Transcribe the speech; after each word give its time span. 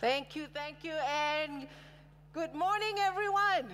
Thank 0.00 0.36
you, 0.36 0.46
thank 0.52 0.84
you, 0.84 0.92
and 0.92 1.66
good 2.34 2.54
morning, 2.54 2.96
everyone. 3.00 3.64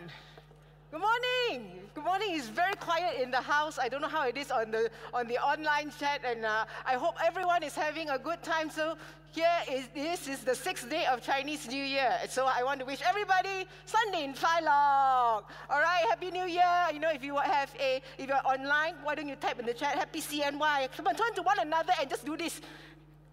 Good 0.93 1.01
morning. 1.01 1.81
Good 1.97 2.05
morning. 2.05 2.29
It's 2.31 2.47
very 2.47 2.75
quiet 2.75 3.21
in 3.21 3.33
the 3.33 3.41
house. 3.41 3.77
I 3.77 3.89
don't 3.89 4.01
know 4.01 4.09
how 4.09 4.29
it 4.29 4.37
is 4.37 4.53
on 4.53 4.71
the 4.71 4.89
on 5.13 5.27
the 5.27 5.39
online 5.39 5.91
chat, 5.99 6.21
and 6.25 6.45
uh, 6.45 6.65
I 6.87 6.95
hope 6.95 7.17
everyone 7.25 7.65
is 7.65 7.75
having 7.75 8.09
a 8.11 8.19
good 8.19 8.41
time. 8.45 8.71
So 8.71 8.97
here 9.33 9.59
is 9.69 9.89
this 9.95 10.29
is 10.29 10.45
the 10.45 10.55
sixth 10.55 10.89
day 10.89 11.07
of 11.07 11.23
Chinese 11.25 11.67
New 11.67 11.83
Year. 11.83 12.13
So 12.29 12.47
I 12.47 12.63
want 12.63 12.79
to 12.81 12.87
wish 12.87 13.01
everybody 13.03 13.67
Sunday 13.85 14.23
in 14.23 14.35
Lok. 14.35 15.51
All 15.71 15.81
right, 15.81 16.05
Happy 16.09 16.31
New 16.31 16.47
Year. 16.47 16.87
You 16.93 17.01
know, 17.01 17.11
if 17.11 17.25
you 17.25 17.37
have 17.37 17.75
a 17.81 18.01
if 18.17 18.29
you're 18.29 18.47
online, 18.47 18.95
why 19.03 19.17
don't 19.17 19.29
you 19.29 19.35
type 19.35 19.59
in 19.59 19.67
the 19.67 19.75
chat 19.75 19.97
Happy 19.97 20.21
CNY? 20.21 20.89
Come 20.97 21.09
on, 21.09 21.17
turn 21.17 21.35
to 21.35 21.43
one 21.43 21.59
another 21.59 21.95
and 22.01 22.09
just 22.09 22.25
do 22.25 22.37
this. 22.37 22.61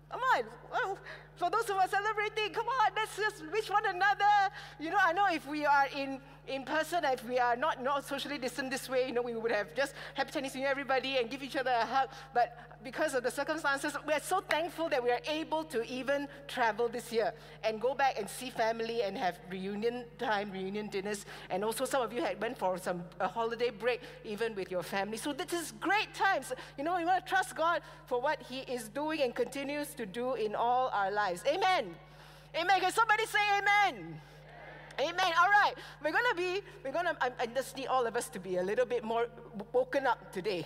Come 0.09 0.21
on. 0.33 0.97
For 1.39 1.49
those 1.49 1.65
who 1.67 1.75
are 1.75 1.87
celebrating, 1.87 2.53
come 2.53 2.67
on, 2.67 2.91
let's 2.97 3.15
just 3.15 3.49
wish 3.49 3.69
one 3.69 3.85
another. 3.85 4.53
You 4.77 4.89
know, 4.89 4.97
I 5.01 5.13
know 5.13 5.27
if 5.31 5.47
we 5.47 5.65
are 5.65 5.87
in, 5.95 6.19
in 6.49 6.65
person, 6.65 7.05
if 7.05 7.23
we 7.27 7.39
are 7.39 7.55
not, 7.55 7.81
not 7.81 8.05
socially 8.05 8.37
distant 8.37 8.69
this 8.69 8.89
way, 8.89 9.07
you 9.07 9.13
know, 9.13 9.21
we 9.21 9.33
would 9.35 9.51
have 9.51 9.73
just 9.73 9.93
happy 10.15 10.31
Chinese 10.33 10.53
New 10.53 10.61
Year, 10.61 10.69
everybody, 10.69 11.17
and 11.17 11.29
give 11.29 11.41
each 11.41 11.55
other 11.55 11.71
a 11.71 11.85
hug. 11.85 12.09
But 12.33 12.57
because 12.83 13.13
of 13.13 13.23
the 13.23 13.31
circumstances, 13.31 13.95
we're 14.05 14.19
so 14.19 14.41
thankful 14.41 14.89
that 14.89 15.01
we 15.01 15.11
are 15.11 15.21
able 15.29 15.63
to 15.65 15.85
even 15.85 16.27
travel 16.47 16.89
this 16.89 17.11
year 17.11 17.33
and 17.63 17.79
go 17.79 17.93
back 17.93 18.19
and 18.19 18.29
see 18.29 18.49
family 18.49 19.03
and 19.03 19.17
have 19.17 19.39
reunion 19.49 20.05
time, 20.17 20.51
reunion 20.51 20.87
dinners. 20.87 21.25
And 21.49 21.63
also, 21.63 21.85
some 21.85 22.01
of 22.01 22.11
you 22.11 22.21
had 22.21 22.41
went 22.41 22.57
for 22.57 22.77
some 22.77 23.03
a 23.21 23.27
holiday 23.27 23.69
break, 23.69 24.01
even 24.25 24.55
with 24.55 24.71
your 24.71 24.83
family. 24.83 25.17
So 25.17 25.31
this 25.31 25.53
is 25.53 25.71
great 25.79 26.13
times. 26.13 26.51
You 26.77 26.83
know, 26.83 26.97
we 26.97 27.05
want 27.05 27.25
to 27.25 27.29
trust 27.29 27.55
God 27.55 27.81
for 28.07 28.21
what 28.21 28.41
He 28.41 28.59
is 28.59 28.89
doing 28.89 29.21
and 29.21 29.33
continues 29.33 29.93
to 29.95 30.05
do 30.05 30.33
in 30.35 30.53
all 30.55 30.89
our 30.93 31.11
lives. 31.11 31.28
Amen. 31.45 31.95
Amen. 32.55 32.79
Can 32.79 32.91
somebody 32.91 33.25
say 33.25 33.39
amen? 33.59 34.19
Amen. 34.99 35.31
All 35.39 35.47
right. 35.47 35.73
We're 36.03 36.11
going 36.11 36.29
to 36.31 36.35
be, 36.35 36.61
we're 36.83 36.91
going 36.91 37.05
to, 37.05 37.15
I, 37.21 37.31
I 37.39 37.45
just 37.45 37.77
need 37.77 37.87
all 37.87 38.05
of 38.05 38.15
us 38.15 38.27
to 38.29 38.39
be 38.39 38.57
a 38.57 38.63
little 38.63 38.85
bit 38.85 39.03
more 39.03 39.27
woken 39.71 40.07
up 40.07 40.31
today. 40.33 40.65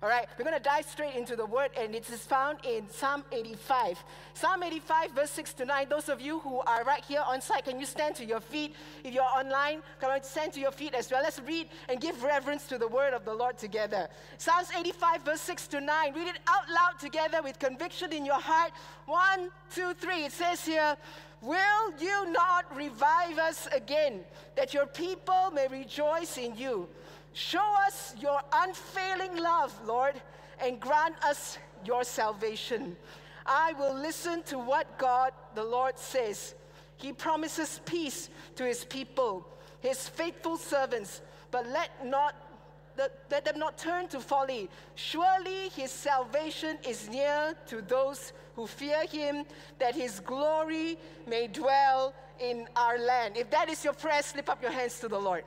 All 0.00 0.08
right, 0.08 0.28
we're 0.38 0.44
going 0.44 0.56
to 0.56 0.62
dive 0.62 0.84
straight 0.84 1.16
into 1.16 1.34
the 1.34 1.44
word, 1.44 1.70
and 1.76 1.92
it 1.92 2.08
is 2.08 2.20
found 2.20 2.58
in 2.64 2.88
Psalm 2.88 3.24
85. 3.32 4.04
Psalm 4.32 4.62
85, 4.62 5.10
verse 5.10 5.30
6 5.32 5.54
to 5.54 5.64
9. 5.64 5.88
Those 5.88 6.08
of 6.08 6.20
you 6.20 6.38
who 6.38 6.60
are 6.60 6.84
right 6.84 7.04
here 7.04 7.22
on 7.26 7.40
site, 7.40 7.64
can 7.64 7.80
you 7.80 7.86
stand 7.86 8.14
to 8.16 8.24
your 8.24 8.38
feet? 8.38 8.76
If 9.02 9.12
you're 9.12 9.24
online, 9.24 9.80
come 10.00 10.12
on, 10.12 10.22
stand 10.22 10.52
to 10.52 10.60
your 10.60 10.70
feet 10.70 10.94
as 10.94 11.10
well. 11.10 11.20
Let's 11.24 11.40
read 11.40 11.68
and 11.88 12.00
give 12.00 12.22
reverence 12.22 12.68
to 12.68 12.78
the 12.78 12.86
word 12.86 13.12
of 13.12 13.24
the 13.24 13.34
Lord 13.34 13.58
together. 13.58 14.08
Psalms 14.36 14.68
85, 14.78 15.22
verse 15.24 15.40
6 15.40 15.66
to 15.68 15.80
9. 15.80 16.14
Read 16.14 16.28
it 16.28 16.38
out 16.46 16.70
loud 16.72 17.00
together 17.00 17.42
with 17.42 17.58
conviction 17.58 18.12
in 18.12 18.24
your 18.24 18.40
heart. 18.40 18.70
One, 19.06 19.50
two, 19.74 19.94
three. 19.94 20.26
It 20.26 20.32
says 20.32 20.64
here, 20.64 20.96
Will 21.40 21.92
you 22.00 22.32
not 22.32 22.64
revive 22.76 23.38
us 23.38 23.68
again, 23.72 24.24
that 24.56 24.74
your 24.74 24.86
people 24.86 25.52
may 25.52 25.68
rejoice 25.68 26.36
in 26.36 26.56
you? 26.56 26.88
Show 27.32 27.74
us 27.86 28.14
your 28.20 28.40
unfailing 28.52 29.36
love, 29.36 29.78
Lord, 29.86 30.14
and 30.60 30.80
grant 30.80 31.14
us 31.24 31.58
your 31.84 32.04
salvation. 32.04 32.96
I 33.46 33.72
will 33.74 33.94
listen 33.94 34.42
to 34.44 34.58
what 34.58 34.98
God 34.98 35.32
the 35.54 35.64
Lord 35.64 35.98
says. 35.98 36.54
He 36.96 37.12
promises 37.12 37.80
peace 37.84 38.28
to 38.56 38.64
his 38.64 38.84
people, 38.84 39.46
his 39.80 40.08
faithful 40.08 40.56
servants, 40.56 41.22
but 41.50 41.66
let 41.68 42.04
not 42.04 42.34
let 43.30 43.44
them 43.44 43.60
not 43.60 43.78
turn 43.78 44.08
to 44.08 44.18
folly. 44.18 44.68
Surely 44.96 45.68
his 45.68 45.92
salvation 45.92 46.78
is 46.86 47.08
near 47.08 47.54
to 47.68 47.80
those 47.82 48.32
who 48.56 48.66
fear 48.66 49.06
him, 49.06 49.44
that 49.78 49.94
his 49.94 50.18
glory 50.18 50.98
may 51.24 51.46
dwell 51.46 52.12
in 52.40 52.66
our 52.74 52.98
land. 52.98 53.36
If 53.36 53.50
that 53.50 53.68
is 53.68 53.84
your 53.84 53.92
prayer, 53.92 54.20
slip 54.22 54.48
up 54.48 54.60
your 54.60 54.72
hands 54.72 54.98
to 54.98 55.06
the 55.06 55.18
Lord. 55.18 55.44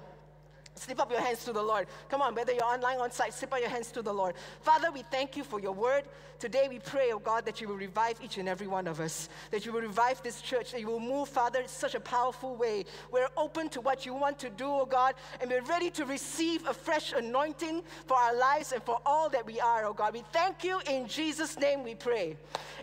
Slip 0.75 0.99
up 0.99 1.11
your 1.11 1.21
hands 1.21 1.43
to 1.45 1.53
the 1.53 1.61
Lord. 1.61 1.87
Come 2.09 2.21
on, 2.21 2.33
whether 2.33 2.53
you're 2.53 2.63
online 2.63 2.97
or 2.97 3.03
on 3.03 3.11
site, 3.11 3.33
slip 3.33 3.53
up 3.53 3.59
your 3.59 3.69
hands 3.69 3.91
to 3.91 4.01
the 4.01 4.13
Lord. 4.13 4.35
Father, 4.61 4.89
we 4.91 5.03
thank 5.11 5.35
you 5.35 5.43
for 5.43 5.59
your 5.59 5.73
word. 5.73 6.05
Today 6.39 6.67
we 6.69 6.79
pray, 6.79 7.11
oh 7.11 7.19
God, 7.19 7.45
that 7.45 7.61
you 7.61 7.67
will 7.67 7.75
revive 7.75 8.17
each 8.23 8.37
and 8.37 8.49
every 8.49 8.67
one 8.67 8.87
of 8.87 8.99
us, 8.99 9.29
that 9.51 9.65
you 9.65 9.73
will 9.73 9.81
revive 9.81 10.23
this 10.23 10.41
church, 10.41 10.71
that 10.71 10.81
you 10.81 10.87
will 10.87 10.99
move, 10.99 11.29
Father, 11.29 11.59
in 11.59 11.67
such 11.67 11.93
a 11.93 11.99
powerful 11.99 12.55
way. 12.55 12.85
We're 13.11 13.29
open 13.37 13.69
to 13.69 13.81
what 13.81 14.05
you 14.05 14.13
want 14.13 14.39
to 14.39 14.49
do, 14.49 14.65
oh 14.65 14.85
God, 14.85 15.15
and 15.39 15.51
we're 15.51 15.61
ready 15.61 15.91
to 15.91 16.05
receive 16.05 16.65
a 16.67 16.73
fresh 16.73 17.13
anointing 17.13 17.83
for 18.07 18.17
our 18.17 18.35
lives 18.35 18.71
and 18.71 18.81
for 18.81 18.99
all 19.05 19.29
that 19.29 19.45
we 19.45 19.59
are, 19.59 19.85
oh 19.85 19.93
God. 19.93 20.13
We 20.13 20.23
thank 20.31 20.63
you 20.63 20.81
in 20.89 21.07
Jesus' 21.07 21.59
name 21.59 21.83
we 21.83 21.95
pray. 21.95 22.37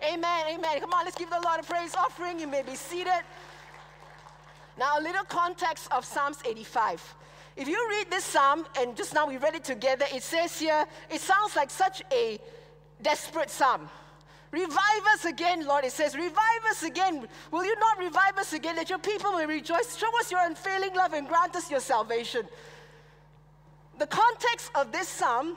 Amen, 0.04 0.46
amen. 0.50 0.80
Come 0.80 0.92
on, 0.92 1.04
let's 1.04 1.16
give 1.16 1.30
the 1.30 1.40
Lord 1.42 1.58
a 1.58 1.62
praise 1.64 1.94
offering. 1.96 2.38
You 2.38 2.46
may 2.46 2.62
be 2.62 2.76
seated. 2.76 3.24
Now, 4.78 5.00
a 5.00 5.02
little 5.02 5.24
context 5.24 5.88
of 5.90 6.04
Psalms 6.04 6.38
85. 6.44 7.16
If 7.58 7.66
you 7.66 7.88
read 7.90 8.08
this 8.08 8.22
psalm, 8.22 8.66
and 8.78 8.96
just 8.96 9.14
now 9.14 9.26
we 9.26 9.36
read 9.36 9.56
it 9.56 9.64
together, 9.64 10.06
it 10.14 10.22
says 10.22 10.60
here, 10.60 10.86
it 11.10 11.20
sounds 11.20 11.56
like 11.56 11.70
such 11.70 12.04
a 12.12 12.38
desperate 13.02 13.50
psalm. 13.50 13.90
Revive 14.52 15.04
us 15.12 15.24
again, 15.24 15.66
Lord. 15.66 15.84
It 15.84 15.90
says, 15.90 16.14
Revive 16.14 16.64
us 16.70 16.84
again. 16.84 17.26
Will 17.50 17.64
you 17.64 17.76
not 17.80 17.98
revive 17.98 18.38
us 18.38 18.52
again 18.52 18.76
that 18.76 18.88
your 18.88 19.00
people 19.00 19.32
may 19.32 19.44
rejoice? 19.44 19.96
Show 19.96 20.08
us 20.20 20.30
your 20.30 20.40
unfailing 20.46 20.94
love 20.94 21.14
and 21.14 21.26
grant 21.26 21.56
us 21.56 21.68
your 21.68 21.80
salvation. 21.80 22.46
The 23.98 24.06
context 24.06 24.70
of 24.76 24.92
this 24.92 25.08
psalm, 25.08 25.56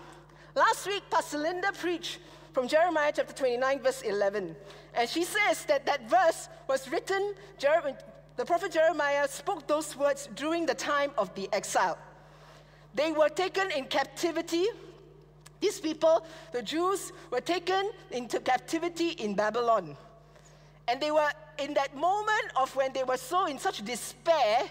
last 0.56 0.88
week, 0.88 1.04
Pastor 1.12 1.38
Linda 1.38 1.72
preached 1.72 2.18
from 2.52 2.68
Jeremiah 2.68 3.14
chapter 3.16 3.34
29, 3.34 3.80
verse 3.80 4.02
11. 4.02 4.56
And 4.96 5.08
she 5.08 5.24
says 5.24 5.66
that 5.66 5.86
that 5.86 6.10
verse 6.10 6.50
was 6.68 6.90
written, 6.92 7.36
the 8.38 8.46
prophet 8.46 8.72
Jeremiah 8.72 9.28
spoke 9.28 9.68
those 9.68 9.96
words 9.96 10.30
during 10.36 10.66
the 10.66 10.74
time 10.74 11.12
of 11.18 11.34
the 11.36 11.50
exile. 11.54 11.98
They 12.94 13.12
were 13.12 13.30
taken 13.30 13.72
in 13.72 13.86
captivity. 13.86 14.66
These 15.60 15.80
people, 15.80 16.26
the 16.52 16.62
Jews, 16.62 17.12
were 17.30 17.42
taken 17.42 17.92
into 18.10 18.40
captivity 18.40 19.10
in 19.10 19.36
Babylon. 19.36 19.96
And 20.88 21.00
they 21.00 21.12
were 21.12 21.30
in 21.60 21.74
that 21.76 21.96
moment 21.96 22.52
of 22.56 22.76
when 22.76 22.92
they 22.94 23.04
were 23.04 23.18
so 23.18 23.46
in 23.46 23.60
such 23.60 23.84
despair, 23.86 24.64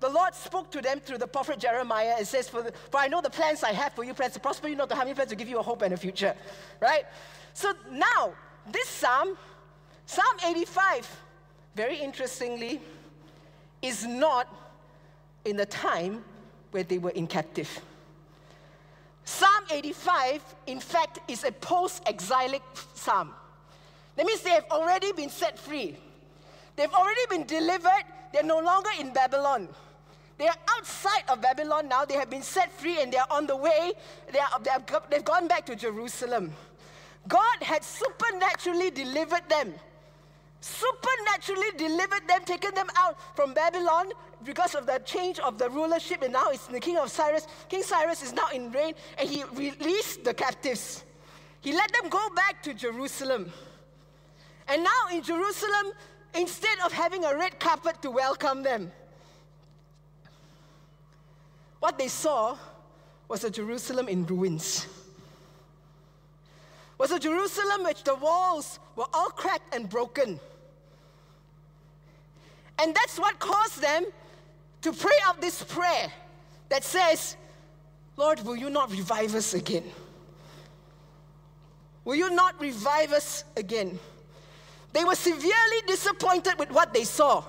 the 0.00 0.08
Lord 0.08 0.34
spoke 0.34 0.70
to 0.70 0.80
them 0.80 1.00
through 1.00 1.18
the 1.18 1.26
prophet 1.26 1.58
Jeremiah 1.58 2.14
and 2.18 2.26
says, 2.26 2.48
For, 2.48 2.62
the, 2.62 2.72
for 2.90 2.98
I 2.98 3.08
know 3.08 3.20
the 3.20 3.30
plans 3.30 3.64
I 3.64 3.72
have 3.72 3.92
for 3.94 4.04
you, 4.04 4.14
plans 4.14 4.34
to 4.34 4.40
prosper 4.40 4.68
you, 4.68 4.76
not 4.76 4.88
to 4.90 4.94
harm 4.94 5.08
you, 5.08 5.14
plans 5.14 5.30
to 5.30 5.36
give 5.36 5.48
you 5.48 5.58
a 5.58 5.62
hope 5.62 5.82
and 5.82 5.92
a 5.92 5.96
future. 5.96 6.34
Right? 6.80 7.04
So 7.52 7.72
now, 7.90 8.32
this 8.70 8.88
psalm, 8.88 9.36
Psalm 10.06 10.36
85, 10.46 11.20
very 11.74 11.98
interestingly, 11.98 12.80
is 13.82 14.06
not 14.06 14.46
in 15.44 15.56
the 15.56 15.66
time 15.66 16.24
where 16.70 16.82
they 16.82 16.98
were 16.98 17.10
in 17.10 17.26
captive. 17.26 17.80
Psalm 19.24 19.64
85, 19.70 20.42
in 20.66 20.80
fact, 20.80 21.20
is 21.28 21.44
a 21.44 21.52
post 21.52 22.02
exilic 22.06 22.62
psalm. 22.94 23.34
That 24.16 24.26
means 24.26 24.40
they 24.40 24.50
have 24.50 24.66
already 24.70 25.12
been 25.12 25.30
set 25.30 25.58
free. 25.58 25.96
They've 26.76 26.92
already 26.92 27.20
been 27.28 27.44
delivered. 27.44 28.04
They're 28.32 28.42
no 28.42 28.58
longer 28.58 28.90
in 28.98 29.12
Babylon. 29.12 29.68
They 30.38 30.46
are 30.46 30.56
outside 30.76 31.24
of 31.28 31.42
Babylon 31.42 31.88
now. 31.88 32.04
They 32.04 32.14
have 32.14 32.30
been 32.30 32.42
set 32.42 32.72
free 32.72 33.02
and 33.02 33.12
they 33.12 33.18
are 33.18 33.26
on 33.30 33.46
the 33.46 33.56
way. 33.56 33.92
They 34.32 34.38
are, 34.38 34.60
they 34.62 34.70
have, 34.70 34.86
they've 35.10 35.24
gone 35.24 35.48
back 35.48 35.66
to 35.66 35.76
Jerusalem. 35.76 36.52
God 37.26 37.62
had 37.62 37.84
supernaturally 37.84 38.90
delivered 38.90 39.48
them 39.48 39.74
supernaturally 40.60 41.70
delivered 41.76 42.26
them, 42.26 42.44
taken 42.44 42.74
them 42.74 42.88
out 42.96 43.16
from 43.36 43.54
Babylon 43.54 44.12
because 44.44 44.74
of 44.74 44.86
the 44.86 45.00
change 45.04 45.38
of 45.38 45.58
the 45.58 45.70
rulership, 45.70 46.22
and 46.22 46.32
now 46.32 46.50
it's 46.50 46.66
the 46.66 46.80
king 46.80 46.96
of 46.96 47.10
Cyrus. 47.10 47.46
King 47.68 47.82
Cyrus 47.82 48.22
is 48.22 48.32
now 48.32 48.48
in 48.52 48.70
reign, 48.72 48.94
and 49.18 49.28
he 49.28 49.44
released 49.54 50.24
the 50.24 50.34
captives. 50.34 51.04
He 51.60 51.72
let 51.72 51.92
them 51.92 52.08
go 52.08 52.28
back 52.34 52.62
to 52.64 52.74
Jerusalem. 52.74 53.52
And 54.68 54.84
now 54.84 55.08
in 55.12 55.22
Jerusalem, 55.22 55.92
instead 56.34 56.78
of 56.84 56.92
having 56.92 57.24
a 57.24 57.36
red 57.36 57.58
carpet 57.58 58.02
to 58.02 58.10
welcome 58.10 58.62
them, 58.62 58.92
what 61.80 61.98
they 61.98 62.08
saw 62.08 62.56
was 63.28 63.44
a 63.44 63.50
Jerusalem 63.50 64.08
in 64.08 64.26
ruins. 64.26 64.86
Was 66.98 67.12
a 67.12 67.18
Jerusalem 67.18 67.84
which 67.84 68.02
the 68.02 68.16
walls 68.16 68.80
were 68.96 69.06
all 69.14 69.30
cracked 69.30 69.74
and 69.74 69.88
broken. 69.88 70.40
And 72.80 72.94
that's 72.94 73.18
what 73.18 73.38
caused 73.38 73.80
them 73.80 74.04
to 74.82 74.92
pray 74.92 75.14
out 75.24 75.40
this 75.40 75.62
prayer 75.62 76.12
that 76.68 76.84
says, 76.84 77.36
Lord, 78.16 78.40
will 78.40 78.56
you 78.56 78.68
not 78.68 78.90
revive 78.90 79.34
us 79.34 79.54
again? 79.54 79.84
Will 82.04 82.16
you 82.16 82.30
not 82.30 82.60
revive 82.60 83.12
us 83.12 83.44
again? 83.56 83.98
They 84.92 85.04
were 85.04 85.14
severely 85.14 85.82
disappointed 85.86 86.58
with 86.58 86.70
what 86.70 86.92
they 86.92 87.04
saw. 87.04 87.44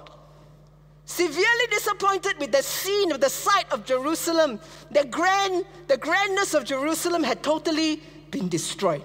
Severely 1.06 1.68
disappointed 1.72 2.38
with 2.40 2.51
the 2.51 2.62
scene 2.62 3.12
of 3.12 3.19
the 3.19 3.30
sight 3.30 3.72
of 3.72 3.86
Jerusalem. 3.86 4.60
The 4.92 5.06
grand, 5.06 5.66
the 5.88 5.98
grandness 5.98 6.54
of 6.54 6.66
Jerusalem 6.66 7.24
had 7.24 7.42
totally 7.42 8.01
been 8.30 8.48
destroyed. 8.48 9.04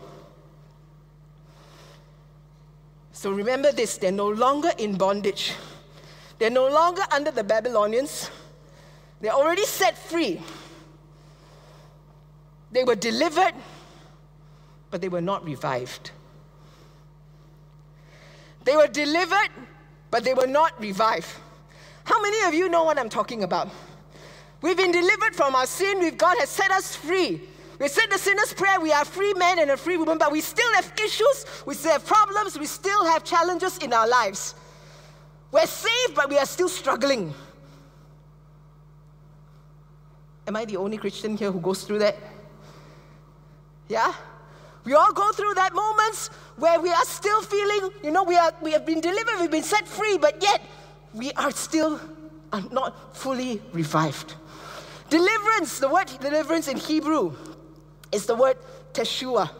So 3.14 3.30
remember 3.30 3.70
this, 3.70 3.96
they're 3.96 4.10
no 4.10 4.28
longer 4.28 4.70
in 4.76 4.96
bondage. 4.96 5.52
They're 6.38 6.50
no 6.50 6.68
longer 6.68 7.02
under 7.12 7.30
the 7.30 7.44
Babylonians. 7.44 8.28
They're 9.20 9.32
already 9.32 9.64
set 9.64 9.96
free. 9.96 10.42
They 12.72 12.82
were 12.82 12.96
delivered, 12.96 13.54
but 14.90 15.00
they 15.00 15.08
were 15.08 15.20
not 15.20 15.44
revived. 15.44 16.10
They 18.64 18.76
were 18.76 18.88
delivered, 18.88 19.50
but 20.10 20.24
they 20.24 20.34
were 20.34 20.48
not 20.48 20.78
revived. 20.80 21.28
How 22.02 22.20
many 22.20 22.48
of 22.48 22.52
you 22.52 22.68
know 22.68 22.82
what 22.82 22.98
I'm 22.98 23.08
talking 23.08 23.44
about? 23.44 23.70
We've 24.60 24.76
been 24.76 24.92
delivered 24.92 25.36
from 25.36 25.54
our 25.54 25.66
sin. 25.66 26.00
We've, 26.00 26.18
God 26.18 26.36
has 26.40 26.48
set 26.48 26.72
us 26.72 26.96
free. 26.96 27.42
We 27.84 27.88
said 27.88 28.06
the 28.10 28.16
sinner's 28.16 28.54
prayer, 28.54 28.80
we 28.80 28.92
are 28.92 29.04
free 29.04 29.34
men 29.34 29.58
and 29.58 29.70
a 29.70 29.76
free 29.76 29.98
woman, 29.98 30.16
but 30.16 30.32
we 30.32 30.40
still 30.40 30.72
have 30.72 30.90
issues, 31.04 31.44
we 31.66 31.74
still 31.74 31.92
have 31.92 32.06
problems, 32.06 32.58
we 32.58 32.64
still 32.64 33.04
have 33.04 33.24
challenges 33.24 33.76
in 33.76 33.92
our 33.92 34.08
lives. 34.08 34.54
We're 35.52 35.66
saved, 35.66 36.14
but 36.14 36.30
we 36.30 36.38
are 36.38 36.46
still 36.46 36.70
struggling. 36.70 37.34
Am 40.46 40.56
I 40.56 40.64
the 40.64 40.78
only 40.78 40.96
Christian 40.96 41.36
here 41.36 41.52
who 41.52 41.60
goes 41.60 41.84
through 41.84 41.98
that? 41.98 42.16
Yeah? 43.86 44.14
We 44.84 44.94
all 44.94 45.12
go 45.12 45.32
through 45.32 45.52
that 45.52 45.74
moments 45.74 46.28
where 46.56 46.80
we 46.80 46.88
are 46.88 47.04
still 47.04 47.42
feeling, 47.42 47.90
you 48.02 48.12
know, 48.12 48.24
we, 48.24 48.38
are, 48.38 48.54
we 48.62 48.72
have 48.72 48.86
been 48.86 49.02
delivered, 49.02 49.40
we've 49.42 49.50
been 49.50 49.62
set 49.62 49.86
free, 49.86 50.16
but 50.16 50.42
yet 50.42 50.62
we 51.12 51.32
are 51.32 51.50
still 51.50 52.00
not 52.70 53.14
fully 53.14 53.60
revived. 53.74 54.36
Deliverance, 55.10 55.80
the 55.80 55.88
word 55.90 56.10
deliverance 56.18 56.66
in 56.66 56.78
Hebrew 56.78 57.36
is 58.14 58.26
the 58.26 58.34
word 58.34 58.56
teshua. 58.92 59.50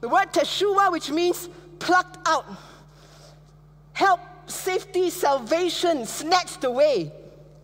The 0.00 0.08
word 0.08 0.32
teshua, 0.32 0.92
which 0.92 1.10
means 1.10 1.48
plucked 1.78 2.18
out, 2.26 2.46
help, 3.92 4.20
safety, 4.46 5.10
salvation, 5.10 6.06
snatched 6.06 6.64
away, 6.64 7.12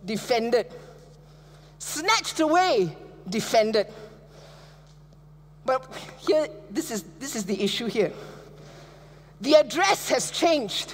defended. 0.05 0.67
Snatched 1.79 2.39
away, 2.39 2.95
defended. 3.29 3.87
But 5.65 5.89
here, 6.19 6.47
this 6.69 6.91
is, 6.91 7.03
this 7.19 7.35
is 7.35 7.45
the 7.45 7.61
issue 7.61 7.85
here. 7.85 8.11
The 9.39 9.55
address 9.55 10.09
has 10.09 10.31
changed, 10.31 10.93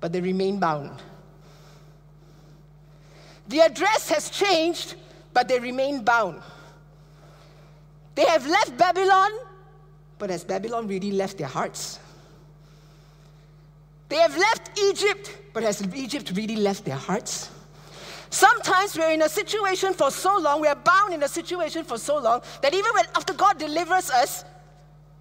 but 0.00 0.12
they 0.12 0.20
remain 0.20 0.58
bound. 0.58 1.02
The 3.48 3.60
address 3.60 4.10
has 4.10 4.28
changed, 4.28 4.94
but 5.38 5.46
they 5.46 5.60
remain 5.60 6.02
bound. 6.02 6.42
They 8.16 8.24
have 8.24 8.44
left 8.44 8.76
Babylon, 8.76 9.30
but 10.18 10.30
has 10.30 10.42
Babylon 10.42 10.88
really 10.88 11.12
left 11.12 11.38
their 11.38 11.46
hearts? 11.46 12.00
They 14.08 14.16
have 14.16 14.36
left 14.36 14.76
Egypt, 14.76 15.38
but 15.52 15.62
has 15.62 15.80
Egypt 15.94 16.32
really 16.34 16.56
left 16.56 16.84
their 16.84 16.96
hearts? 16.96 17.52
Sometimes 18.30 18.98
we're 18.98 19.12
in 19.12 19.22
a 19.22 19.28
situation 19.28 19.94
for 19.94 20.10
so 20.10 20.38
long, 20.38 20.60
we 20.60 20.66
are 20.66 20.74
bound 20.74 21.14
in 21.14 21.22
a 21.22 21.28
situation 21.28 21.84
for 21.84 21.98
so 21.98 22.18
long, 22.18 22.42
that 22.60 22.74
even 22.74 22.90
when 22.96 23.04
after 23.14 23.32
God 23.32 23.58
delivers 23.58 24.10
us, 24.10 24.44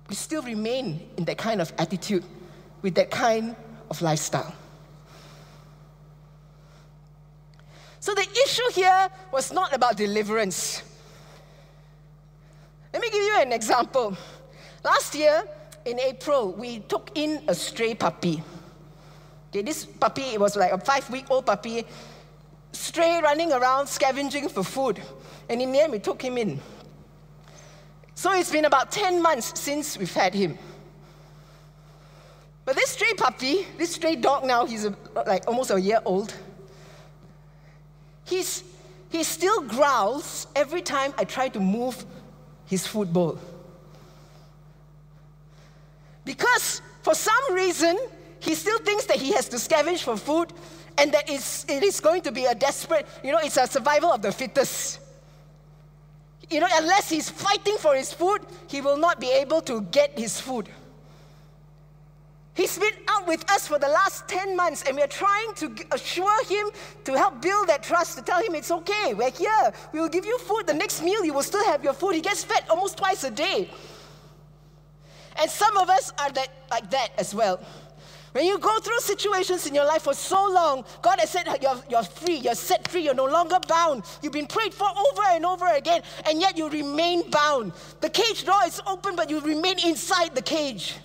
we 0.10 0.16
still 0.16 0.42
remain 0.42 1.08
in 1.18 1.26
that 1.26 1.38
kind 1.38 1.62
of 1.62 1.72
attitude, 1.78 2.24
with 2.82 2.96
that 2.96 3.12
kind 3.12 3.56
of 3.92 4.02
lifestyle. 4.02 4.52
So 8.08 8.16
the 8.16 8.26
issue 8.46 8.72
here 8.72 9.10
was 9.34 9.52
not 9.52 9.74
about 9.74 9.98
deliverance. 9.98 10.82
Let 12.94 13.02
me 13.02 13.10
give 13.10 13.22
you 13.22 13.36
an 13.42 13.52
example. 13.52 14.16
Last 14.82 15.14
year, 15.14 15.44
in 15.84 16.00
April, 16.00 16.54
we 16.54 16.80
took 16.80 17.12
in 17.16 17.44
a 17.50 17.54
stray 17.54 17.96
puppy. 17.96 18.42
Okay, 19.50 19.62
this 19.62 19.84
puppy, 19.84 20.22
it 20.22 20.40
was 20.40 20.56
like 20.56 20.72
a 20.72 20.78
five 20.78 21.10
week 21.10 21.26
old 21.30 21.48
puppy, 21.48 21.86
stray 22.72 23.20
running 23.22 23.52
around 23.52 23.88
scavenging 23.88 24.48
for 24.48 24.64
food. 24.64 25.02
And 25.50 25.62
in 25.62 25.74
the 25.74 25.82
end, 25.82 25.92
we 25.92 26.00
took 26.00 26.22
him 26.22 26.38
in. 26.38 26.62
So 28.16 28.32
it's 28.32 28.54
been 28.54 28.64
about 28.64 28.90
10 28.90 29.22
months 29.22 29.60
since 29.60 29.98
we've 29.98 30.14
had 30.14 30.34
him. 30.34 30.58
But 32.64 32.78
this 32.78 32.92
stray 32.92 33.12
puppy, 33.18 33.68
this 33.78 33.96
stray 33.96 34.16
dog 34.16 34.46
now, 34.46 34.66
he's 34.66 34.86
a, 34.86 34.96
like 35.26 35.46
almost 35.46 35.72
a 35.72 35.82
year 35.82 36.00
old. 36.06 36.34
He's, 38.28 38.64
he 39.10 39.24
still 39.24 39.62
growls 39.62 40.48
every 40.56 40.82
time 40.82 41.14
I 41.18 41.24
try 41.24 41.48
to 41.50 41.60
move 41.60 42.06
his 42.66 42.86
food 42.86 43.14
bowl. 43.14 43.40
Because 46.26 46.82
for 47.04 47.16
some 47.16 47.54
reason, 47.54 47.98
he 48.40 48.54
still 48.54 48.80
thinks 48.80 49.06
that 49.06 49.16
he 49.16 49.32
has 49.32 49.48
to 49.50 49.56
scavenge 49.56 50.04
for 50.04 50.18
food 50.18 50.52
and 50.98 51.14
that 51.14 51.30
it's, 51.30 51.64
it 51.70 51.84
is 51.84 52.02
going 52.02 52.22
to 52.24 52.32
be 52.34 52.46
a 52.46 52.54
desperate, 52.54 53.08
you 53.24 53.32
know, 53.32 53.40
it's 53.40 53.56
a 53.56 53.66
survival 53.66 54.12
of 54.12 54.22
the 54.22 54.32
fittest. 54.32 55.00
You 56.50 56.60
know, 56.60 56.68
unless 56.74 57.10
he's 57.10 57.30
fighting 57.30 57.78
for 57.78 57.96
his 57.96 58.12
food, 58.12 58.42
he 58.68 58.82
will 58.82 58.98
not 58.98 59.22
be 59.22 59.32
able 59.32 59.62
to 59.62 59.82
get 59.84 60.20
his 60.20 60.40
food. 60.40 60.68
He's 62.58 62.76
been 62.76 62.94
out 63.08 63.28
with 63.28 63.50
us 63.52 63.68
for 63.68 63.78
the 63.78 63.88
last 63.88 64.28
10 64.28 64.58
months, 64.58 64.82
and 64.88 64.98
we're 64.98 65.06
trying 65.06 65.54
to 65.58 65.72
assure 65.92 66.44
him 66.46 66.72
to 67.04 67.16
help 67.16 67.40
build 67.40 67.68
that 67.68 67.84
trust, 67.84 68.18
to 68.18 68.24
tell 68.24 68.42
him 68.42 68.56
it's 68.56 68.72
okay, 68.72 69.14
we're 69.14 69.30
here, 69.30 69.72
we 69.94 70.00
will 70.00 70.10
give 70.10 70.26
you 70.26 70.40
food. 70.40 70.66
The 70.66 70.74
next 70.74 71.04
meal, 71.04 71.24
you 71.24 71.36
will 71.36 71.44
still 71.44 71.64
have 71.66 71.84
your 71.84 71.94
food. 71.94 72.16
He 72.16 72.22
gets 72.22 72.44
fed 72.44 72.64
almost 72.68 72.98
twice 72.98 73.24
a 73.24 73.30
day. 73.30 73.70
And 75.40 75.52
some 75.52 75.78
of 75.78 75.88
us 75.88 76.12
are 76.18 76.32
that, 76.32 76.50
like 76.72 76.90
that 76.90 77.10
as 77.20 77.36
well. 77.36 77.64
When 78.32 78.44
you 78.44 78.58
go 78.58 78.80
through 78.80 79.02
situations 79.02 79.68
in 79.68 79.76
your 79.76 79.86
life 79.86 80.02
for 80.02 80.16
so 80.16 80.50
long, 80.52 80.84
God 81.04 81.20
has 81.20 81.30
said 81.30 81.46
you're, 81.62 81.84
you're 81.92 82.04
free, 82.04 82.38
you're 82.38 82.56
set 82.56 82.88
free, 82.88 83.02
you're 83.04 83.14
no 83.14 83.26
longer 83.26 83.60
bound. 83.68 84.04
You've 84.24 84.34
been 84.34 84.48
prayed 84.48 84.74
for 84.74 84.88
over 84.88 85.24
and 85.30 85.46
over 85.46 85.68
again, 85.68 86.02
and 86.28 86.42
yet 86.42 86.58
you 86.58 86.70
remain 86.70 87.30
bound. 87.30 87.74
The 88.02 88.10
cage 88.10 88.46
door 88.46 88.62
is 88.66 88.82
open, 88.88 89.16
but 89.16 89.30
you 89.30 89.42
remain 89.42 89.76
inside 89.86 90.34
the 90.34 90.42
cage. 90.42 90.96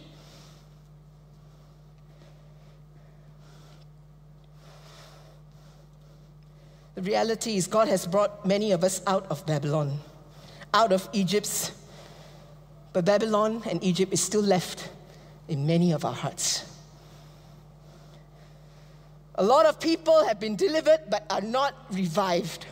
The 6.94 7.02
reality 7.02 7.56
is, 7.56 7.66
God 7.66 7.88
has 7.88 8.06
brought 8.06 8.44
many 8.44 8.72
of 8.72 8.84
us 8.84 9.00
out 9.06 9.26
of 9.30 9.44
Babylon, 9.46 9.98
out 10.74 10.92
of 10.92 11.08
Egypt's. 11.12 11.72
But 12.92 13.06
Babylon 13.06 13.62
and 13.68 13.82
Egypt 13.82 14.12
is 14.12 14.22
still 14.22 14.42
left 14.42 14.90
in 15.48 15.66
many 15.66 15.92
of 15.92 16.04
our 16.04 16.12
hearts. 16.12 16.68
A 19.36 19.42
lot 19.42 19.64
of 19.64 19.80
people 19.80 20.26
have 20.26 20.38
been 20.38 20.56
delivered 20.56 21.00
but 21.08 21.24
are 21.30 21.40
not 21.40 21.74
revived. 21.90 22.66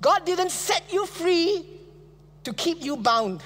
God 0.00 0.24
didn't 0.24 0.50
set 0.50 0.84
you 0.92 1.06
free 1.06 1.66
to 2.44 2.52
keep 2.52 2.84
you 2.84 2.96
bound. 2.96 3.42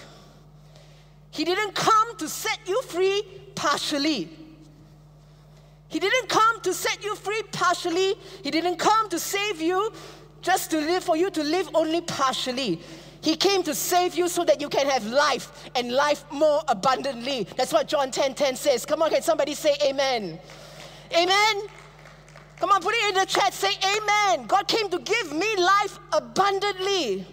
He 1.30 1.44
didn't 1.44 1.74
come 1.74 2.16
to 2.18 2.28
set 2.28 2.58
you 2.66 2.82
free 2.82 3.22
partially. 3.54 4.28
He 5.90 5.98
didn't 5.98 6.28
come 6.28 6.60
to 6.62 6.72
set 6.72 7.04
you 7.04 7.14
free 7.16 7.42
partially. 7.52 8.14
He 8.42 8.50
didn't 8.50 8.76
come 8.76 9.08
to 9.10 9.18
save 9.18 9.60
you 9.60 9.92
just 10.40 10.70
to 10.70 10.78
live 10.78 11.04
for 11.04 11.16
you 11.16 11.30
to 11.30 11.42
live 11.42 11.68
only 11.74 12.00
partially. 12.00 12.80
He 13.22 13.36
came 13.36 13.62
to 13.64 13.74
save 13.74 14.14
you 14.14 14.28
so 14.28 14.44
that 14.44 14.60
you 14.60 14.68
can 14.68 14.86
have 14.86 15.04
life 15.06 15.68
and 15.74 15.92
life 15.92 16.24
more 16.32 16.62
abundantly. 16.68 17.46
That's 17.56 17.72
what 17.72 17.88
John 17.88 18.10
10 18.10 18.34
10 18.34 18.56
says. 18.56 18.86
Come 18.86 19.02
on, 19.02 19.10
can 19.10 19.20
somebody 19.20 19.54
say 19.54 19.76
amen? 19.84 20.38
Amen. 21.12 21.62
Come 22.56 22.70
on, 22.70 22.80
put 22.80 22.94
it 22.94 23.08
in 23.08 23.14
the 23.14 23.26
chat. 23.26 23.52
Say 23.52 23.72
amen. 23.96 24.46
God 24.46 24.68
came 24.68 24.88
to 24.90 24.98
give 25.00 25.32
me 25.32 25.56
life 25.56 25.98
abundantly. 26.12 27.26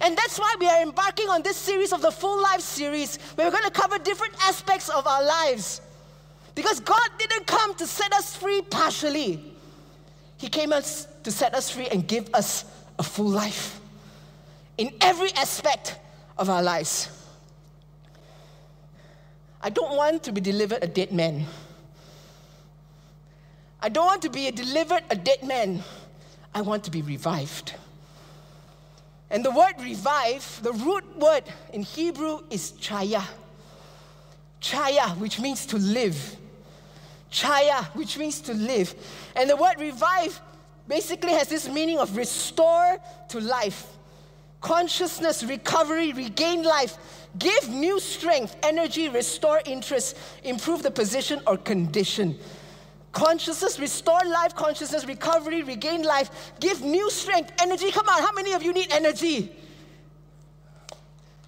And 0.00 0.16
that's 0.16 0.38
why 0.38 0.54
we 0.58 0.66
are 0.66 0.82
embarking 0.82 1.28
on 1.28 1.42
this 1.42 1.56
series 1.56 1.92
of 1.92 2.02
the 2.02 2.10
Full 2.10 2.42
Life 2.42 2.60
series, 2.60 3.18
where 3.34 3.46
we're 3.46 3.52
going 3.52 3.64
to 3.64 3.70
cover 3.70 3.98
different 3.98 4.34
aspects 4.42 4.88
of 4.88 5.06
our 5.06 5.22
lives. 5.22 5.82
Because 6.54 6.80
God 6.80 7.08
didn't 7.18 7.46
come 7.46 7.74
to 7.76 7.86
set 7.86 8.12
us 8.12 8.36
free 8.36 8.62
partially, 8.62 9.54
He 10.36 10.48
came 10.48 10.72
us 10.72 11.06
to 11.22 11.30
set 11.30 11.54
us 11.54 11.70
free 11.70 11.86
and 11.88 12.06
give 12.06 12.28
us 12.34 12.64
a 12.98 13.02
full 13.02 13.28
life 13.28 13.80
in 14.78 14.92
every 15.00 15.32
aspect 15.32 15.96
of 16.38 16.50
our 16.50 16.62
lives. 16.62 17.08
I 19.62 19.70
don't 19.70 19.96
want 19.96 20.22
to 20.24 20.32
be 20.32 20.40
delivered 20.40 20.82
a 20.82 20.86
dead 20.86 21.12
man. 21.12 21.44
I 23.82 23.88
don't 23.88 24.06
want 24.06 24.22
to 24.22 24.30
be 24.30 24.48
a 24.48 24.52
delivered 24.52 25.04
a 25.10 25.16
dead 25.16 25.42
man. 25.42 25.82
I 26.54 26.62
want 26.62 26.84
to 26.84 26.90
be 26.90 27.02
revived. 27.02 27.74
And 29.30 29.44
the 29.44 29.50
word 29.50 29.74
revive, 29.80 30.60
the 30.62 30.72
root 30.72 31.04
word 31.16 31.44
in 31.72 31.82
Hebrew 31.82 32.40
is 32.50 32.72
chaya. 32.72 33.22
Chaya, 34.60 35.16
which 35.18 35.40
means 35.40 35.66
to 35.66 35.76
live. 35.76 36.36
Chaya, 37.30 37.84
which 37.94 38.18
means 38.18 38.40
to 38.42 38.54
live. 38.54 38.94
And 39.36 39.48
the 39.48 39.56
word 39.56 39.78
revive 39.78 40.40
basically 40.88 41.32
has 41.32 41.48
this 41.48 41.68
meaning 41.68 41.98
of 41.98 42.16
restore 42.16 42.98
to 43.28 43.40
life. 43.40 43.86
Consciousness, 44.60 45.42
recovery, 45.44 46.12
regain 46.12 46.62
life, 46.62 46.98
give 47.38 47.68
new 47.70 47.98
strength, 47.98 48.56
energy, 48.62 49.08
restore 49.08 49.62
interest, 49.64 50.18
improve 50.44 50.82
the 50.82 50.90
position 50.90 51.40
or 51.46 51.56
condition. 51.56 52.38
consciousness, 53.12 53.78
restore 53.78 54.24
life, 54.24 54.54
consciousness, 54.54 55.04
recovery, 55.06 55.62
regain 55.62 56.02
life, 56.02 56.52
give 56.60 56.82
new 56.82 57.10
strength, 57.10 57.52
energy. 57.60 57.90
Come 57.90 58.08
on, 58.08 58.22
how 58.22 58.32
many 58.32 58.52
of 58.52 58.62
you 58.62 58.72
need 58.72 58.92
energy? 58.92 59.50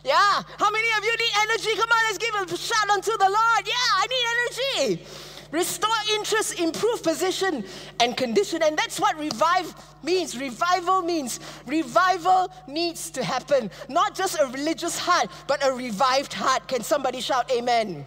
Yeah, 0.04 0.42
how 0.59 0.71
many 0.71 0.88
of 0.99 1.04
you 1.04 1.12
need 1.12 1.35
energy? 1.42 1.71
Come 1.76 1.88
on, 1.90 1.99
let's 2.09 2.18
give 2.18 2.35
a 2.35 2.56
shout 2.56 2.90
unto 2.90 3.12
the 3.12 3.25
Lord. 3.25 3.66
Yeah, 3.66 3.73
I 3.97 4.06
need 4.11 4.88
energy. 4.90 5.06
Restore 5.52 5.90
interest, 6.14 6.59
improve 6.59 7.02
position 7.02 7.62
and 8.00 8.16
condition. 8.16 8.62
And 8.62 8.76
that's 8.76 8.99
what 8.99 9.16
revive 9.18 9.73
means. 10.02 10.37
Revival 10.37 11.02
means 11.02 11.40
revival 11.66 12.50
needs 12.66 13.11
to 13.11 13.23
happen. 13.23 13.71
Not 13.88 14.16
just 14.16 14.40
a 14.40 14.47
religious 14.47 14.99
heart, 14.99 15.28
but 15.47 15.64
a 15.64 15.73
revived 15.73 16.32
heart. 16.32 16.66
Can 16.68 16.82
somebody 16.82 17.21
shout 17.21 17.50
amen? 17.52 18.06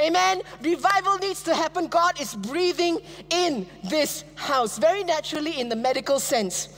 Amen. 0.00 0.40
Revival 0.62 1.18
needs 1.18 1.42
to 1.42 1.54
happen. 1.54 1.86
God 1.88 2.18
is 2.18 2.34
breathing 2.34 3.00
in 3.28 3.66
this 3.84 4.24
house, 4.34 4.78
very 4.78 5.04
naturally 5.04 5.60
in 5.60 5.68
the 5.68 5.76
medical 5.76 6.18
sense. 6.18 6.70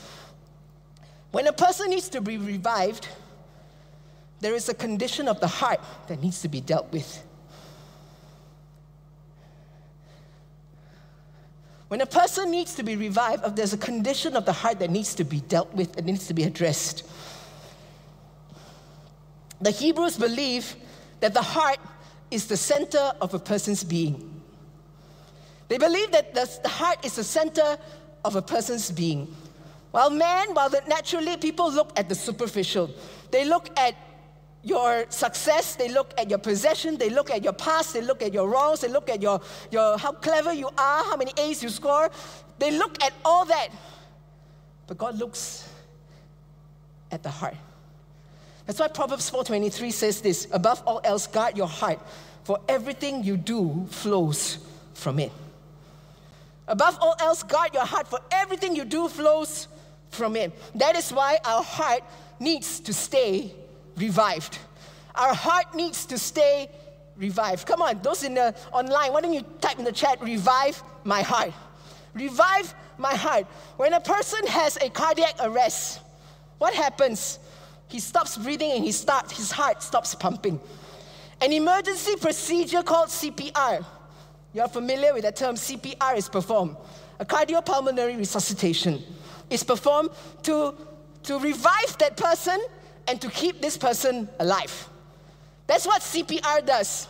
When 1.30 1.46
a 1.46 1.52
person 1.52 1.90
needs 1.90 2.08
to 2.10 2.20
be 2.20 2.36
revived, 2.38 3.08
there 4.42 4.54
is 4.56 4.68
a 4.68 4.74
condition 4.74 5.28
of 5.28 5.38
the 5.38 5.46
heart 5.46 5.80
that 6.08 6.20
needs 6.20 6.42
to 6.42 6.48
be 6.48 6.60
dealt 6.60 6.92
with. 6.92 7.22
When 11.86 12.00
a 12.00 12.06
person 12.06 12.50
needs 12.50 12.74
to 12.74 12.82
be 12.82 12.96
revived, 12.96 13.44
uh, 13.44 13.50
there's 13.50 13.72
a 13.72 13.78
condition 13.78 14.34
of 14.34 14.44
the 14.44 14.52
heart 14.52 14.80
that 14.80 14.90
needs 14.90 15.14
to 15.14 15.24
be 15.24 15.40
dealt 15.42 15.72
with 15.74 15.96
and 15.96 16.06
needs 16.06 16.26
to 16.26 16.34
be 16.34 16.42
addressed. 16.42 17.08
The 19.60 19.70
Hebrews 19.70 20.18
believe 20.18 20.74
that 21.20 21.34
the 21.34 21.42
heart 21.42 21.78
is 22.32 22.46
the 22.46 22.56
center 22.56 23.12
of 23.20 23.34
a 23.34 23.38
person's 23.38 23.84
being. 23.84 24.42
They 25.68 25.78
believe 25.78 26.10
that 26.10 26.34
the 26.34 26.68
heart 26.68 27.04
is 27.04 27.14
the 27.14 27.24
center 27.24 27.78
of 28.24 28.34
a 28.34 28.42
person's 28.42 28.90
being. 28.90 29.32
While 29.92 30.10
man, 30.10 30.52
while 30.54 30.70
naturally 30.88 31.36
people 31.36 31.70
look 31.70 31.92
at 31.96 32.08
the 32.08 32.14
superficial, 32.16 32.90
they 33.30 33.44
look 33.44 33.68
at 33.78 33.94
your 34.62 35.06
success, 35.08 35.74
they 35.74 35.88
look 35.88 36.14
at 36.16 36.30
your 36.30 36.38
possession, 36.38 36.96
they 36.96 37.10
look 37.10 37.30
at 37.30 37.42
your 37.42 37.52
past, 37.52 37.94
they 37.94 38.00
look 38.00 38.22
at 38.22 38.32
your 38.32 38.48
wrongs, 38.48 38.80
they 38.80 38.88
look 38.88 39.10
at 39.10 39.20
your, 39.20 39.40
your 39.70 39.98
how 39.98 40.12
clever 40.12 40.52
you 40.52 40.68
are, 40.68 41.04
how 41.04 41.16
many 41.16 41.32
A's 41.36 41.62
you 41.62 41.68
score. 41.68 42.10
They 42.58 42.70
look 42.70 43.02
at 43.02 43.12
all 43.24 43.44
that. 43.46 43.68
But 44.86 44.98
God 44.98 45.18
looks 45.18 45.68
at 47.10 47.22
the 47.22 47.30
heart. 47.30 47.56
That's 48.66 48.78
why 48.78 48.88
Proverbs 48.88 49.30
4:23 49.30 49.92
says 49.92 50.20
this, 50.20 50.46
above 50.52 50.82
all 50.86 51.00
else 51.02 51.26
guard 51.26 51.56
your 51.56 51.66
heart, 51.66 51.98
for 52.44 52.60
everything 52.68 53.24
you 53.24 53.36
do 53.36 53.86
flows 53.90 54.58
from 54.94 55.18
it. 55.18 55.32
Above 56.68 56.98
all 57.00 57.16
else 57.18 57.42
guard 57.42 57.74
your 57.74 57.84
heart, 57.84 58.06
for 58.06 58.20
everything 58.30 58.76
you 58.76 58.84
do 58.84 59.08
flows 59.08 59.66
from 60.10 60.36
it. 60.36 60.52
That 60.76 60.96
is 60.96 61.12
why 61.12 61.38
our 61.44 61.62
heart 61.62 62.04
needs 62.38 62.78
to 62.80 62.92
stay 62.92 63.52
revived. 63.96 64.58
Our 65.14 65.34
heart 65.34 65.74
needs 65.74 66.06
to 66.06 66.18
stay 66.18 66.70
revived. 67.16 67.66
Come 67.66 67.82
on, 67.82 68.00
those 68.02 68.24
in 68.24 68.34
the 68.34 68.54
online, 68.72 69.12
why 69.12 69.20
don't 69.20 69.32
you 69.32 69.44
type 69.60 69.78
in 69.78 69.84
the 69.84 69.92
chat, 69.92 70.22
revive 70.22 70.82
my 71.04 71.22
heart? 71.22 71.52
Revive 72.14 72.74
my 72.98 73.14
heart. 73.14 73.46
When 73.76 73.92
a 73.92 74.00
person 74.00 74.46
has 74.46 74.76
a 74.76 74.88
cardiac 74.90 75.36
arrest, 75.40 76.00
what 76.58 76.74
happens? 76.74 77.38
He 77.88 78.00
stops 78.00 78.36
breathing 78.38 78.72
and 78.72 78.84
he 78.84 78.92
starts, 78.92 79.36
his 79.36 79.50
heart 79.50 79.82
stops 79.82 80.14
pumping. 80.14 80.60
An 81.40 81.52
emergency 81.52 82.16
procedure 82.16 82.82
called 82.82 83.08
CPR. 83.08 83.84
You're 84.54 84.68
familiar 84.68 85.12
with 85.12 85.24
that 85.24 85.36
term, 85.36 85.56
CPR 85.56 86.16
is 86.16 86.28
performed. 86.28 86.76
A 87.18 87.24
cardiopulmonary 87.24 88.16
resuscitation 88.16 89.02
is 89.50 89.62
performed 89.62 90.10
to, 90.44 90.74
to 91.24 91.38
revive 91.38 91.98
that 91.98 92.16
person 92.16 92.58
and 93.06 93.20
to 93.20 93.28
keep 93.30 93.60
this 93.60 93.76
person 93.76 94.28
alive. 94.38 94.88
That's 95.66 95.86
what 95.86 96.02
CPR 96.02 96.64
does. 96.66 97.08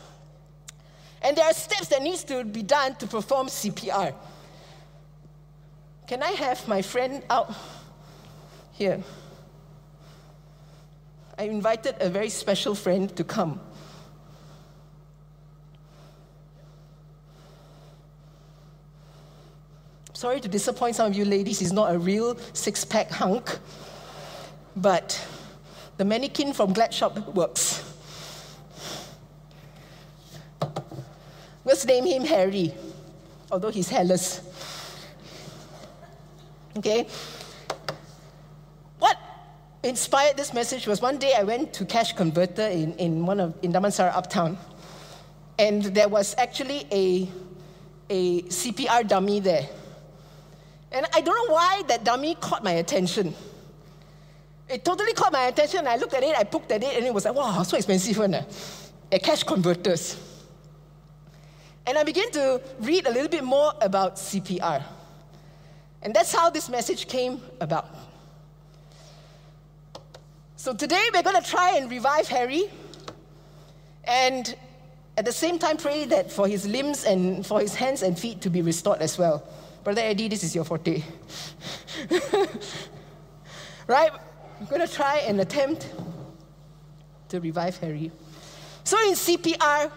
And 1.23 1.37
there 1.37 1.45
are 1.45 1.55
steps 1.55 1.89
that 1.89 2.03
needs 2.03 2.25
to 2.25 2.45
be 2.45 2.63
done 2.63 2.97
to 2.97 3.07
perform 3.07 3.47
CPR. 3.47 4.15
Can 6.07 6.23
I 6.23 6.31
have 6.33 6.67
my 6.67 6.83
friend 6.83 7.23
out 7.31 7.55
here? 8.73 9.03
I 11.39 11.45
invited 11.45 11.97
a 12.01 12.11
very 12.11 12.29
special 12.29 12.75
friend 12.75 13.15
to 13.17 13.25
come. 13.25 13.61
Sorry 20.13 20.41
to 20.41 20.49
disappoint 20.49 20.95
some 20.97 21.11
of 21.11 21.17
you 21.17 21.25
ladies, 21.25 21.59
he's 21.59 21.73
not 21.73 21.93
a 21.93 21.99
real 21.99 22.37
six 22.53 22.85
pack 22.85 23.11
hunk, 23.11 23.59
but 24.77 25.21
the 26.03 26.09
mannequin 26.09 26.53
from 26.53 26.73
Glad 26.73 26.93
Shop 26.93 27.17
works. 27.29 27.85
Let's 31.65 31.85
name 31.87 32.05
him 32.07 32.25
Harry, 32.25 32.75
although 33.53 33.71
he's 33.71 33.89
hairless. 33.89 34.41
Okay? 36.77 37.07
What 38.99 39.17
inspired 39.85 40.37
this 40.37 40.53
message 40.53 40.89
was 40.89 41.01
one 41.01 41.19
day 41.19 41.35
I 41.39 41.45
went 41.45 41.73
to 41.75 41.85
Cash 41.85 42.15
Converter 42.15 42.67
in, 42.67 42.95
in 42.95 43.25
one 43.25 43.39
of 43.39 43.55
in 43.63 43.73
Damansara 43.73 44.13
Uptown. 44.13 44.59
And 45.57 45.85
there 45.85 46.09
was 46.09 46.35
actually 46.37 46.85
a, 46.91 47.29
a 48.11 48.43
CPR 48.43 49.07
dummy 49.07 49.39
there. 49.39 49.69
And 50.91 51.07
I 51.15 51.21
don't 51.21 51.47
know 51.47 51.55
why 51.55 51.85
that 51.87 52.03
dummy 52.03 52.35
caught 52.35 52.65
my 52.65 52.73
attention. 52.73 53.37
It 54.73 54.87
totally 54.87 55.13
caught 55.13 55.33
my 55.33 55.45
attention. 55.49 55.87
I 55.87 55.97
looked 55.97 56.15
at 56.15 56.23
it, 56.23 56.35
I 56.35 56.45
poked 56.45 56.73
at 56.73 56.83
it, 56.83 56.97
and 56.97 57.05
it 57.05 57.13
was 57.13 57.27
like, 57.27 57.35
wow, 57.35 57.63
so 57.63 57.77
expensive 57.77 58.17
one. 58.17 58.35
Uh, 58.35 58.45
at 59.13 59.23
cash 59.23 59.43
converters. 59.43 60.17
And 61.87 61.99
I 61.99 62.05
began 62.05 62.31
to 62.31 62.59
read 62.81 63.07
a 63.07 63.11
little 63.11 63.29
bit 63.29 63.45
more 63.45 63.75
about 63.83 64.17
CPR. 64.17 64.83
And 66.01 66.15
that's 66.15 66.33
how 66.33 66.49
this 66.49 66.71
message 66.71 67.07
came 67.07 67.43
about. 67.61 67.87
So 70.57 70.73
today 70.73 71.05
we're 71.13 71.23
going 71.23 71.43
to 71.43 71.49
try 71.49 71.77
and 71.77 71.91
revive 71.91 72.27
Harry 72.29 72.71
and 74.05 74.57
at 75.19 75.27
the 75.27 75.33
same 75.33 75.59
time 75.59 75.77
pray 75.77 76.07
that 76.07 76.33
for 76.33 76.49
his 76.49 76.67
limbs 76.67 77.05
and 77.05 77.47
for 77.47 77.61
his 77.61 77.75
hands 77.75 78.03
and 78.03 78.19
feet 78.19 78.41
to 78.41 78.49
be 78.49 78.63
restored 78.63 79.03
as 79.03 79.19
well. 79.19 79.47
Brother 79.85 80.01
Eddie, 80.01 80.29
this 80.29 80.43
is 80.45 80.55
your 80.55 80.65
forte. 80.65 81.03
right? 83.87 84.13
I'm 84.63 84.69
going 84.69 84.87
to 84.87 84.95
try 84.95 85.17
and 85.27 85.41
attempt 85.41 85.93
to 87.31 87.41
revive 87.41 87.77
Harry. 87.79 88.13
So, 88.85 88.97
in 89.09 89.15
CPR, 89.15 89.91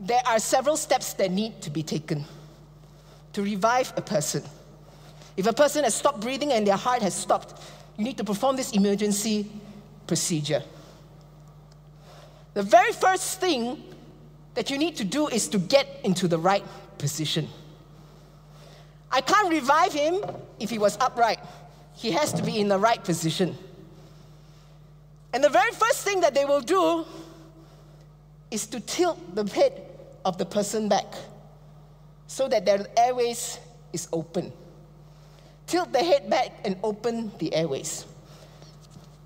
there 0.00 0.22
are 0.24 0.38
several 0.38 0.78
steps 0.78 1.12
that 1.12 1.30
need 1.30 1.60
to 1.60 1.68
be 1.68 1.82
taken 1.82 2.24
to 3.34 3.42
revive 3.42 3.92
a 3.98 4.00
person. 4.00 4.42
If 5.36 5.46
a 5.46 5.52
person 5.52 5.84
has 5.84 5.94
stopped 5.94 6.20
breathing 6.20 6.52
and 6.52 6.66
their 6.66 6.78
heart 6.78 7.02
has 7.02 7.12
stopped, 7.14 7.60
you 7.98 8.04
need 8.04 8.16
to 8.16 8.24
perform 8.24 8.56
this 8.56 8.72
emergency 8.72 9.50
procedure. 10.06 10.62
The 12.54 12.62
very 12.62 12.92
first 12.92 13.40
thing 13.40 13.84
that 14.54 14.70
you 14.70 14.78
need 14.78 14.96
to 14.96 15.04
do 15.04 15.28
is 15.28 15.48
to 15.48 15.58
get 15.58 15.86
into 16.02 16.28
the 16.28 16.38
right 16.38 16.64
position. 16.96 17.46
I 19.12 19.20
can't 19.20 19.50
revive 19.50 19.92
him 19.92 20.24
if 20.58 20.70
he 20.70 20.78
was 20.78 20.96
upright. 20.98 21.40
He 21.94 22.12
has 22.12 22.32
to 22.32 22.42
be 22.42 22.58
in 22.58 22.68
the 22.68 22.78
right 22.78 23.04
position. 23.04 23.58
And 25.32 25.44
the 25.44 25.50
very 25.50 25.72
first 25.72 26.04
thing 26.04 26.20
that 26.20 26.34
they 26.34 26.44
will 26.44 26.60
do 26.60 27.04
is 28.50 28.66
to 28.66 28.80
tilt 28.80 29.34
the 29.34 29.44
head 29.44 29.82
of 30.24 30.38
the 30.38 30.46
person 30.46 30.88
back 30.88 31.06
so 32.26 32.48
that 32.48 32.64
their 32.64 32.86
airways 32.96 33.58
is 33.92 34.08
open. 34.12 34.52
Tilt 35.66 35.92
the 35.92 36.02
head 36.02 36.30
back 36.30 36.52
and 36.64 36.76
open 36.82 37.30
the 37.38 37.54
airways. 37.54 38.06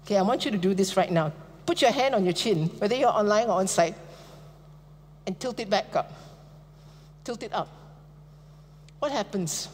Okay, 0.05 0.17
I 0.17 0.23
want 0.23 0.45
you 0.45 0.51
to 0.51 0.59
do 0.59 0.75
this 0.75 0.97
right 0.97 1.11
now. 1.11 1.33
Put 1.67 1.81
your 1.81 1.93
hand 1.93 2.15
on 2.15 2.25
your 2.25 2.33
chin, 2.33 2.67
whether 2.79 2.97
you're 2.97 3.09
online 3.09 3.47
or 3.47 3.61
on 3.61 3.69
site, 3.69 3.95
and 5.27 5.39
tilt 5.39 5.61
it 5.61 5.71
back 5.71 5.95
up. 5.95 6.13
Tilt 7.23 7.45
it 7.45 7.53
up. 7.53 7.69
What 8.99 9.13
happens? 9.13 9.69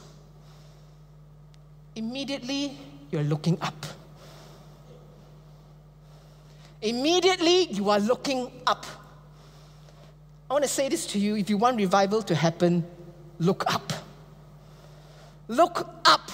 Immediately, 1.97 2.76
you're 3.11 3.23
looking 3.25 3.58
up. 3.62 3.87
Immediately, 6.80 7.66
you 7.73 7.90
are 7.90 7.99
looking 7.99 8.50
up. 8.66 8.87
I 10.49 10.54
want 10.54 10.64
to 10.64 10.70
say 10.70 10.88
this 10.88 11.06
to 11.08 11.18
you 11.18 11.37
if 11.37 11.50
you 11.50 11.56
want 11.56 11.76
revival 11.76 12.23
to 12.23 12.35
happen, 12.35 12.85
look 13.38 13.64
up. 13.73 13.92
Look 15.49 15.88
up. 16.04 16.30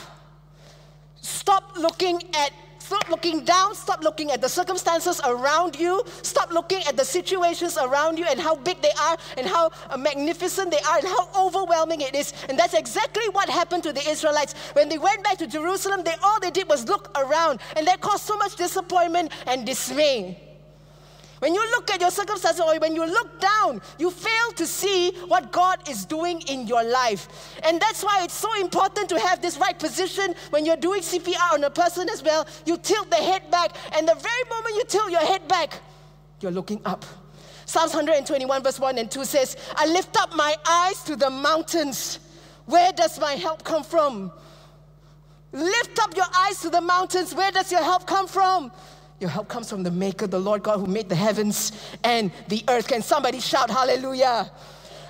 Stop 1.20 1.76
looking 1.76 2.20
at 2.34 2.52
Stop 2.84 3.08
looking 3.08 3.44
down. 3.44 3.74
Stop 3.74 4.02
looking 4.02 4.30
at 4.30 4.42
the 4.42 4.48
circumstances 4.48 5.18
around 5.24 5.74
you. 5.74 6.02
Stop 6.20 6.52
looking 6.52 6.82
at 6.86 6.98
the 6.98 7.04
situations 7.04 7.78
around 7.78 8.18
you 8.18 8.26
and 8.28 8.38
how 8.38 8.56
big 8.56 8.82
they 8.82 8.92
are 9.00 9.16
and 9.38 9.46
how 9.46 9.70
uh, 9.88 9.96
magnificent 9.96 10.70
they 10.70 10.80
are 10.80 10.98
and 10.98 11.08
how 11.08 11.30
overwhelming 11.34 12.02
it 12.02 12.14
is. 12.14 12.34
And 12.46 12.58
that's 12.58 12.74
exactly 12.74 13.24
what 13.32 13.48
happened 13.48 13.84
to 13.84 13.92
the 13.94 14.06
Israelites. 14.06 14.52
When 14.74 14.90
they 14.90 14.98
went 14.98 15.24
back 15.24 15.38
to 15.38 15.46
Jerusalem, 15.46 16.02
they 16.04 16.14
all 16.22 16.38
they 16.40 16.50
did 16.50 16.68
was 16.68 16.86
look 16.86 17.10
around. 17.16 17.60
And 17.74 17.86
that 17.86 18.02
caused 18.02 18.24
so 18.24 18.36
much 18.36 18.54
disappointment 18.56 19.32
and 19.46 19.64
dismay. 19.64 20.53
When 21.44 21.52
you 21.52 21.60
look 21.72 21.90
at 21.90 22.00
your 22.00 22.10
circumstances 22.10 22.58
or 22.58 22.74
when 22.78 22.94
you 22.94 23.04
look 23.04 23.38
down, 23.38 23.82
you 23.98 24.10
fail 24.10 24.52
to 24.56 24.66
see 24.66 25.10
what 25.28 25.52
God 25.52 25.86
is 25.90 26.06
doing 26.06 26.40
in 26.48 26.66
your 26.66 26.82
life. 26.82 27.28
And 27.62 27.78
that's 27.78 28.02
why 28.02 28.22
it's 28.24 28.32
so 28.32 28.48
important 28.62 29.10
to 29.10 29.20
have 29.20 29.42
this 29.42 29.58
right 29.58 29.78
position 29.78 30.34
when 30.48 30.64
you're 30.64 30.78
doing 30.78 31.02
CPR 31.02 31.52
on 31.52 31.62
a 31.64 31.68
person 31.68 32.08
as 32.08 32.22
well. 32.22 32.46
You 32.64 32.78
tilt 32.78 33.10
the 33.10 33.16
head 33.16 33.50
back, 33.50 33.76
and 33.94 34.08
the 34.08 34.14
very 34.14 34.44
moment 34.48 34.76
you 34.76 34.84
tilt 34.84 35.10
your 35.10 35.20
head 35.20 35.46
back, 35.46 35.80
you're 36.40 36.50
looking 36.50 36.80
up. 36.86 37.04
Psalms 37.66 37.92
121, 37.92 38.62
verse 38.62 38.80
1 38.80 38.96
and 38.96 39.10
2 39.10 39.26
says, 39.26 39.58
I 39.76 39.84
lift 39.84 40.16
up 40.16 40.34
my 40.34 40.56
eyes 40.66 41.02
to 41.02 41.14
the 41.14 41.28
mountains. 41.28 42.20
Where 42.64 42.90
does 42.90 43.20
my 43.20 43.32
help 43.32 43.64
come 43.64 43.84
from? 43.84 44.32
Lift 45.52 45.98
up 46.00 46.16
your 46.16 46.26
eyes 46.34 46.58
to 46.62 46.70
the 46.70 46.80
mountains. 46.80 47.34
Where 47.34 47.52
does 47.52 47.70
your 47.70 47.82
help 47.82 48.06
come 48.06 48.26
from? 48.26 48.72
Your 49.24 49.30
help 49.30 49.48
comes 49.48 49.70
from 49.70 49.82
the 49.82 49.90
Maker, 49.90 50.26
the 50.26 50.38
Lord 50.38 50.62
God 50.62 50.80
who 50.80 50.86
made 50.86 51.08
the 51.08 51.14
heavens 51.14 51.72
and 52.04 52.30
the 52.48 52.62
earth. 52.68 52.88
Can 52.88 53.00
somebody 53.00 53.40
shout 53.40 53.70
hallelujah? 53.70 54.50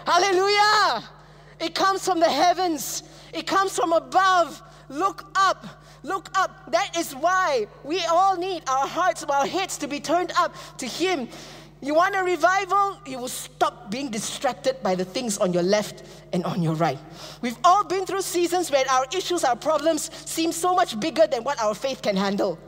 Hallelujah! 0.06 1.02
It 1.58 1.74
comes 1.74 2.04
from 2.04 2.20
the 2.20 2.30
heavens, 2.30 3.02
it 3.32 3.44
comes 3.48 3.76
from 3.76 3.92
above. 3.92 4.62
Look 4.88 5.24
up. 5.34 5.66
Look 6.04 6.30
up. 6.38 6.70
That 6.70 6.96
is 6.96 7.12
why 7.12 7.66
we 7.82 8.04
all 8.04 8.36
need 8.36 8.62
our 8.68 8.86
hearts, 8.86 9.24
our 9.24 9.48
heads 9.48 9.78
to 9.78 9.88
be 9.88 9.98
turned 9.98 10.30
up 10.38 10.54
to 10.78 10.86
Him. 10.86 11.28
You 11.80 11.96
want 11.96 12.14
a 12.14 12.22
revival? 12.22 12.96
You 13.08 13.18
will 13.18 13.26
stop 13.26 13.90
being 13.90 14.12
distracted 14.12 14.80
by 14.80 14.94
the 14.94 15.04
things 15.04 15.38
on 15.38 15.52
your 15.52 15.64
left 15.64 16.04
and 16.32 16.44
on 16.44 16.62
your 16.62 16.74
right. 16.74 17.00
We've 17.40 17.58
all 17.64 17.82
been 17.82 18.06
through 18.06 18.22
seasons 18.22 18.70
where 18.70 18.88
our 18.88 19.06
issues, 19.12 19.42
our 19.42 19.56
problems 19.56 20.08
seem 20.24 20.52
so 20.52 20.72
much 20.72 21.00
bigger 21.00 21.26
than 21.26 21.42
what 21.42 21.60
our 21.60 21.74
faith 21.74 22.00
can 22.00 22.16
handle. 22.16 22.60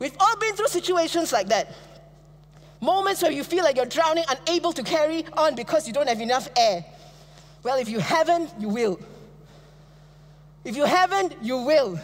We've 0.00 0.16
all 0.18 0.36
been 0.38 0.56
through 0.56 0.68
situations 0.68 1.32
like 1.32 1.48
that. 1.48 1.72
Moments 2.80 3.22
where 3.22 3.30
you 3.30 3.44
feel 3.44 3.62
like 3.62 3.76
you're 3.76 3.84
drowning, 3.84 4.24
unable 4.28 4.72
to 4.72 4.82
carry 4.82 5.26
on 5.36 5.54
because 5.54 5.86
you 5.86 5.92
don't 5.92 6.08
have 6.08 6.20
enough 6.20 6.48
air. 6.56 6.84
Well, 7.62 7.78
if 7.78 7.88
you 7.90 8.00
haven't, 8.00 8.50
you 8.58 8.70
will. 8.70 8.98
If 10.64 10.74
you 10.74 10.86
haven't, 10.86 11.36
you 11.42 11.58
will. 11.58 12.00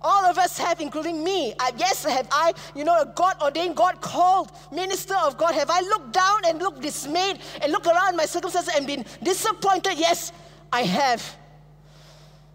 All 0.00 0.24
of 0.26 0.38
us 0.38 0.56
have, 0.58 0.80
including 0.80 1.24
me. 1.24 1.54
I, 1.58 1.72
yes, 1.76 2.04
have 2.04 2.28
I, 2.30 2.52
you 2.76 2.84
know, 2.84 3.00
a 3.00 3.06
God 3.06 3.42
ordained, 3.42 3.74
God 3.74 4.00
called 4.00 4.52
minister 4.70 5.16
of 5.16 5.36
God. 5.36 5.54
Have 5.54 5.70
I 5.70 5.80
looked 5.80 6.12
down 6.12 6.42
and 6.46 6.60
looked 6.60 6.80
dismayed 6.80 7.40
and 7.60 7.72
looked 7.72 7.88
around 7.88 8.16
my 8.16 8.26
circumstances 8.26 8.72
and 8.76 8.86
been 8.86 9.04
disappointed? 9.20 9.94
Yes, 9.98 10.30
I 10.72 10.82
have. 10.82 11.36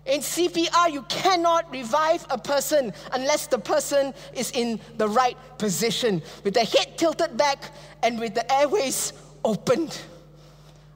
In 0.06 0.22
CPR, 0.22 0.92
you 0.92 1.04
cannot 1.04 1.72
revive 1.72 2.26
a 2.30 2.38
person 2.38 2.92
unless 3.14 3.48
the 3.48 3.60
person 3.60 4.14
is 4.34 4.52
in 4.52 4.80
the 4.98 5.08
right 5.08 5.38
position, 5.58 6.24
with 6.44 6.56
the 6.56 6.66
head 6.66 6.98
tilted 6.98 7.38
back 7.38 7.72
and 8.02 8.20
with 8.20 8.34
the 8.34 8.52
airways 8.52 9.14
opened. 9.46 10.02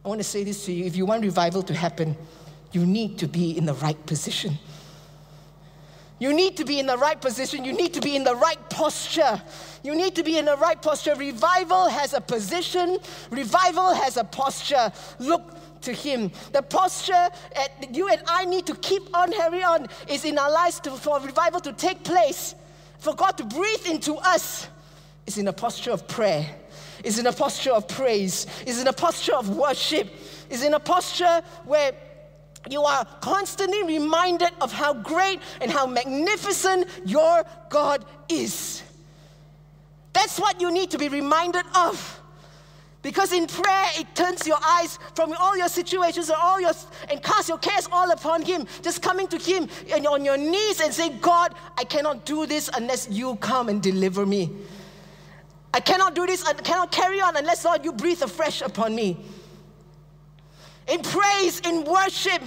I 0.04 0.08
want 0.08 0.20
to 0.20 0.24
say 0.24 0.44
this 0.44 0.66
to 0.66 0.74
you 0.74 0.86
if 0.86 0.96
you 0.96 1.06
want 1.06 1.24
revival 1.24 1.62
to 1.64 1.74
happen, 1.74 2.18
you 2.72 2.86
need 2.86 3.20
to 3.20 3.28
be 3.28 3.58
in 3.58 3.66
the 3.66 3.76
right 3.76 4.06
position. 4.06 4.58
You 6.18 6.34
need 6.34 6.56
to 6.58 6.66
be 6.66 6.80
in 6.80 6.86
the 6.86 6.98
right 6.98 7.20
position. 7.20 7.66
You 7.66 7.74
need 7.74 7.94
to 7.94 8.00
be 8.00 8.16
in 8.16 8.24
the 8.24 8.36
right 8.36 8.58
posture. 8.70 9.42
You 9.84 9.96
need 9.96 10.16
to 10.16 10.24
be 10.24 10.38
in 10.38 10.46
the 10.46 10.56
right 10.56 10.82
posture. 10.82 11.14
Revival 11.16 11.90
has 11.90 12.14
a 12.14 12.22
position, 12.22 12.98
revival 13.32 13.94
has 13.94 14.16
a 14.16 14.24
posture. 14.24 14.92
Look 15.20 15.58
to 15.86 15.94
Him. 15.94 16.32
The 16.52 16.62
posture 16.62 17.30
that 17.56 17.94
you 17.94 18.10
and 18.10 18.22
I 18.28 18.46
need 18.46 18.66
to 18.68 18.76
keep 18.76 19.16
on, 19.16 19.32
carry 19.32 19.64
on, 19.64 19.88
is 20.10 20.26
in 20.26 20.38
our 20.38 20.52
lives 20.52 20.80
to, 20.82 20.92
for 20.92 21.20
revival 21.20 21.62
to 21.62 21.74
take 21.74 22.04
place, 22.04 22.56
for 23.00 23.16
God 23.16 23.32
to 23.38 23.44
breathe 23.44 23.88
into 23.88 24.16
us, 24.16 24.68
is 25.26 25.38
in 25.38 25.48
a 25.48 25.54
posture 25.54 25.92
of 25.92 26.08
prayer, 26.08 26.46
is 27.04 27.18
in 27.18 27.26
a 27.28 27.34
posture 27.34 27.72
of 27.72 27.88
praise, 27.88 28.46
is 28.66 28.80
in 28.80 28.88
a 28.88 28.94
posture 28.94 29.36
of 29.36 29.50
worship, 29.50 30.10
is 30.50 30.64
in 30.64 30.74
a 30.74 30.80
posture 30.80 31.42
where 31.66 31.94
you 32.70 32.82
are 32.82 33.06
constantly 33.22 33.84
reminded 33.84 34.50
of 34.62 34.72
how 34.72 34.94
great 34.94 35.40
and 35.62 35.72
how 35.72 35.86
magnificent 35.86 36.88
your 37.06 37.44
God 37.70 38.06
is. 38.28 38.82
That's 40.14 40.40
what 40.40 40.62
you 40.62 40.72
need 40.72 40.92
to 40.92 40.98
be 40.98 41.10
reminded 41.10 41.66
of. 41.76 42.22
Because 43.06 43.34
in 43.34 43.46
prayer, 43.46 43.86
it 44.00 44.08
turns 44.16 44.48
your 44.48 44.58
eyes 44.66 44.98
from 45.14 45.32
all 45.38 45.56
your 45.56 45.70
situations 45.70 46.30
and 46.30 46.40
all 46.42 46.60
your 46.60 46.72
and 47.08 47.22
cast 47.22 47.48
your 47.48 47.60
cares 47.60 47.88
all 47.92 48.10
upon 48.10 48.42
Him. 48.42 48.66
Just 48.82 49.04
coming 49.04 49.28
to 49.28 49.38
Him 49.38 49.70
and 49.94 50.08
on 50.08 50.26
your 50.26 50.38
knees 50.38 50.82
and 50.82 50.92
saying, 50.92 51.20
God, 51.22 51.54
I 51.78 51.84
cannot 51.84 52.26
do 52.26 52.48
this 52.48 52.68
unless 52.76 53.08
you 53.12 53.36
come 53.36 53.70
and 53.70 53.80
deliver 53.80 54.26
me. 54.26 54.50
I 55.72 55.82
cannot 55.82 56.16
do 56.16 56.26
this, 56.26 56.44
I 56.46 56.54
cannot 56.54 56.92
carry 56.92 57.22
on 57.22 57.38
unless, 57.38 57.64
Lord, 57.64 57.86
you 57.86 57.94
breathe 57.94 58.24
afresh 58.24 58.64
upon 58.64 58.96
me. 58.96 59.24
In 60.88 61.04
praise, 61.04 61.60
in 61.60 61.84
worship, 61.84 62.42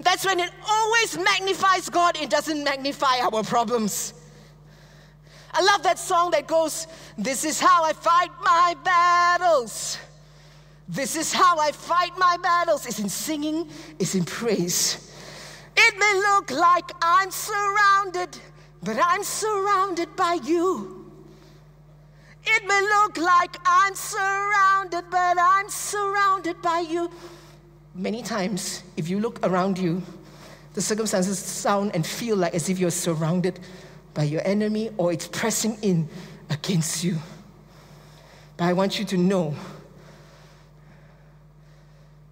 that's 0.00 0.24
when 0.24 0.40
it 0.40 0.52
always 0.66 1.18
magnifies 1.18 1.90
God, 1.90 2.16
it 2.16 2.30
doesn't 2.30 2.64
magnify 2.64 3.18
our 3.20 3.42
problems. 3.42 4.14
I 5.56 5.62
love 5.62 5.82
that 5.84 5.98
song 5.98 6.32
that 6.32 6.46
goes, 6.46 6.86
This 7.16 7.42
is 7.42 7.58
how 7.58 7.82
I 7.82 7.94
fight 7.94 8.30
my 8.44 8.74
battles. 8.84 9.96
This 10.86 11.16
is 11.16 11.32
how 11.32 11.58
I 11.58 11.72
fight 11.72 12.12
my 12.18 12.36
battles. 12.42 12.84
It's 12.84 12.98
in 12.98 13.08
singing, 13.08 13.68
it's 13.98 14.14
in 14.14 14.24
praise. 14.24 15.10
It 15.74 15.98
may 15.98 16.14
look 16.28 16.50
like 16.50 16.90
I'm 17.00 17.30
surrounded, 17.30 18.38
but 18.82 18.98
I'm 19.02 19.24
surrounded 19.24 20.14
by 20.14 20.38
you. 20.44 21.10
It 22.44 22.68
may 22.68 22.82
look 22.82 23.16
like 23.16 23.56
I'm 23.64 23.94
surrounded, 23.94 25.04
but 25.10 25.38
I'm 25.40 25.70
surrounded 25.70 26.60
by 26.60 26.80
you. 26.80 27.10
Many 27.94 28.22
times, 28.22 28.82
if 28.98 29.08
you 29.08 29.20
look 29.20 29.40
around 29.42 29.78
you, 29.78 30.02
the 30.74 30.82
circumstances 30.82 31.38
sound 31.38 31.92
and 31.94 32.06
feel 32.06 32.36
like 32.36 32.54
as 32.54 32.68
if 32.68 32.78
you're 32.78 32.90
surrounded 32.90 33.58
by 34.16 34.24
your 34.24 34.40
enemy 34.44 34.90
or 34.96 35.12
it's 35.12 35.28
pressing 35.28 35.76
in 35.82 36.08
against 36.48 37.04
you. 37.04 37.18
But 38.56 38.64
I 38.64 38.72
want 38.72 38.98
you 38.98 39.04
to 39.04 39.16
know 39.16 39.54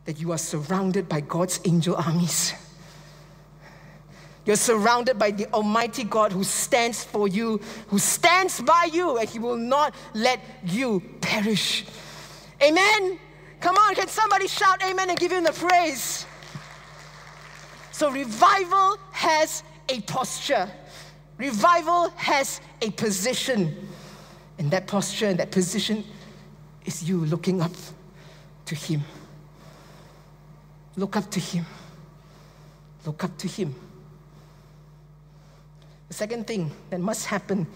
that 0.07 0.19
you 0.19 0.33
are 0.33 0.39
surrounded 0.39 1.09
by 1.09 1.21
God's 1.21 1.61
angel 1.65 1.95
armies. 1.97 2.55
You're 4.47 4.57
surrounded 4.57 5.19
by 5.19 5.31
the 5.31 5.47
Almighty 5.53 6.05
God 6.05 6.33
who 6.33 6.43
stands 6.43 7.05
for 7.05 7.29
you, 7.29 7.61
who 7.89 7.99
stands 7.99 8.61
by 8.61 8.89
you, 8.93 9.19
and 9.19 9.29
He 9.29 9.39
will 9.39 9.57
not 9.57 9.95
let 10.15 10.41
you 10.65 11.01
perish. 11.21 11.85
Amen. 12.63 13.19
Come 13.61 13.77
on, 13.77 13.95
can 13.95 14.09
somebody 14.09 14.47
shout 14.49 14.83
amen 14.83 15.11
and 15.11 15.19
give 15.19 15.33
Him 15.33 15.45
the 15.45 15.53
praise? 15.53 16.27
So, 17.93 18.11
revival 18.11 18.99
has 19.13 19.63
a 19.89 20.01
posture. 20.03 20.71
Revival 21.39 22.11
has 22.17 22.61
a 22.81 22.91
position. 22.91 23.89
And 24.59 24.71
that 24.71 24.87
posture 24.87 25.27
and 25.27 25.39
that 25.39 25.51
position 25.51 26.05
is 26.85 27.09
you 27.09 27.25
looking 27.25 27.61
up 27.61 27.73
to 28.67 28.75
Him. 28.75 29.03
Look 30.97 31.17
up 31.17 31.31
to 31.31 31.41
Him. 31.41 31.67
Look 33.05 33.25
up 33.25 33.37
to 33.39 33.49
Him. 33.49 33.75
The 36.09 36.15
second 36.15 36.47
thing 36.47 36.71
that 36.91 37.01
must 37.01 37.27
happen 37.27 37.67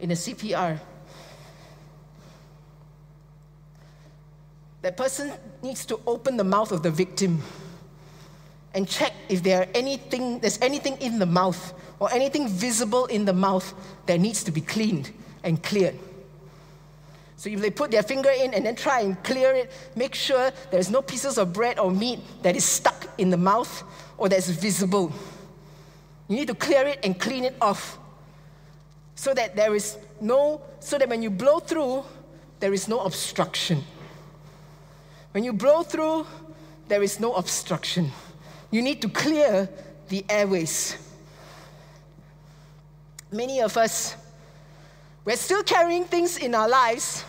in 0.00 0.10
a 0.10 0.14
CPR 0.14 0.80
that 4.82 4.96
person 4.98 5.32
needs 5.62 5.86
to 5.86 5.98
open 6.06 6.36
the 6.36 6.44
mouth 6.44 6.72
of 6.72 6.82
the 6.82 6.90
victim 6.90 7.40
and 8.74 8.88
check 8.88 9.12
if 9.28 9.42
there 9.42 9.68
anything, 9.74 10.40
there's 10.40 10.58
anything 10.60 10.96
in 10.98 11.18
the 11.18 11.26
mouth 11.26 11.72
or 12.00 12.12
anything 12.12 12.48
visible 12.48 13.06
in 13.06 13.24
the 13.24 13.32
mouth 13.32 13.72
that 14.06 14.20
needs 14.20 14.44
to 14.44 14.50
be 14.50 14.60
cleaned 14.60 15.12
and 15.44 15.62
cleared. 15.62 15.94
So 17.36 17.50
if 17.50 17.60
they 17.60 17.70
put 17.70 17.90
their 17.90 18.02
finger 18.02 18.30
in 18.30 18.54
and 18.54 18.66
then 18.66 18.74
try 18.74 19.00
and 19.00 19.22
clear 19.22 19.52
it, 19.52 19.70
make 19.96 20.14
sure 20.14 20.50
there's 20.70 20.90
no 20.90 21.02
pieces 21.02 21.38
of 21.38 21.52
bread 21.52 21.78
or 21.78 21.90
meat 21.90 22.20
that 22.42 22.56
is 22.56 22.64
stuck 22.64 23.06
in 23.18 23.30
the 23.30 23.36
mouth 23.36 23.82
or 24.18 24.28
that's 24.28 24.48
visible. 24.48 25.12
You 26.28 26.36
need 26.36 26.48
to 26.48 26.54
clear 26.54 26.86
it 26.86 27.00
and 27.04 27.18
clean 27.18 27.44
it 27.44 27.54
off 27.60 27.98
so 29.14 29.34
that 29.34 29.56
there 29.56 29.74
is 29.74 29.98
no, 30.20 30.62
so 30.80 30.98
that 30.98 31.08
when 31.08 31.22
you 31.22 31.30
blow 31.30 31.58
through, 31.58 32.04
there 32.60 32.72
is 32.72 32.88
no 32.88 33.00
obstruction. 33.00 33.84
When 35.32 35.44
you 35.44 35.52
blow 35.52 35.82
through, 35.82 36.26
there 36.88 37.02
is 37.02 37.20
no 37.20 37.34
obstruction. 37.34 38.10
You 38.74 38.82
need 38.82 39.00
to 39.02 39.08
clear 39.08 39.68
the 40.08 40.24
airways. 40.28 40.96
many 43.30 43.60
of 43.60 43.76
us, 43.76 44.16
we're 45.24 45.36
still 45.36 45.62
carrying 45.62 46.06
things 46.06 46.38
in 46.38 46.56
our 46.56 46.68
lives 46.68 47.24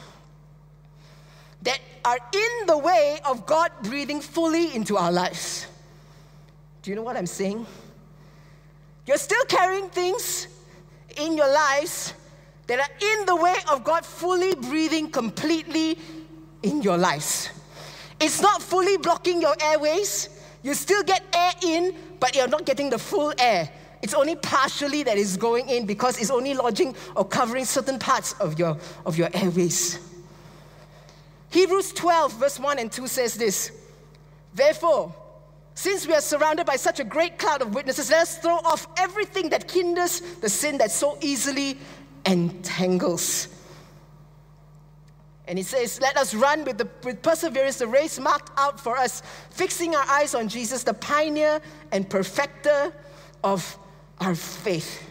that 1.62 1.80
are 2.04 2.18
in 2.34 2.66
the 2.66 2.76
way 2.76 3.20
of 3.26 3.46
God 3.46 3.70
breathing 3.84 4.22
fully 4.22 4.74
into 4.74 4.98
our 4.98 5.12
lives. 5.12 5.68
Do 6.82 6.90
you 6.90 6.96
know 6.96 7.04
what 7.04 7.16
I'm 7.16 7.28
saying? 7.28 7.68
You're 9.06 9.18
still 9.18 9.46
carrying 9.46 9.90
things 9.90 10.48
in 11.16 11.38
your 11.38 11.54
lives 11.54 12.16
that 12.66 12.80
are 12.80 12.96
in 13.20 13.26
the 13.28 13.36
way 13.36 13.56
of 13.70 13.84
God 13.84 14.04
fully 14.04 14.56
breathing 14.56 15.12
completely 15.12 16.00
in 16.64 16.82
your 16.82 16.98
lives. 16.98 17.52
It's 18.20 18.42
not 18.42 18.64
fully 18.64 18.98
blocking 18.98 19.42
your 19.42 19.56
airways. 19.62 20.35
You 20.66 20.74
still 20.74 21.04
get 21.04 21.22
air 21.32 21.52
in, 21.62 21.94
but 22.20 22.36
you're 22.36 22.48
not 22.48 22.66
getting 22.66 22.90
the 22.90 22.98
full 22.98 23.32
air. 23.38 23.70
It's 24.02 24.16
only 24.16 24.36
partially 24.36 25.04
that 25.04 25.16
is 25.16 25.38
going 25.38 25.70
in 25.70 25.86
because 25.86 26.18
it's 26.18 26.32
only 26.32 26.56
lodging 26.56 26.96
or 27.16 27.24
covering 27.24 27.66
certain 27.66 28.00
parts 28.00 28.34
of 28.40 28.58
your, 28.58 28.76
of 29.06 29.16
your 29.16 29.30
airways. 29.32 30.00
Hebrews 31.52 31.94
12, 31.94 32.34
verse 32.40 32.60
1 32.60 32.80
and 32.80 32.92
2 32.92 33.06
says 33.06 33.36
this 33.36 33.74
Therefore, 34.56 35.14
since 35.76 36.08
we 36.08 36.16
are 36.16 36.22
surrounded 36.22 36.66
by 36.66 36.78
such 36.78 37.00
a 37.00 37.04
great 37.04 37.38
cloud 37.38 37.62
of 37.62 37.76
witnesses, 37.76 38.10
let 38.10 38.24
us 38.24 38.40
throw 38.40 38.56
off 38.56 38.88
everything 38.98 39.50
that 39.50 39.70
hinders 39.70 40.22
the 40.42 40.50
sin 40.50 40.80
that 40.80 40.90
so 40.90 41.20
easily 41.22 41.78
entangles. 42.26 43.55
And 45.48 45.58
he 45.58 45.64
says, 45.64 46.02
Let 46.02 46.18
us 46.18 46.34
run 46.34 46.66
with, 46.66 46.78
the, 46.78 46.88
with 47.04 47.22
perseverance 47.22 47.78
the 47.78 47.88
race 47.88 48.20
marked 48.20 48.52
out 48.58 48.80
for 48.80 48.98
us, 48.98 49.22
fixing 49.50 49.96
our 49.96 50.06
eyes 50.10 50.36
on 50.36 50.48
Jesus, 50.48 50.84
the 50.84 50.94
pioneer 50.94 51.62
and 51.92 52.10
perfecter 52.10 52.94
of 53.44 53.78
our 54.20 54.36
faith. 54.36 55.04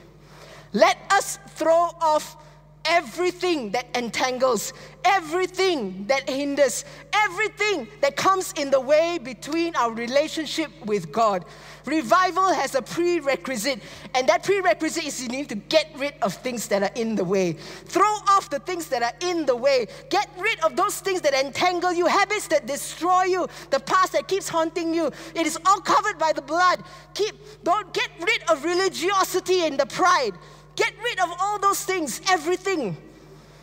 Let 0.72 0.98
us 1.10 1.38
throw 1.50 1.90
off 2.00 2.36
everything 2.84 3.70
that 3.70 3.86
entangles, 3.96 4.72
everything 5.04 6.06
that 6.06 6.28
hinders, 6.28 6.84
everything 7.12 7.88
that 8.00 8.16
comes 8.16 8.52
in 8.56 8.70
the 8.70 8.80
way 8.80 9.18
between 9.22 9.74
our 9.76 9.92
relationship 9.92 10.70
with 10.84 11.12
God. 11.12 11.44
Revival 11.84 12.52
has 12.52 12.74
a 12.74 12.82
prerequisite, 12.82 13.80
and 14.14 14.28
that 14.28 14.42
prerequisite 14.42 15.04
is 15.04 15.22
you 15.22 15.28
need 15.28 15.48
to 15.50 15.54
get 15.54 15.90
rid 15.96 16.14
of 16.22 16.34
things 16.34 16.68
that 16.68 16.82
are 16.82 16.90
in 16.94 17.14
the 17.14 17.24
way. 17.24 17.52
Throw 17.52 18.14
off 18.28 18.48
the 18.48 18.58
things 18.60 18.86
that 18.88 19.02
are 19.02 19.12
in 19.20 19.44
the 19.44 19.56
way. 19.56 19.86
Get 20.08 20.30
rid 20.38 20.58
of 20.60 20.76
those 20.76 21.00
things 21.00 21.20
that 21.22 21.34
entangle 21.34 21.92
you, 21.92 22.06
habits 22.06 22.48
that 22.48 22.66
destroy 22.66 23.24
you, 23.24 23.46
the 23.70 23.80
past 23.80 24.12
that 24.12 24.28
keeps 24.28 24.48
haunting 24.48 24.94
you. 24.94 25.10
It 25.34 25.46
is 25.46 25.58
all 25.66 25.80
covered 25.80 26.18
by 26.18 26.32
the 26.32 26.42
blood. 26.42 26.82
Keep, 27.12 27.64
don't 27.64 27.92
get 27.92 28.08
rid 28.20 28.50
of 28.50 28.64
religiosity 28.64 29.66
and 29.66 29.78
the 29.78 29.86
pride. 29.86 30.32
Get 30.76 30.92
rid 31.02 31.20
of 31.20 31.32
all 31.40 31.58
those 31.58 31.84
things, 31.84 32.20
everything. 32.28 32.96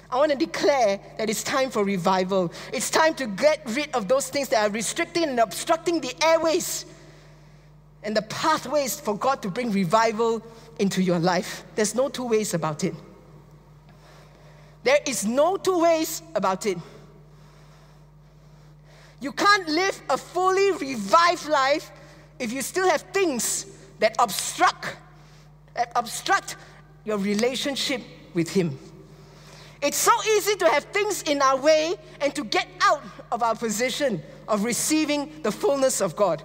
I 0.10 0.17
want 0.17 0.32
to 0.32 0.38
declare 0.38 1.00
that 1.17 1.30
it's 1.30 1.43
time 1.43 1.69
for 1.69 1.84
revival. 1.84 2.52
It's 2.74 2.89
time 2.89 3.13
to 3.15 3.28
get 3.28 3.62
rid 3.65 3.93
of 3.93 4.08
those 4.08 4.30
things 4.30 4.50
that 4.50 4.69
are 4.69 4.71
restricting 4.71 5.24
and 5.24 5.39
obstructing 5.39 6.02
the 6.02 6.13
airways 6.24 6.86
and 8.04 8.15
the 8.15 8.21
pathways 8.24 9.00
for 9.00 9.17
God 9.17 9.41
to 9.43 9.50
bring 9.50 9.71
revival 9.71 10.43
into 10.80 11.02
your 11.02 11.19
life. 11.19 11.63
There's 11.76 11.95
no 11.95 12.10
two 12.10 12.28
ways 12.28 12.54
about 12.54 12.84
it. 12.84 12.93
There 14.84 15.00
is 15.06 15.26
no 15.26 15.58
two 15.58 15.80
ways 15.82 16.24
about 16.34 16.65
it. 16.65 16.78
You 19.21 19.32
can't 19.32 19.67
live 19.69 20.02
a 20.10 20.17
fully 20.17 20.71
revived 20.71 21.47
life 21.47 21.91
if 22.39 22.52
you 22.52 22.63
still 22.63 22.89
have 22.89 23.02
things 23.13 23.67
that 24.00 24.15
obstruct, 24.17 24.97
that 25.76 25.91
obstruct 25.95 26.56
your 27.06 27.18
relationship 27.18 28.02
with 28.34 28.50
Him. 28.50 28.78
It's 29.82 29.98
so 29.98 30.12
easy 30.38 30.56
to 30.58 30.70
have 30.70 30.84
things 30.86 31.24
in 31.24 31.42
our 31.42 31.58
way 31.58 31.96
and 32.20 32.34
to 32.36 32.44
get 32.44 32.68
out 32.82 33.02
of 33.32 33.42
our 33.42 33.56
position 33.56 34.22
of 34.48 34.64
receiving 34.64 35.42
the 35.42 35.52
fullness 35.52 36.02
of 36.02 36.16
God. 36.16 36.44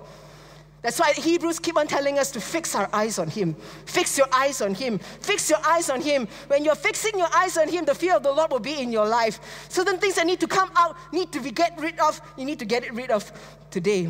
That's 0.86 1.00
why 1.00 1.12
Hebrews 1.12 1.58
keep 1.58 1.76
on 1.76 1.88
telling 1.88 2.18
us 2.18 2.30
to 2.30 2.40
fix 2.40 2.74
our 2.74 2.88
eyes 2.92 3.18
on 3.18 3.28
Him. 3.28 3.54
Fix 3.86 4.16
your 4.16 4.28
eyes 4.32 4.62
on 4.62 4.72
Him. 4.72 4.98
Fix 4.98 5.50
your 5.50 5.58
eyes 5.66 5.90
on 5.90 6.00
Him. 6.00 6.28
When 6.46 6.64
you're 6.64 6.76
fixing 6.76 7.18
your 7.18 7.28
eyes 7.34 7.58
on 7.58 7.68
Him, 7.68 7.84
the 7.84 7.94
fear 7.94 8.14
of 8.14 8.22
the 8.22 8.30
Lord 8.30 8.52
will 8.52 8.60
be 8.60 8.80
in 8.80 8.92
your 8.92 9.06
life. 9.06 9.66
Certain 9.68 9.98
things 9.98 10.14
that 10.14 10.26
need 10.26 10.38
to 10.40 10.46
come 10.46 10.70
out, 10.76 10.96
need 11.12 11.32
to 11.32 11.40
be 11.40 11.50
get 11.50 11.76
rid 11.80 11.98
of, 11.98 12.20
you 12.36 12.44
need 12.44 12.60
to 12.60 12.64
get 12.64 12.84
it 12.84 12.94
rid 12.94 13.10
of 13.10 13.32
today. 13.70 14.08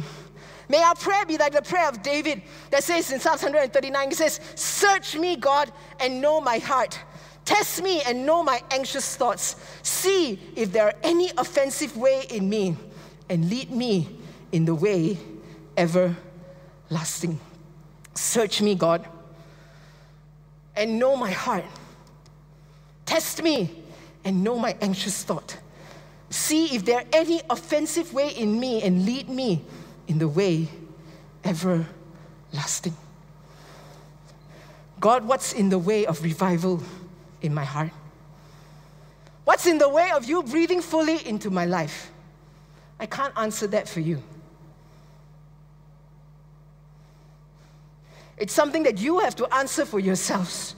May 0.69 0.83
our 0.83 0.95
prayer 0.95 1.25
be 1.25 1.39
like 1.39 1.53
the 1.53 1.63
prayer 1.63 1.89
of 1.89 2.03
David 2.03 2.43
that 2.71 2.83
says 2.83 3.13
in 3.13 3.21
Psalms 3.21 3.43
139, 3.43 4.09
it 4.09 4.15
says, 4.15 4.41
Search 4.57 5.17
me, 5.17 5.37
God, 5.37 5.71
and 6.01 6.21
know 6.21 6.41
my 6.41 6.59
heart. 6.59 6.99
Test 7.45 7.83
me 7.83 8.03
and 8.03 8.27
know 8.27 8.43
my 8.43 8.61
anxious 8.73 9.17
thoughts. 9.17 9.55
See 9.83 10.39
if 10.57 10.73
there 10.73 10.87
are 10.87 10.95
any 11.05 11.31
offensive 11.39 11.97
way 11.97 12.25
in 12.31 12.49
me, 12.49 12.77
and 13.29 13.49
lead 13.49 13.71
me 13.71 14.09
in 14.51 14.65
the 14.65 14.75
way 14.75 15.17
everlasting. 15.77 17.39
Search 18.15 18.61
me, 18.61 18.75
God, 18.75 19.07
and 20.75 20.99
know 20.99 21.17
my 21.17 21.31
heart. 21.31 21.65
Test 23.05 23.43
me 23.43 23.71
and 24.25 24.43
know 24.43 24.59
my 24.59 24.77
anxious 24.81 25.23
thought. 25.23 25.57
See 26.31 26.75
if 26.75 26.85
there 26.85 26.99
are 26.99 27.07
any 27.13 27.43
offensive 27.49 28.13
way 28.13 28.31
in 28.31 28.59
me, 28.59 28.83
and 28.83 29.07
lead 29.07 29.29
me 29.29 29.63
in 30.09 30.19
the 30.19 30.29
way 30.29 30.69
everlasting. 31.45 32.97
God, 35.01 35.27
what's 35.27 35.53
in 35.53 35.69
the 35.69 35.79
way 35.79 36.07
of 36.07 36.23
revival 36.23 36.83
in 37.43 37.53
my 37.53 37.65
heart? 37.65 37.91
What's 39.45 39.67
in 39.67 39.79
the 39.79 39.89
way 39.89 40.11
of 40.11 40.25
you 40.25 40.43
breathing 40.43 40.81
fully 40.81 41.27
into 41.27 41.51
my 41.51 41.67
life? 41.67 42.11
I 42.99 43.07
can't 43.07 43.33
answer 43.37 43.67
that 43.69 43.89
for 43.89 44.01
you. 44.01 44.23
It's 48.37 48.53
something 48.53 48.83
that 48.83 48.99
you 48.99 49.21
have 49.21 49.37
to 49.37 49.55
answer 49.55 49.85
for 49.85 50.01
yourselves. 50.01 50.75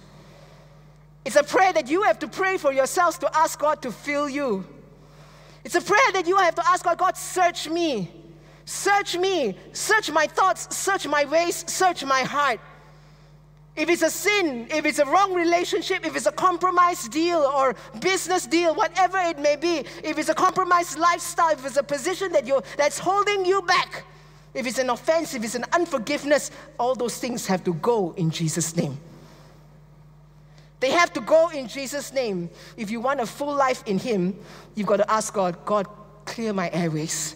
It's 1.25 1.37
a 1.37 1.43
prayer 1.43 1.73
that 1.73 1.89
you 1.89 2.03
have 2.03 2.19
to 2.21 2.29
pray 2.29 2.57
for 2.57 2.73
yourselves 2.73 3.19
to 3.19 3.37
ask 3.37 3.59
God 3.59 3.83
to 3.83 3.93
fill 3.93 4.29
you. 4.29 4.65
It's 5.65 5.75
a 5.75 5.81
prayer 5.81 6.13
that 6.13 6.27
you 6.27 6.37
have 6.37 6.55
to 6.55 6.67
ask 6.67 6.85
God, 6.85 6.99
God, 6.99 7.17
search 7.17 7.69
me. 7.69 8.11
Search 8.69 9.17
me, 9.17 9.57
search 9.73 10.11
my 10.11 10.27
thoughts, 10.27 10.77
search 10.77 11.07
my 11.07 11.25
ways, 11.25 11.65
search 11.67 12.05
my 12.05 12.21
heart. 12.21 12.61
If 13.75 13.89
it's 13.89 14.03
a 14.03 14.11
sin, 14.11 14.67
if 14.69 14.85
it's 14.85 14.99
a 14.99 15.07
wrong 15.07 15.33
relationship, 15.33 16.05
if 16.05 16.15
it's 16.15 16.27
a 16.27 16.33
compromised 16.33 17.11
deal 17.11 17.39
or 17.39 17.75
business 18.01 18.47
deal, 18.47 18.75
whatever 18.75 19.17
it 19.21 19.39
may 19.39 19.57
be, 19.57 19.87
if 20.05 20.19
it's 20.19 20.29
a 20.29 20.35
compromised 20.35 20.99
lifestyle, 20.99 21.53
if 21.53 21.65
it's 21.65 21.79
a 21.79 21.83
position 21.83 22.31
that 22.33 22.47
you 22.47 22.61
that's 22.77 22.99
holding 22.99 23.47
you 23.47 23.63
back, 23.63 24.05
if 24.53 24.67
it's 24.67 24.79
an 24.79 24.91
offense, 24.91 25.33
if 25.33 25.43
it's 25.43 25.55
an 25.55 25.65
unforgiveness, 25.73 26.51
all 26.79 26.95
those 26.95 27.17
things 27.17 27.47
have 27.47 27.65
to 27.65 27.73
go 27.73 28.13
in 28.19 28.31
Jesus' 28.31 28.77
name. 28.77 28.99
They 30.81 30.91
have 30.91 31.11
to 31.15 31.23
go 31.23 31.49
in 31.49 31.69
Jesus' 31.69 32.13
name. 32.13 32.51
If 32.77 32.91
you 32.91 33.01
want 33.01 33.21
a 33.21 33.27
full 33.27 33.55
life 33.55 33.83
in 33.87 33.99
Him, 33.99 34.39
you've 34.75 34.87
got 34.87 34.99
to 34.99 35.11
ask 35.11 35.33
God, 35.33 35.57
God, 35.65 35.87
clear 36.27 36.53
my 36.53 36.69
airways 36.71 37.35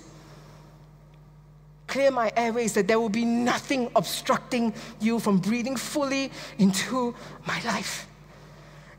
clear 1.93 2.11
my 2.11 2.33
airways, 2.39 2.73
that 2.73 2.89
there 2.89 2.99
will 2.99 3.11
be 3.11 3.25
nothing 3.25 3.91
obstructing 3.95 4.73
you 4.99 5.21
from 5.21 5.37
breathing 5.37 5.77
fully 5.77 6.33
into 6.57 7.15
my 7.47 7.61
life. 7.65 8.07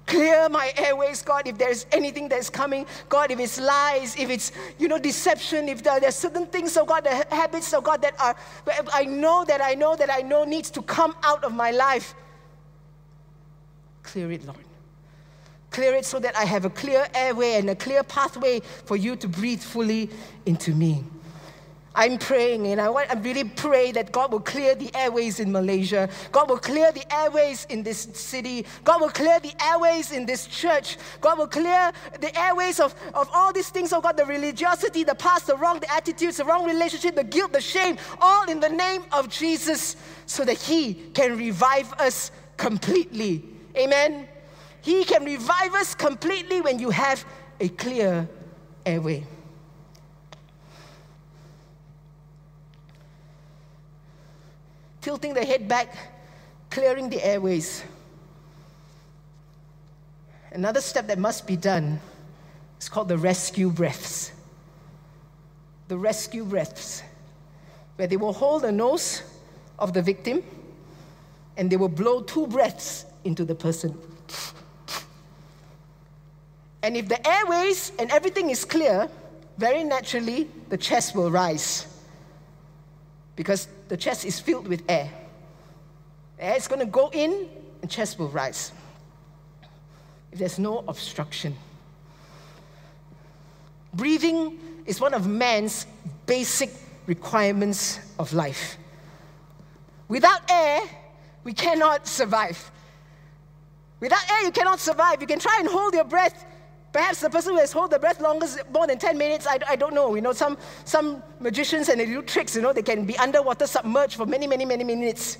Clear 0.05 0.47
my 0.47 0.71
airways, 0.77 1.23
God, 1.23 1.47
if 1.47 1.57
there's 1.57 1.87
anything 1.91 2.29
that's 2.29 2.51
coming. 2.51 2.85
God, 3.09 3.31
if 3.31 3.39
it's 3.39 3.59
lies, 3.59 4.15
if 4.15 4.29
it's, 4.29 4.51
you 4.77 4.87
know, 4.87 4.99
deception, 4.99 5.69
if 5.69 5.81
there, 5.81 5.99
there's 5.99 6.13
certain 6.13 6.45
things, 6.45 6.77
oh 6.77 6.85
God, 6.85 7.05
the 7.05 7.25
habits, 7.33 7.73
oh 7.73 7.81
God, 7.81 7.99
that 8.03 8.13
are, 8.21 8.35
I 8.93 9.05
know 9.05 9.43
that 9.43 9.59
I 9.59 9.73
know 9.73 9.95
that 9.95 10.11
I 10.11 10.21
know 10.21 10.43
needs 10.43 10.69
to 10.71 10.83
come 10.83 11.15
out 11.23 11.43
of 11.43 11.51
my 11.51 11.71
life. 11.71 12.13
Clear 14.03 14.31
it, 14.33 14.45
Lord. 14.45 14.59
Clear 15.71 15.95
it 15.95 16.05
so 16.05 16.19
that 16.19 16.37
I 16.37 16.45
have 16.45 16.65
a 16.65 16.69
clear 16.69 17.07
airway 17.15 17.53
and 17.53 17.71
a 17.71 17.75
clear 17.75 18.03
pathway 18.03 18.59
for 18.85 18.97
you 18.97 19.15
to 19.15 19.27
breathe 19.27 19.63
fully 19.63 20.11
into 20.45 20.75
me. 20.75 21.03
I'm 21.95 22.17
praying 22.17 22.65
and 22.67 22.81
I, 22.81 22.89
want, 22.89 23.11
I 23.11 23.19
really 23.19 23.43
pray 23.43 23.91
that 23.91 24.11
God 24.11 24.31
will 24.31 24.39
clear 24.39 24.73
the 24.73 24.89
airways 24.95 25.39
in 25.39 25.51
Malaysia. 25.51 26.09
God 26.31 26.49
will 26.49 26.57
clear 26.57 26.91
the 26.91 27.05
airways 27.13 27.65
in 27.69 27.83
this 27.83 28.07
city. 28.13 28.65
God 28.83 29.01
will 29.01 29.11
clear 29.11 29.39
the 29.39 29.53
airways 29.63 30.11
in 30.11 30.25
this 30.25 30.47
church. 30.47 30.97
God 31.21 31.37
will 31.37 31.47
clear 31.47 31.91
the 32.19 32.37
airways 32.39 32.79
of, 32.79 32.95
of 33.13 33.29
all 33.31 33.53
these 33.53 33.69
things, 33.69 33.93
oh 33.93 34.01
God, 34.01 34.17
the 34.17 34.25
religiosity, 34.25 35.03
the 35.03 35.13
past, 35.13 35.45
the 35.45 35.55
wrong, 35.55 35.79
the 35.79 35.93
attitudes, 35.93 36.37
the 36.37 36.45
wrong 36.45 36.65
relationship, 36.65 37.15
the 37.15 37.23
guilt, 37.23 37.53
the 37.53 37.61
shame, 37.61 37.97
all 38.19 38.49
in 38.49 38.59
the 38.59 38.69
name 38.69 39.03
of 39.11 39.29
Jesus 39.29 39.95
so 40.25 40.43
that 40.45 40.57
He 40.57 40.95
can 41.13 41.37
revive 41.37 41.93
us 41.93 42.31
completely. 42.57 43.43
Amen. 43.77 44.27
He 44.81 45.03
can 45.05 45.23
revive 45.23 45.75
us 45.75 45.93
completely 45.93 46.59
when 46.59 46.79
you 46.79 46.89
have 46.89 47.23
a 47.59 47.69
clear 47.69 48.27
airway. 48.85 49.25
Tilting 55.03 55.33
the 55.33 55.43
head 55.43 55.67
back, 55.67 55.93
clearing 56.69 57.09
the 57.09 57.23
airways. 57.23 57.83
another 60.53 60.79
step 60.81 61.07
that 61.07 61.17
must 61.17 61.45
be 61.45 61.57
done 61.57 61.99
is 62.79 62.87
called 62.87 63.09
the 63.09 63.17
rescue 63.17 63.69
breaths. 63.69 64.31
The 65.89 65.97
rescue 65.97 66.45
breaths, 66.45 67.03
where 67.97 68.07
they 68.07 68.17
will 68.17 68.31
hold 68.31 68.61
the 68.61 68.71
nose 68.71 69.23
of 69.77 69.93
the 69.93 70.01
victim 70.01 70.41
and 71.57 71.69
they 71.69 71.75
will 71.75 71.89
blow 71.89 72.21
two 72.21 72.47
breaths 72.47 73.05
into 73.25 73.43
the 73.43 73.55
person. 73.55 73.97
And 76.81 76.95
if 76.95 77.09
the 77.09 77.27
airways 77.27 77.91
and 77.99 78.09
everything 78.11 78.51
is 78.51 78.63
clear, 78.63 79.09
very 79.57 79.83
naturally 79.83 80.47
the 80.69 80.77
chest 80.77 81.13
will 81.13 81.29
rise 81.29 81.92
because 83.35 83.67
the 83.87 83.97
chest 83.97 84.25
is 84.25 84.39
filled 84.39 84.67
with 84.67 84.83
air. 84.87 85.09
Air 86.39 86.55
is 86.55 86.67
going 86.67 86.79
to 86.79 86.85
go 86.85 87.09
in 87.13 87.49
and 87.81 87.89
chest 87.89 88.19
will 88.19 88.29
rise. 88.29 88.71
If 90.31 90.39
there's 90.39 90.59
no 90.59 90.83
obstruction. 90.87 91.55
Breathing 93.93 94.59
is 94.85 94.99
one 94.99 95.13
of 95.13 95.27
man's 95.27 95.85
basic 96.25 96.71
requirements 97.05 97.99
of 98.17 98.33
life. 98.33 98.77
Without 100.07 100.41
air, 100.49 100.81
we 101.43 101.53
cannot 101.53 102.07
survive. 102.07 102.71
Without 103.99 104.29
air, 104.31 104.45
you 104.45 104.51
cannot 104.51 104.79
survive. 104.79 105.21
You 105.21 105.27
can 105.27 105.39
try 105.39 105.57
and 105.59 105.67
hold 105.67 105.93
your 105.93 106.03
breath. 106.03 106.45
Perhaps 106.93 107.21
the 107.21 107.29
person 107.29 107.53
who 107.53 107.59
has 107.59 107.73
held 107.73 107.89
the 107.89 107.97
breath 107.97 108.21
longest, 108.21 108.59
more 108.71 108.85
than 108.85 108.99
10 108.99 109.17
minutes, 109.17 109.47
I, 109.47 109.57
I 109.67 109.75
don't 109.75 109.95
know. 109.95 110.13
You 110.13 110.21
know, 110.21 110.31
some, 110.31 110.59
some 110.85 111.23
magicians 111.39 111.89
and 111.89 111.99
they 111.99 112.05
do 112.05 112.21
tricks, 112.21 112.55
you 112.55 112.61
know, 112.61 112.71
they 112.71 112.83
can 112.83 113.03
be 113.03 113.17
underwater 113.17 113.65
submerged 113.65 114.15
for 114.15 114.27
many, 114.27 114.45
many, 114.45 114.63
many 114.63 114.83
minutes. 114.83 115.39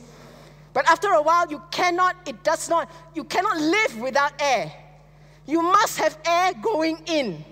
But 0.73 0.89
after 0.89 1.09
a 1.09 1.21
while, 1.21 1.47
you 1.51 1.61
cannot, 1.69 2.15
it 2.25 2.43
does 2.43 2.67
not, 2.69 2.89
you 3.13 3.23
cannot 3.23 3.57
live 3.57 3.99
without 3.99 4.33
air. 4.41 4.73
You 5.45 5.61
must 5.61 5.99
have 5.99 6.17
air 6.25 6.53
going 6.59 6.97
in. 7.05 7.45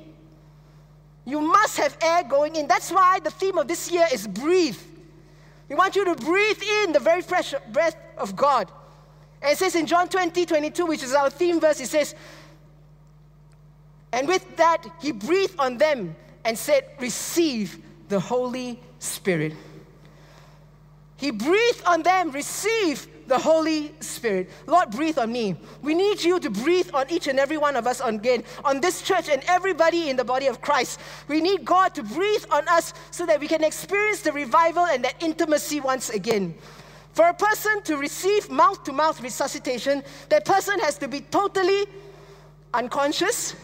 You 1.26 1.40
must 1.40 1.78
have 1.78 1.96
air 2.02 2.24
going 2.24 2.56
in. 2.56 2.68
That's 2.68 2.92
why 2.92 3.20
the 3.20 3.30
theme 3.30 3.60
of 3.60 3.68
this 3.68 3.92
year 3.92 4.08
is 4.12 4.28
breathe. 4.28 4.80
We 5.70 5.76
want 5.76 5.96
you 5.96 6.06
to 6.06 6.16
breathe 6.16 6.62
in 6.84 6.92
the 6.92 7.00
very 7.00 7.22
fresh 7.22 7.54
breath 7.72 7.96
of 8.18 8.36
God. 8.36 8.72
And 9.44 9.52
it 9.52 9.58
says 9.60 9.76
in 9.76 9.86
John 9.86 10.10
20, 10.10 10.46
22, 10.46 10.86
which 10.88 11.04
is 11.04 11.14
our 11.14 11.30
theme 11.30 11.60
verse, 11.60 11.80
it 11.80 11.88
says, 11.88 12.16
And 14.14 14.28
with 14.28 14.58
that, 14.58 14.86
he 15.02 15.12
breathed 15.12 15.56
on 15.60 15.78
them 15.78 16.16
and 16.44 16.58
said, 16.58 16.86
Receive 17.00 17.82
the 18.10 18.20
Holy 18.20 18.80
Spirit. 19.00 19.54
He 21.18 21.32
breathed 21.32 21.84
on 21.86 22.02
them, 22.02 22.32
receive 22.32 23.08
the 23.28 23.38
Holy 23.38 23.94
Spirit. 24.00 24.50
Lord, 24.66 24.90
breathe 24.90 25.20
on 25.20 25.32
me. 25.32 25.56
We 25.82 25.94
need 25.94 26.22
you 26.24 26.40
to 26.40 26.50
breathe 26.50 26.90
on 26.94 27.10
each 27.10 27.28
and 27.28 27.40
every 27.40 27.58
one 27.58 27.76
of 27.76 27.86
us 27.88 28.02
again, 28.02 28.44
on 28.66 28.82
this 28.82 29.02
church 29.02 29.30
and 29.30 29.42
everybody 29.48 30.10
in 30.10 30.18
the 30.18 30.26
body 30.26 30.48
of 30.48 30.62
Christ. 30.62 31.00
We 31.28 31.40
need 31.40 31.64
God 31.64 31.94
to 31.96 32.04
breathe 32.04 32.44
on 32.52 32.68
us 32.68 32.94
so 33.12 33.26
that 33.28 33.40
we 33.40 33.48
can 33.48 33.64
experience 33.64 34.22
the 34.22 34.32
revival 34.32 34.86
and 34.88 35.06
that 35.06 35.22
intimacy 35.22 35.80
once 35.80 36.10
again. 36.10 36.56
For 37.14 37.28
a 37.28 37.34
person 37.34 37.84
to 37.84 37.98
receive 37.98 38.50
mouth 38.50 38.84
to 38.86 38.92
mouth 38.92 39.22
resuscitation, 39.22 40.04
that 40.30 40.44
person 40.44 40.80
has 40.80 40.98
to 40.98 41.08
be 41.08 41.22
totally 41.22 41.86
unconscious, 42.74 43.56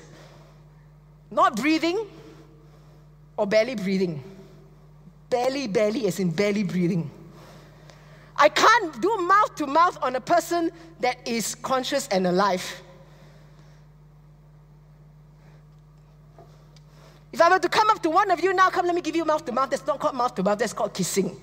not 1.31 1.55
breathing, 1.55 2.05
or 3.37 3.45
barely 3.45 3.75
breathing. 3.75 4.23
Barely, 5.29 5.67
barely, 5.67 6.07
as 6.07 6.19
in 6.19 6.31
barely 6.31 6.63
breathing. 6.63 7.09
I 8.35 8.49
can't 8.49 9.01
do 9.01 9.17
mouth 9.17 9.55
to 9.55 9.67
mouth 9.67 9.97
on 10.01 10.15
a 10.15 10.21
person 10.21 10.71
that 10.99 11.27
is 11.27 11.55
conscious 11.55 12.07
and 12.09 12.27
alive. 12.27 12.63
If 17.33 17.41
I 17.41 17.49
were 17.49 17.59
to 17.59 17.69
come 17.69 17.89
up 17.89 18.01
to 18.03 18.09
one 18.09 18.31
of 18.31 18.39
you 18.39 18.53
now, 18.53 18.69
come, 18.69 18.85
let 18.85 18.95
me 18.95 19.01
give 19.01 19.15
you 19.15 19.25
mouth 19.25 19.45
to 19.45 19.51
mouth. 19.51 19.69
That's 19.69 19.85
not 19.85 19.99
called 19.99 20.15
mouth 20.15 20.33
to 20.35 20.43
mouth, 20.43 20.57
that's 20.57 20.73
called 20.73 20.93
kissing. 20.93 21.35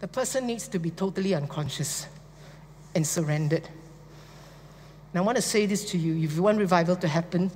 The 0.00 0.08
person 0.08 0.46
needs 0.46 0.66
to 0.68 0.78
be 0.78 0.90
totally 0.90 1.34
unconscious 1.34 2.08
and 2.94 3.06
surrendered. 3.06 3.68
And 5.12 5.20
I 5.20 5.24
want 5.24 5.36
to 5.36 5.42
say 5.42 5.66
this 5.66 5.84
to 5.90 5.98
you 5.98 6.24
if 6.24 6.34
you 6.34 6.42
want 6.42 6.58
revival 6.58 6.96
to 6.96 7.08
happen, 7.08 7.50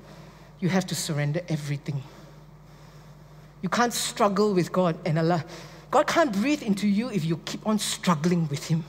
you 0.61 0.69
have 0.69 0.87
to 0.87 0.95
surrender 0.95 1.41
everything. 1.49 2.03
You 3.63 3.69
can't 3.69 3.93
struggle 3.93 4.55
with 4.55 4.73
God 4.73 4.97
and 5.05 5.19
Allah. 5.19 5.45
God 5.91 6.07
can't 6.07 6.33
breathe 6.33 6.63
into 6.63 6.87
you 6.87 7.09
if 7.11 7.25
you 7.25 7.39
keep 7.39 7.67
on 7.67 7.79
struggling 7.79 8.49
with 8.49 8.67
Him. 8.67 8.85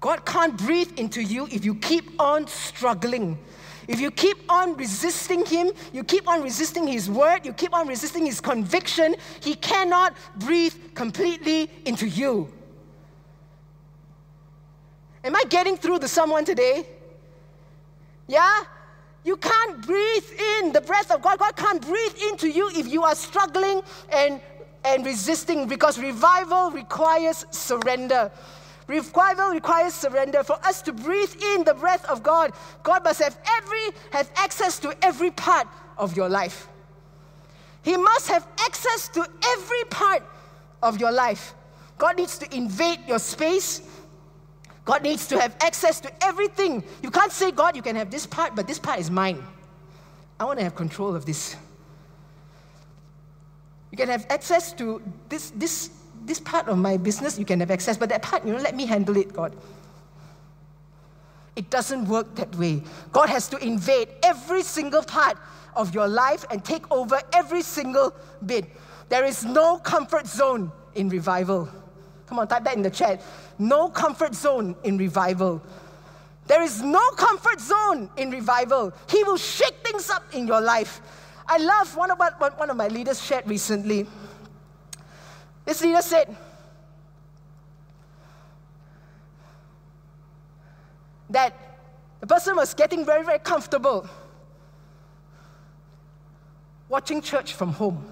God 0.00 0.24
can't 0.24 0.56
breathe 0.56 0.98
into 0.98 1.22
you 1.22 1.46
if 1.46 1.64
you 1.64 1.74
keep 1.74 2.20
on 2.20 2.46
struggling. 2.46 3.38
If 3.86 4.00
you 4.00 4.10
keep 4.10 4.50
on 4.50 4.76
resisting 4.76 5.44
Him, 5.44 5.72
you 5.92 6.04
keep 6.04 6.28
on 6.28 6.42
resisting 6.42 6.86
His 6.86 7.10
word, 7.10 7.44
you 7.44 7.52
keep 7.52 7.74
on 7.74 7.86
resisting 7.86 8.26
His 8.26 8.40
conviction, 8.40 9.14
He 9.40 9.54
cannot 9.54 10.16
breathe 10.36 10.74
completely 10.94 11.70
into 11.84 12.08
you. 12.08 12.50
Am 15.22 15.36
I 15.36 15.44
getting 15.48 15.76
through 15.76 15.98
to 16.00 16.08
someone 16.08 16.44
today? 16.44 16.86
Yeah? 18.26 18.62
You 19.24 19.36
can't 19.36 19.84
breathe 19.84 20.24
in 20.62 20.72
the 20.72 20.80
breath 20.80 21.10
of 21.10 21.20
God. 21.20 21.38
God 21.38 21.56
can't 21.56 21.82
breathe 21.86 22.14
into 22.30 22.48
you 22.48 22.70
if 22.70 22.88
you 22.88 23.02
are 23.02 23.14
struggling 23.14 23.82
and, 24.10 24.40
and 24.84 25.04
resisting 25.04 25.68
because 25.68 25.98
revival 25.98 26.70
requires 26.70 27.44
surrender. 27.50 28.30
Revival 28.86 29.50
requires 29.50 29.94
surrender. 29.94 30.42
For 30.42 30.58
us 30.64 30.80
to 30.82 30.92
breathe 30.92 31.34
in 31.54 31.64
the 31.64 31.74
breath 31.74 32.04
of 32.06 32.22
God, 32.22 32.52
God 32.82 33.04
must 33.04 33.22
have 33.22 33.38
every 33.58 33.96
have 34.10 34.30
access 34.36 34.78
to 34.80 34.96
every 35.02 35.30
part 35.30 35.68
of 35.98 36.16
your 36.16 36.28
life. 36.28 36.66
He 37.82 37.96
must 37.96 38.28
have 38.28 38.46
access 38.58 39.08
to 39.08 39.26
every 39.44 39.84
part 39.90 40.22
of 40.82 40.98
your 41.00 41.12
life. 41.12 41.54
God 41.98 42.16
needs 42.16 42.38
to 42.38 42.56
invade 42.56 43.00
your 43.06 43.18
space. 43.18 43.82
God 44.90 45.04
needs 45.04 45.28
to 45.28 45.40
have 45.40 45.54
access 45.60 46.00
to 46.00 46.10
everything. 46.20 46.82
You 47.00 47.12
can't 47.12 47.30
say, 47.30 47.52
God, 47.52 47.76
you 47.76 47.82
can 47.82 47.94
have 47.94 48.10
this 48.10 48.26
part, 48.26 48.56
but 48.56 48.66
this 48.66 48.80
part 48.80 48.98
is 48.98 49.08
mine. 49.08 49.40
I 50.40 50.42
want 50.42 50.58
to 50.58 50.64
have 50.64 50.74
control 50.74 51.14
of 51.14 51.24
this. 51.24 51.54
You 53.92 53.96
can 53.96 54.08
have 54.08 54.26
access 54.30 54.72
to 54.72 55.00
this, 55.28 55.50
this, 55.50 55.90
this 56.24 56.40
part 56.40 56.66
of 56.66 56.76
my 56.76 56.96
business, 56.96 57.38
you 57.38 57.44
can 57.44 57.60
have 57.60 57.70
access, 57.70 57.96
but 57.96 58.08
that 58.08 58.22
part, 58.22 58.44
you 58.44 58.52
know, 58.52 58.58
let 58.58 58.74
me 58.74 58.84
handle 58.84 59.16
it, 59.16 59.32
God. 59.32 59.54
It 61.54 61.70
doesn't 61.70 62.08
work 62.08 62.34
that 62.34 62.52
way. 62.56 62.82
God 63.12 63.28
has 63.28 63.46
to 63.50 63.58
invade 63.58 64.08
every 64.24 64.64
single 64.64 65.04
part 65.04 65.38
of 65.76 65.94
your 65.94 66.08
life 66.08 66.44
and 66.50 66.64
take 66.64 66.90
over 66.90 67.22
every 67.32 67.62
single 67.62 68.12
bit. 68.44 68.64
There 69.08 69.24
is 69.24 69.44
no 69.44 69.78
comfort 69.78 70.26
zone 70.26 70.72
in 70.96 71.10
revival. 71.10 71.68
Come 72.26 72.40
on, 72.40 72.48
type 72.48 72.64
that 72.64 72.76
in 72.76 72.82
the 72.82 72.90
chat. 72.90 73.22
No 73.60 73.90
comfort 73.90 74.34
zone 74.34 74.74
in 74.84 74.96
revival. 74.98 75.62
There 76.46 76.62
is 76.62 76.82
no 76.82 77.10
comfort 77.10 77.60
zone 77.60 78.10
in 78.16 78.30
revival. 78.30 78.92
He 79.08 79.22
will 79.22 79.36
shake 79.36 79.86
things 79.86 80.08
up 80.10 80.24
in 80.34 80.46
your 80.46 80.60
life. 80.60 81.00
I 81.46 81.58
love 81.58 81.94
one 81.94 82.10
of, 82.10 82.18
my, 82.18 82.30
one 82.56 82.70
of 82.70 82.76
my 82.76 82.88
leaders 82.88 83.22
shared 83.22 83.46
recently. 83.46 84.06
This 85.64 85.82
leader 85.82 86.02
said, 86.02 86.34
that 91.28 91.54
the 92.20 92.26
person 92.26 92.56
was 92.56 92.74
getting 92.74 93.04
very, 93.04 93.24
very 93.24 93.38
comfortable 93.38 94.08
watching 96.88 97.22
church 97.22 97.52
from 97.52 97.72
home 97.72 98.04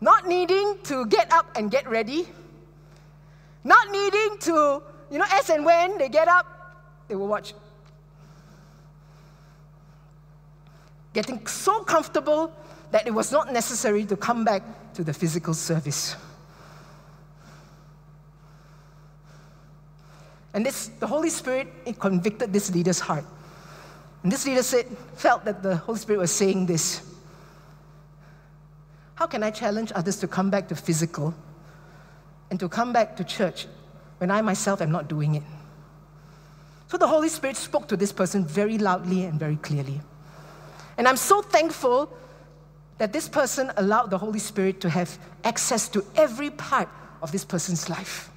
not 0.00 0.26
needing 0.26 0.76
to 0.84 1.06
get 1.06 1.32
up 1.32 1.46
and 1.56 1.70
get 1.70 1.88
ready, 1.88 2.28
not 3.66 3.90
needing 3.90 4.38
to, 4.38 4.82
you 5.10 5.18
know, 5.18 5.24
as 5.32 5.50
and 5.50 5.64
when 5.64 5.98
they 5.98 6.08
get 6.08 6.28
up, 6.28 6.46
they 7.08 7.16
will 7.16 7.26
watch. 7.26 7.52
Getting 11.12 11.44
so 11.46 11.82
comfortable 11.82 12.52
that 12.92 13.06
it 13.06 13.10
was 13.10 13.32
not 13.32 13.52
necessary 13.52 14.04
to 14.04 14.16
come 14.16 14.44
back 14.44 14.62
to 14.94 15.02
the 15.02 15.12
physical 15.12 15.52
service. 15.52 16.14
And 20.54 20.64
this, 20.64 20.86
the 21.00 21.06
Holy 21.06 21.28
Spirit 21.28 21.68
convicted 21.98 22.52
this 22.52 22.72
leader's 22.72 23.00
heart. 23.00 23.24
And 24.22 24.30
this 24.30 24.46
leader 24.46 24.62
said, 24.62 24.86
felt 25.16 25.44
that 25.44 25.62
the 25.62 25.76
Holy 25.76 25.98
Spirit 25.98 26.20
was 26.20 26.30
saying 26.30 26.66
this. 26.66 27.02
How 29.16 29.26
can 29.26 29.42
I 29.42 29.50
challenge 29.50 29.90
others 29.94 30.18
to 30.18 30.28
come 30.28 30.50
back 30.50 30.68
to 30.68 30.76
physical 30.76 31.34
and 32.50 32.60
to 32.60 32.68
come 32.68 32.92
back 32.92 33.16
to 33.16 33.24
church 33.24 33.66
when 34.18 34.30
I 34.30 34.42
myself 34.42 34.80
am 34.80 34.90
not 34.90 35.08
doing 35.08 35.34
it? 35.34 35.42
So 36.88 36.96
the 36.96 37.06
Holy 37.06 37.28
Spirit 37.28 37.56
spoke 37.56 37.88
to 37.88 37.96
this 37.96 38.12
person 38.12 38.44
very 38.44 38.78
loudly 38.78 39.24
and 39.24 39.38
very 39.38 39.56
clearly. 39.56 40.00
And 40.96 41.08
I'm 41.08 41.16
so 41.16 41.42
thankful 41.42 42.12
that 42.98 43.12
this 43.12 43.28
person 43.28 43.72
allowed 43.76 44.10
the 44.10 44.18
Holy 44.18 44.38
Spirit 44.38 44.80
to 44.80 44.88
have 44.88 45.18
access 45.44 45.88
to 45.88 46.04
every 46.14 46.50
part 46.50 46.88
of 47.20 47.32
this 47.32 47.44
person's 47.44 47.90
life. 47.90 48.30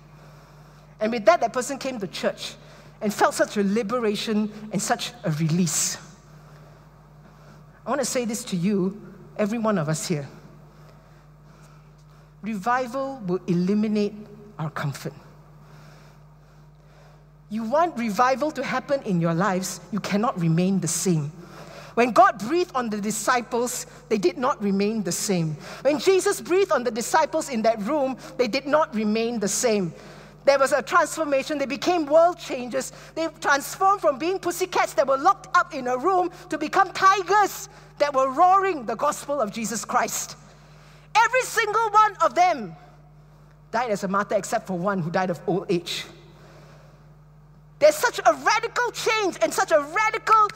And 1.00 1.12
with 1.12 1.26
that, 1.26 1.40
that 1.42 1.54
person 1.54 1.78
came 1.78 2.00
to 2.00 2.08
church 2.08 2.56
and 3.02 3.14
felt 3.14 3.34
such 3.34 3.56
a 3.56 3.64
liberation 3.64 4.52
and 4.72 4.82
such 4.82 5.14
a 5.24 5.32
release. 5.32 5.98
I 7.86 7.90
want 7.90 8.02
to 8.02 8.06
say 8.06 8.26
this 8.26 8.44
to 8.46 8.56
you, 8.56 9.00
every 9.38 9.58
one 9.58 9.78
of 9.78 9.88
us 9.88 10.08
here. 10.08 10.28
Revival 12.42 13.22
will 13.26 13.40
eliminate 13.48 14.14
our 14.58 14.70
comfort. 14.70 15.14
You 17.50 17.64
want 17.64 17.98
revival 17.98 18.52
to 18.52 18.64
happen 18.64 19.02
in 19.04 19.20
your 19.20 19.34
lives, 19.34 19.82
you 19.92 20.00
cannot 20.00 20.40
remain 20.40 20.80
the 20.80 20.88
same. 20.88 21.32
When 21.96 22.12
God 22.12 22.38
breathed 22.40 22.72
on 22.76 22.90
the 22.90 23.02
disciples, 23.02 23.86
they 24.08 24.18
did 24.18 24.38
not 24.38 24.62
remain 24.64 25.04
the 25.04 25.12
same. 25.12 25.58
When 25.82 26.00
Jesus 26.00 26.40
breathed 26.40 26.72
on 26.72 26.84
the 26.84 26.92
disciples 26.92 27.50
in 27.50 27.64
that 27.64 27.82
room, 27.82 28.18
they 28.38 28.48
did 28.48 28.68
not 28.68 28.94
remain 28.96 29.40
the 29.40 29.48
same. 29.48 29.94
There 30.46 30.58
was 30.58 30.72
a 30.72 30.82
transformation. 30.82 31.58
They 31.58 31.66
became 31.66 32.06
world 32.06 32.40
changers. 32.40 32.94
They 33.16 33.28
transformed 33.42 34.02
from 34.02 34.18
being 34.18 34.40
pussycats 34.40 34.94
that 34.94 35.08
were 35.08 35.18
locked 35.18 35.56
up 35.58 35.74
in 35.74 35.88
a 35.88 35.98
room 35.98 36.32
to 36.50 36.58
become 36.58 36.92
tigers 36.94 37.68
that 37.98 38.14
were 38.14 38.30
roaring 38.30 38.86
the 38.86 38.96
gospel 38.96 39.42
of 39.42 39.52
Jesus 39.52 39.84
Christ. 39.84 40.38
Every 41.16 41.42
single 41.42 41.90
one 41.92 42.16
of 42.22 42.36
them 42.36 42.76
died 43.72 43.92
as 43.92 44.04
a 44.04 44.08
martyr, 44.08 44.36
except 44.36 44.68
for 44.68 44.78
one 44.78 45.00
who 45.00 45.12
died 45.12 45.30
of 45.30 45.40
old 45.48 45.66
age. 45.70 46.06
There's 47.80 47.96
such 47.96 48.20
a 48.20 48.34
radical 48.34 48.92
change 48.92 49.38
and 49.42 49.54
such 49.54 49.72
a 49.72 49.80
radical 49.80 50.48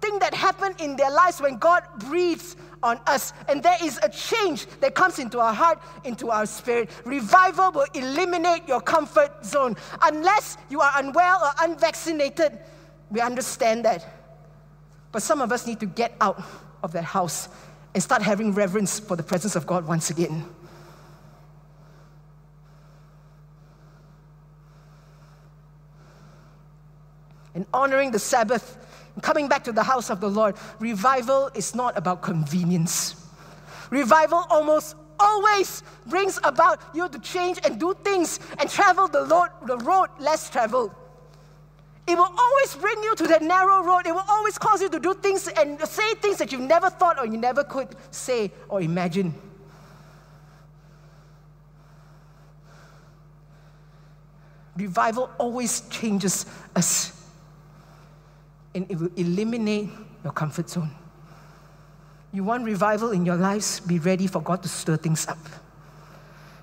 thing 0.00 0.18
that 0.18 0.34
happened 0.34 0.80
in 0.80 0.96
their 0.96 1.10
lives 1.10 1.40
when 1.40 1.58
God 1.58 1.84
breathes 1.98 2.56
on 2.82 2.98
us. 3.06 3.32
And 3.48 3.62
there 3.62 3.76
is 3.80 4.00
a 4.02 4.08
change 4.08 4.66
that 4.80 4.94
comes 4.94 5.20
into 5.20 5.38
our 5.38 5.54
heart, 5.54 5.80
into 6.04 6.30
our 6.30 6.44
spirit. 6.44 6.90
Revival 7.04 7.70
will 7.70 7.86
eliminate 7.94 8.66
your 8.66 8.80
comfort 8.80 9.44
zone. 9.46 9.76
Unless 10.02 10.58
you 10.68 10.80
are 10.80 10.92
unwell 10.96 11.44
or 11.44 11.52
unvaccinated, 11.60 12.58
we 13.10 13.20
understand 13.20 13.84
that. 13.84 14.04
But 15.12 15.22
some 15.22 15.40
of 15.40 15.52
us 15.52 15.66
need 15.66 15.78
to 15.80 15.86
get 15.86 16.16
out 16.20 16.42
of 16.82 16.92
that 16.92 17.04
house 17.04 17.48
and 17.94 18.02
start 18.02 18.22
having 18.22 18.52
reverence 18.52 18.98
for 18.98 19.16
the 19.16 19.22
presence 19.22 19.56
of 19.56 19.66
God 19.66 19.86
once 19.86 20.10
again. 20.10 20.44
And 27.54 27.66
honoring 27.74 28.10
the 28.10 28.18
Sabbath, 28.18 28.78
and 29.14 29.22
coming 29.22 29.46
back 29.46 29.64
to 29.64 29.72
the 29.72 29.82
house 29.82 30.08
of 30.08 30.20
the 30.20 30.30
Lord, 30.30 30.56
revival 30.78 31.50
is 31.54 31.74
not 31.74 31.98
about 31.98 32.22
convenience. 32.22 33.14
Revival 33.90 34.46
almost 34.48 34.96
always 35.20 35.82
brings 36.06 36.38
about 36.44 36.80
you 36.94 37.08
to 37.08 37.18
change 37.18 37.58
and 37.64 37.78
do 37.78 37.94
things 38.02 38.40
and 38.58 38.70
travel 38.70 39.06
the, 39.06 39.24
road, 39.26 39.50
the 39.66 39.76
road 39.78 40.08
less 40.18 40.48
traveled. 40.48 40.92
It 42.06 42.16
will 42.16 42.34
always 42.36 42.74
bring 42.80 43.02
you 43.02 43.14
to 43.16 43.26
that 43.28 43.42
narrow 43.42 43.84
road. 43.84 44.06
It 44.06 44.12
will 44.12 44.24
always 44.28 44.58
cause 44.58 44.82
you 44.82 44.88
to 44.88 44.98
do 44.98 45.14
things 45.14 45.46
and 45.48 45.80
say 45.86 46.14
things 46.14 46.38
that 46.38 46.50
you 46.50 46.58
never 46.58 46.90
thought 46.90 47.18
or 47.18 47.26
you 47.26 47.36
never 47.36 47.62
could 47.62 47.94
say 48.10 48.50
or 48.68 48.80
imagine. 48.80 49.34
Revival 54.76 55.30
always 55.38 55.82
changes 55.90 56.46
us 56.74 57.12
and 58.74 58.90
it 58.90 58.98
will 58.98 59.10
eliminate 59.16 59.90
your 60.24 60.32
comfort 60.32 60.68
zone. 60.70 60.90
You 62.32 62.42
want 62.42 62.64
revival 62.64 63.10
in 63.10 63.26
your 63.26 63.36
lives? 63.36 63.80
Be 63.80 63.98
ready 63.98 64.26
for 64.26 64.40
God 64.40 64.62
to 64.62 64.68
stir 64.68 64.96
things 64.96 65.28
up. 65.28 65.38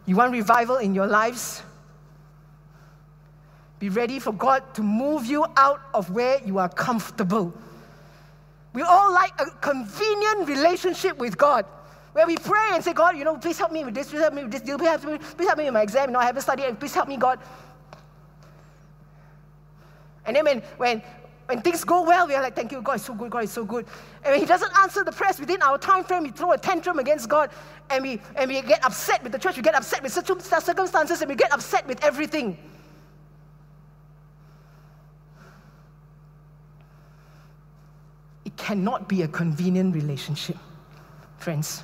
You 0.05 0.15
want 0.15 0.31
revival 0.31 0.77
in 0.77 0.95
your 0.95 1.05
lives? 1.05 1.61
Be 3.79 3.87
ready 3.87 4.19
for 4.19 4.33
God 4.33 4.73
to 4.75 4.83
move 4.83 5.25
you 5.25 5.45
out 5.55 5.81
of 5.93 6.11
where 6.11 6.41
you 6.45 6.59
are 6.59 6.69
comfortable. 6.69 7.53
We 8.73 8.81
all 8.83 9.11
like 9.13 9.33
a 9.39 9.45
convenient 9.61 10.47
relationship 10.47 11.17
with 11.17 11.37
God 11.37 11.65
where 12.11 12.27
we 12.27 12.35
pray 12.37 12.71
and 12.73 12.83
say, 12.83 12.93
God, 12.93 13.17
you 13.17 13.23
know, 13.23 13.37
please 13.37 13.57
help 13.57 13.71
me 13.71 13.85
with 13.85 13.93
this, 13.93 14.09
please 14.09 14.19
help 14.19 14.33
me 14.33 14.43
with 14.43 14.51
this, 14.51 14.61
please 14.61 14.81
help 14.81 15.03
me, 15.05 15.17
please 15.17 15.47
help 15.47 15.57
me 15.57 15.63
with 15.65 15.73
my 15.73 15.81
exam. 15.81 16.09
You 16.09 16.13
know, 16.13 16.19
I 16.19 16.25
haven't 16.25 16.41
studied, 16.41 16.65
and 16.65 16.79
please 16.79 16.93
help 16.93 17.07
me, 17.07 17.17
God. 17.17 17.39
And 20.25 20.35
then 20.35 20.43
when, 20.43 20.59
when, 20.77 21.01
when 21.45 21.61
things 21.61 21.83
go 21.83 22.03
well, 22.03 22.27
we 22.27 22.35
are 22.35 22.41
like, 22.41 22.55
thank 22.55 22.71
you, 22.71 22.81
God 22.81 22.97
is 22.97 23.03
so 23.03 23.13
good, 23.13 23.31
God 23.31 23.43
is 23.43 23.51
so 23.51 23.63
good. 23.63 23.85
And 24.23 24.33
when 24.33 24.39
He 24.39 24.45
doesn't 24.45 24.71
answer 24.79 25.03
the 25.03 25.11
prayers 25.11 25.39
within 25.39 25.61
our 25.61 25.77
time 25.77 26.03
frame, 26.03 26.23
we 26.23 26.31
throw 26.31 26.51
a 26.51 26.57
tantrum 26.57 26.99
against 26.99 27.29
God 27.29 27.51
and 27.89 28.03
we, 28.03 28.21
and 28.35 28.49
we 28.49 28.61
get 28.61 28.83
upset 28.83 29.23
with 29.23 29.31
the 29.31 29.39
church, 29.39 29.55
we 29.55 29.63
get 29.63 29.75
upset 29.75 30.03
with 30.03 30.11
circumstances, 30.11 31.21
and 31.21 31.29
we 31.29 31.35
get 31.35 31.51
upset 31.53 31.87
with 31.87 32.03
everything. 32.03 32.57
Cannot 38.59 39.07
be 39.07 39.23
a 39.23 39.27
convenient 39.27 39.95
relationship, 39.95 40.57
friends. 41.37 41.83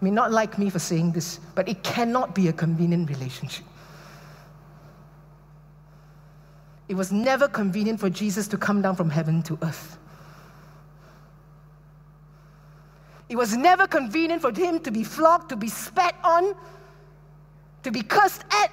I 0.00 0.04
mean, 0.04 0.14
not 0.14 0.32
like 0.32 0.58
me 0.58 0.68
for 0.68 0.78
saying 0.78 1.12
this, 1.12 1.40
but 1.54 1.68
it 1.68 1.82
cannot 1.82 2.34
be 2.34 2.48
a 2.48 2.52
convenient 2.52 3.08
relationship. 3.08 3.64
It 6.88 6.94
was 6.94 7.12
never 7.12 7.48
convenient 7.48 8.00
for 8.00 8.10
Jesus 8.10 8.48
to 8.48 8.56
come 8.56 8.82
down 8.82 8.96
from 8.96 9.10
heaven 9.10 9.42
to 9.44 9.58
earth. 9.62 9.98
It 13.28 13.36
was 13.36 13.56
never 13.56 13.86
convenient 13.86 14.42
for 14.42 14.52
him 14.52 14.80
to 14.80 14.90
be 14.90 15.04
flogged, 15.04 15.50
to 15.50 15.56
be 15.56 15.68
spat 15.68 16.14
on, 16.24 16.54
to 17.82 17.90
be 17.90 18.02
cursed 18.02 18.44
at. 18.50 18.70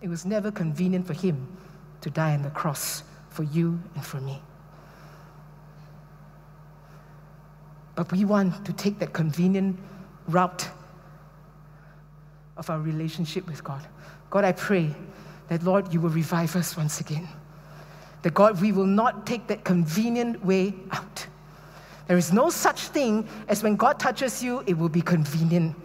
It 0.00 0.08
was 0.08 0.24
never 0.24 0.50
convenient 0.50 1.06
for 1.06 1.14
him 1.14 1.46
to 2.02 2.10
die 2.10 2.34
on 2.34 2.42
the 2.42 2.50
cross 2.50 3.02
for 3.30 3.42
you 3.42 3.80
and 3.94 4.04
for 4.04 4.20
me. 4.20 4.40
But 7.94 8.10
we 8.12 8.24
want 8.24 8.64
to 8.66 8.72
take 8.72 8.98
that 8.98 9.12
convenient 9.12 9.78
route 10.28 10.68
of 12.56 12.70
our 12.70 12.80
relationship 12.80 13.46
with 13.46 13.62
God. 13.62 13.86
God, 14.30 14.44
I 14.44 14.52
pray 14.52 14.94
that, 15.48 15.62
Lord, 15.62 15.92
you 15.92 16.00
will 16.00 16.10
revive 16.10 16.56
us 16.56 16.76
once 16.76 17.00
again. 17.00 17.28
That, 18.22 18.34
God, 18.34 18.60
we 18.60 18.72
will 18.72 18.86
not 18.86 19.26
take 19.26 19.46
that 19.48 19.64
convenient 19.64 20.44
way 20.44 20.74
out. 20.90 21.26
There 22.06 22.16
is 22.16 22.32
no 22.32 22.50
such 22.50 22.88
thing 22.88 23.28
as 23.48 23.62
when 23.62 23.76
God 23.76 23.98
touches 23.98 24.42
you, 24.42 24.62
it 24.66 24.76
will 24.76 24.88
be 24.88 25.00
convenient. 25.00 25.76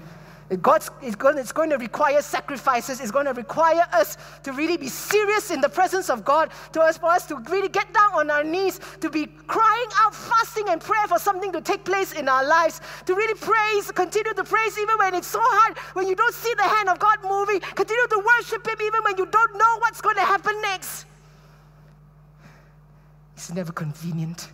God's 0.58 0.90
it's 1.02 1.16
going, 1.16 1.38
it's 1.38 1.52
going 1.52 1.70
to 1.70 1.78
require 1.78 2.22
sacrifices. 2.24 3.00
It's 3.00 3.12
going 3.12 3.28
to 3.28 3.34
require 3.34 3.86
us 3.94 4.18
to 4.44 4.52
really 4.52 4.78
be 4.78 4.88
serious 4.88 5.52
in 5.52 5.62
the 5.62 5.70
presence 5.70 6.10
of 6.10 6.26
God, 6.26 6.50
to 6.74 6.82
us, 6.82 6.98
for 6.98 7.06
us 7.06 7.28
to 7.28 7.36
really 7.50 7.70
get 7.70 7.94
down 7.94 8.12
on 8.16 8.32
our 8.32 8.44
knees, 8.44 8.80
to 9.00 9.12
be 9.12 9.28
crying 9.28 9.90
out, 10.02 10.16
fasting 10.16 10.66
and 10.70 10.82
prayer 10.82 11.08
for 11.08 11.20
something 11.20 11.52
to 11.52 11.62
take 11.62 11.86
place 11.86 12.14
in 12.14 12.28
our 12.28 12.44
lives, 12.44 12.82
to 13.06 13.14
really 13.14 13.36
praise, 13.36 13.92
continue 13.92 14.34
to 14.34 14.44
praise 14.44 14.78
even 14.80 14.98
when 14.98 15.14
it's 15.14 15.28
so 15.28 15.40
hard, 15.42 15.78
when 15.94 16.08
you 16.08 16.16
don't 16.16 16.34
see 16.34 16.54
the 16.58 16.64
hand 16.64 16.90
of 16.90 16.98
God 16.98 17.20
moving, 17.24 17.60
continue 17.60 18.08
to 18.10 18.24
worship 18.38 18.68
Him 18.68 18.78
even 18.82 19.04
when 19.04 19.18
you 19.18 19.28
don't 19.28 19.54
know 19.54 19.78
what's 19.80 20.02
going 20.02 20.16
to 20.16 20.26
happen 20.26 20.60
next. 20.62 21.06
It's 23.36 23.54
never 23.54 23.72
convenient. 23.72 24.50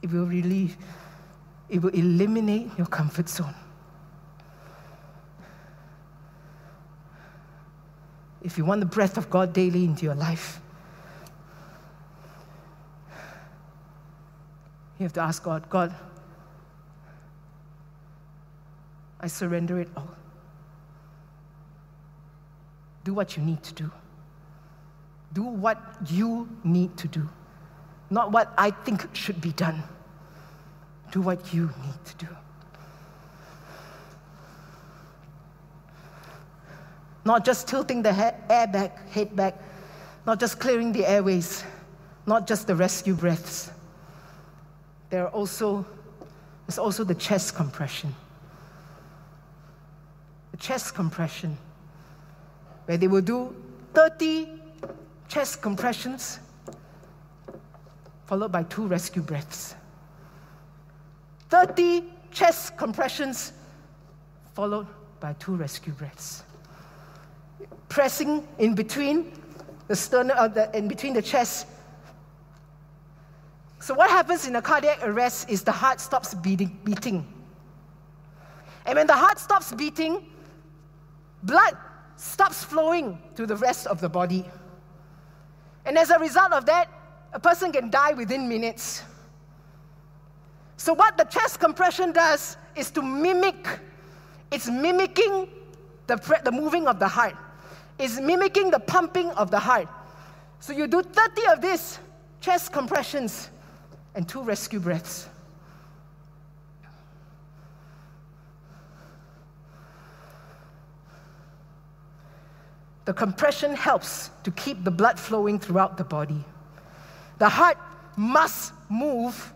It 0.00 0.12
will 0.12 0.26
relieve 0.26 0.76
it 1.68 1.82
will 1.82 1.90
eliminate 1.90 2.70
your 2.78 2.86
comfort 2.86 3.28
zone. 3.28 3.54
If 8.42 8.56
you 8.56 8.64
want 8.64 8.80
the 8.80 8.86
breath 8.86 9.18
of 9.18 9.28
God 9.28 9.52
daily 9.52 9.84
into 9.84 10.04
your 10.04 10.14
life, 10.14 10.60
you 14.98 15.04
have 15.04 15.12
to 15.14 15.20
ask 15.20 15.42
God, 15.42 15.68
God, 15.68 15.94
I 19.20 19.26
surrender 19.26 19.80
it 19.80 19.88
all. 19.96 20.08
Do 23.04 23.12
what 23.12 23.36
you 23.36 23.42
need 23.42 23.62
to 23.64 23.74
do. 23.74 23.90
Do 25.32 25.42
what 25.42 25.78
you 26.06 26.48
need 26.64 26.96
to 26.96 27.08
do, 27.08 27.28
not 28.08 28.32
what 28.32 28.52
I 28.56 28.70
think 28.70 29.14
should 29.14 29.40
be 29.40 29.52
done. 29.52 29.82
Do 31.10 31.20
what 31.20 31.52
you 31.52 31.70
need 31.84 32.04
to 32.04 32.26
do. 32.26 32.28
Not 37.24 37.44
just 37.44 37.68
tilting 37.68 38.02
the 38.02 38.12
head, 38.12 38.42
air 38.48 38.66
back, 38.66 39.08
head 39.10 39.36
back, 39.36 39.54
not 40.26 40.40
just 40.40 40.58
clearing 40.58 40.92
the 40.92 41.06
airways, 41.06 41.64
not 42.26 42.46
just 42.46 42.66
the 42.66 42.74
rescue 42.74 43.14
breaths. 43.14 43.70
There 45.10 45.24
are 45.24 45.30
also, 45.30 45.84
there's 46.66 46.78
also 46.78 47.04
the 47.04 47.14
chest 47.14 47.54
compression. 47.54 48.14
The 50.52 50.56
chest 50.58 50.94
compression, 50.94 51.56
where 52.86 52.96
they 52.96 53.08
will 53.08 53.22
do 53.22 53.54
30 53.94 54.48
chest 55.28 55.62
compressions, 55.62 56.40
followed 58.26 58.52
by 58.52 58.62
two 58.64 58.86
rescue 58.86 59.22
breaths. 59.22 59.74
30 61.48 62.04
chest 62.30 62.76
compressions, 62.76 63.52
followed 64.54 64.86
by 65.20 65.32
two 65.34 65.56
rescue 65.56 65.92
breaths. 65.92 66.42
Pressing 67.88 68.46
in 68.58 68.74
between 68.74 69.32
the 69.88 69.96
sternum, 69.96 70.36
uh, 70.38 70.48
the, 70.48 70.76
in 70.76 70.88
between 70.88 71.14
the 71.14 71.22
chest. 71.22 71.66
So, 73.80 73.94
what 73.94 74.10
happens 74.10 74.46
in 74.46 74.56
a 74.56 74.62
cardiac 74.62 74.98
arrest 75.02 75.48
is 75.48 75.62
the 75.62 75.72
heart 75.72 76.00
stops 76.00 76.34
beating. 76.34 76.78
beating. 76.84 77.26
And 78.84 78.96
when 78.96 79.06
the 79.06 79.16
heart 79.16 79.38
stops 79.38 79.72
beating, 79.72 80.26
blood 81.42 81.76
stops 82.16 82.64
flowing 82.64 83.18
to 83.36 83.46
the 83.46 83.56
rest 83.56 83.86
of 83.86 84.00
the 84.00 84.08
body. 84.08 84.44
And 85.86 85.96
as 85.96 86.10
a 86.10 86.18
result 86.18 86.52
of 86.52 86.66
that, 86.66 86.88
a 87.32 87.40
person 87.40 87.72
can 87.72 87.90
die 87.90 88.12
within 88.12 88.48
minutes. 88.48 89.02
So, 90.78 90.94
what 90.94 91.18
the 91.18 91.24
chest 91.24 91.58
compression 91.58 92.12
does 92.12 92.56
is 92.76 92.90
to 92.92 93.02
mimic, 93.02 93.80
it's 94.52 94.70
mimicking 94.70 95.48
the, 96.06 96.40
the 96.44 96.52
moving 96.52 96.86
of 96.86 97.00
the 97.00 97.08
heart, 97.08 97.36
it's 97.98 98.20
mimicking 98.20 98.70
the 98.70 98.78
pumping 98.78 99.30
of 99.32 99.50
the 99.50 99.58
heart. 99.58 99.88
So, 100.60 100.72
you 100.72 100.86
do 100.86 101.02
30 101.02 101.46
of 101.48 101.60
these 101.60 101.98
chest 102.40 102.72
compressions 102.72 103.50
and 104.14 104.26
two 104.26 104.40
rescue 104.40 104.78
breaths. 104.78 105.28
The 113.04 113.14
compression 113.14 113.74
helps 113.74 114.30
to 114.44 114.52
keep 114.52 114.84
the 114.84 114.90
blood 114.92 115.18
flowing 115.18 115.58
throughout 115.58 115.96
the 115.96 116.04
body. 116.04 116.44
The 117.38 117.48
heart 117.48 117.78
must 118.16 118.72
move. 118.88 119.54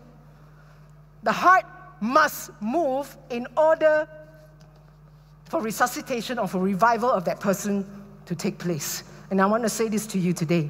The 1.23 1.31
heart 1.31 1.65
must 2.01 2.51
move 2.61 3.15
in 3.29 3.47
order 3.55 4.07
for 5.45 5.61
resuscitation 5.61 6.37
or 6.37 6.47
for 6.47 6.59
revival 6.59 7.09
of 7.09 7.25
that 7.25 7.39
person 7.39 7.85
to 8.25 8.35
take 8.35 8.57
place. 8.57 9.03
And 9.31 9.41
I 9.41 9.45
want 9.45 9.63
to 9.63 9.69
say 9.69 9.87
this 9.87 10.05
to 10.07 10.19
you 10.19 10.33
today. 10.33 10.69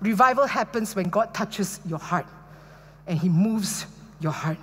Revival 0.00 0.46
happens 0.46 0.96
when 0.96 1.08
God 1.08 1.34
touches 1.34 1.80
your 1.86 1.98
heart 1.98 2.26
and 3.06 3.18
He 3.18 3.28
moves 3.28 3.86
your 4.20 4.32
heart. 4.32 4.58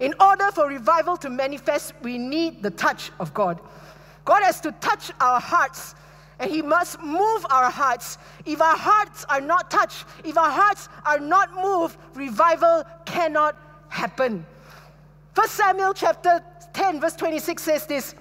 In 0.00 0.14
order 0.20 0.50
for 0.52 0.68
revival 0.68 1.16
to 1.18 1.30
manifest, 1.30 1.94
we 2.02 2.18
need 2.18 2.62
the 2.62 2.70
touch 2.70 3.10
of 3.18 3.32
God. 3.34 3.60
God 4.24 4.42
has 4.42 4.60
to 4.62 4.72
touch 4.72 5.10
our 5.20 5.40
hearts 5.40 5.94
and 6.38 6.50
He 6.50 6.62
must 6.62 7.00
move 7.00 7.46
our 7.50 7.70
hearts. 7.70 8.18
If 8.44 8.60
our 8.60 8.76
hearts 8.76 9.24
are 9.28 9.40
not 9.40 9.70
touched, 9.70 10.04
if 10.24 10.36
our 10.36 10.50
hearts 10.50 10.88
are 11.04 11.18
not 11.18 11.54
moved, 11.54 11.96
revival 12.14 12.84
cannot 13.04 13.56
happen. 13.88 14.44
First 15.34 15.52
Samuel 15.52 15.92
chapter 15.94 16.42
10, 16.72 17.00
verse 17.00 17.14
26 17.16 17.62
says 17.62 17.86
this 17.86 18.14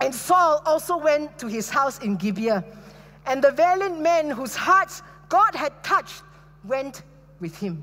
And 0.00 0.14
Saul 0.14 0.62
also 0.64 0.96
went 0.96 1.38
to 1.38 1.46
his 1.46 1.68
house 1.68 1.98
in 1.98 2.16
Gibeah, 2.16 2.64
and 3.26 3.42
the 3.42 3.50
valiant 3.50 4.00
men 4.00 4.30
whose 4.30 4.54
hearts 4.54 5.02
God 5.28 5.54
had 5.54 5.72
touched 5.82 6.22
went 6.64 7.02
with 7.40 7.58
him. 7.58 7.82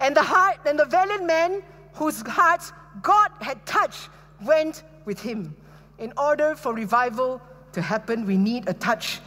And 0.00 0.16
the 0.16 0.22
heart 0.22 0.58
and 0.66 0.78
the 0.78 0.84
valiant 0.84 1.26
men 1.26 1.62
whose 1.94 2.20
hearts 2.22 2.72
God 3.02 3.30
had 3.40 3.64
touched 3.64 4.08
went 4.42 4.82
with 5.04 5.20
him. 5.20 5.56
In 5.98 6.12
order 6.18 6.56
for 6.56 6.74
revival 6.74 7.40
to 7.72 7.80
happen, 7.80 8.26
we 8.26 8.36
need 8.36 8.68
a 8.68 8.74
touch 8.74 9.20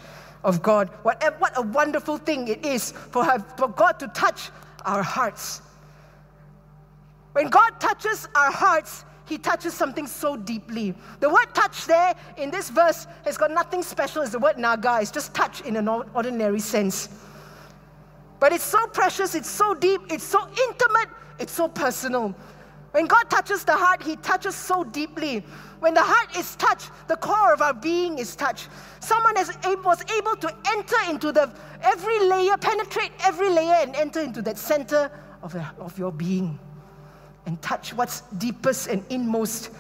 of 0.44 0.62
God. 0.62 0.90
What, 1.04 1.24
what 1.40 1.58
a 1.58 1.62
wonderful 1.62 2.18
thing 2.18 2.48
it 2.48 2.66
is 2.66 2.92
for, 2.92 3.24
her, 3.24 3.40
for 3.58 3.68
God 3.68 4.00
to 4.00 4.08
touch 4.10 4.50
our 4.88 5.04
hearts. 5.04 5.62
When 7.34 7.50
God 7.50 7.80
touches 7.80 8.28
our 8.34 8.52
hearts, 8.52 9.06
He 9.26 9.38
touches 9.38 9.76
something 9.76 10.08
so 10.08 10.36
deeply. 10.36 10.96
The 11.20 11.30
word 11.30 11.54
touch 11.54 11.86
there 11.86 12.16
in 12.38 12.50
this 12.50 12.72
verse 12.72 13.06
has 13.26 13.38
got 13.38 13.52
nothing 13.52 13.84
special 13.84 14.24
as 14.24 14.32
the 14.32 14.40
word 14.40 14.58
naga. 14.58 15.00
It's 15.02 15.12
just 15.12 15.36
touch 15.36 15.62
in 15.62 15.76
an 15.76 15.88
ordinary 15.88 16.60
sense. 16.60 17.10
But 18.40 18.54
it's 18.54 18.64
so 18.64 18.88
precious, 18.88 19.36
it's 19.36 19.50
so 19.50 19.76
deep, 19.76 20.02
it's 20.10 20.24
so 20.24 20.48
intimate, 20.48 21.10
it's 21.38 21.54
so 21.54 21.68
personal. 21.68 22.34
When 22.92 23.06
God 23.06 23.30
touches 23.30 23.64
the 23.64 23.76
heart, 23.76 24.02
He 24.02 24.16
touches 24.18 24.56
so 24.56 24.84
deeply. 24.84 25.44
When 25.80 25.94
the 25.94 26.02
heart 26.02 26.36
is 26.36 26.56
touched, 26.56 26.92
the 27.08 27.18
core 27.18 27.54
of 27.54 27.62
our 27.62 27.74
being 27.74 28.18
is 28.18 28.36
touched. 28.36 28.70
Someone 29.00 29.36
was 29.36 30.06
able 30.08 30.36
to 30.36 30.56
enter 30.68 30.96
into 31.10 31.32
the 31.32 31.52
every 31.82 32.20
layer, 32.26 32.58
penetrate 32.58 33.12
every 33.24 33.50
layer, 33.50 33.76
and 33.82 33.96
enter 33.96 34.22
into 34.22 34.42
that 34.44 34.58
center 34.58 35.12
of, 35.44 35.54
the, 35.54 35.66
of 35.80 35.98
your 36.00 36.12
being 36.12 36.58
and 37.46 37.62
touch 37.62 37.94
what's 37.94 38.22
deepest 38.38 38.88
and 38.88 39.04
inmost 39.10 39.72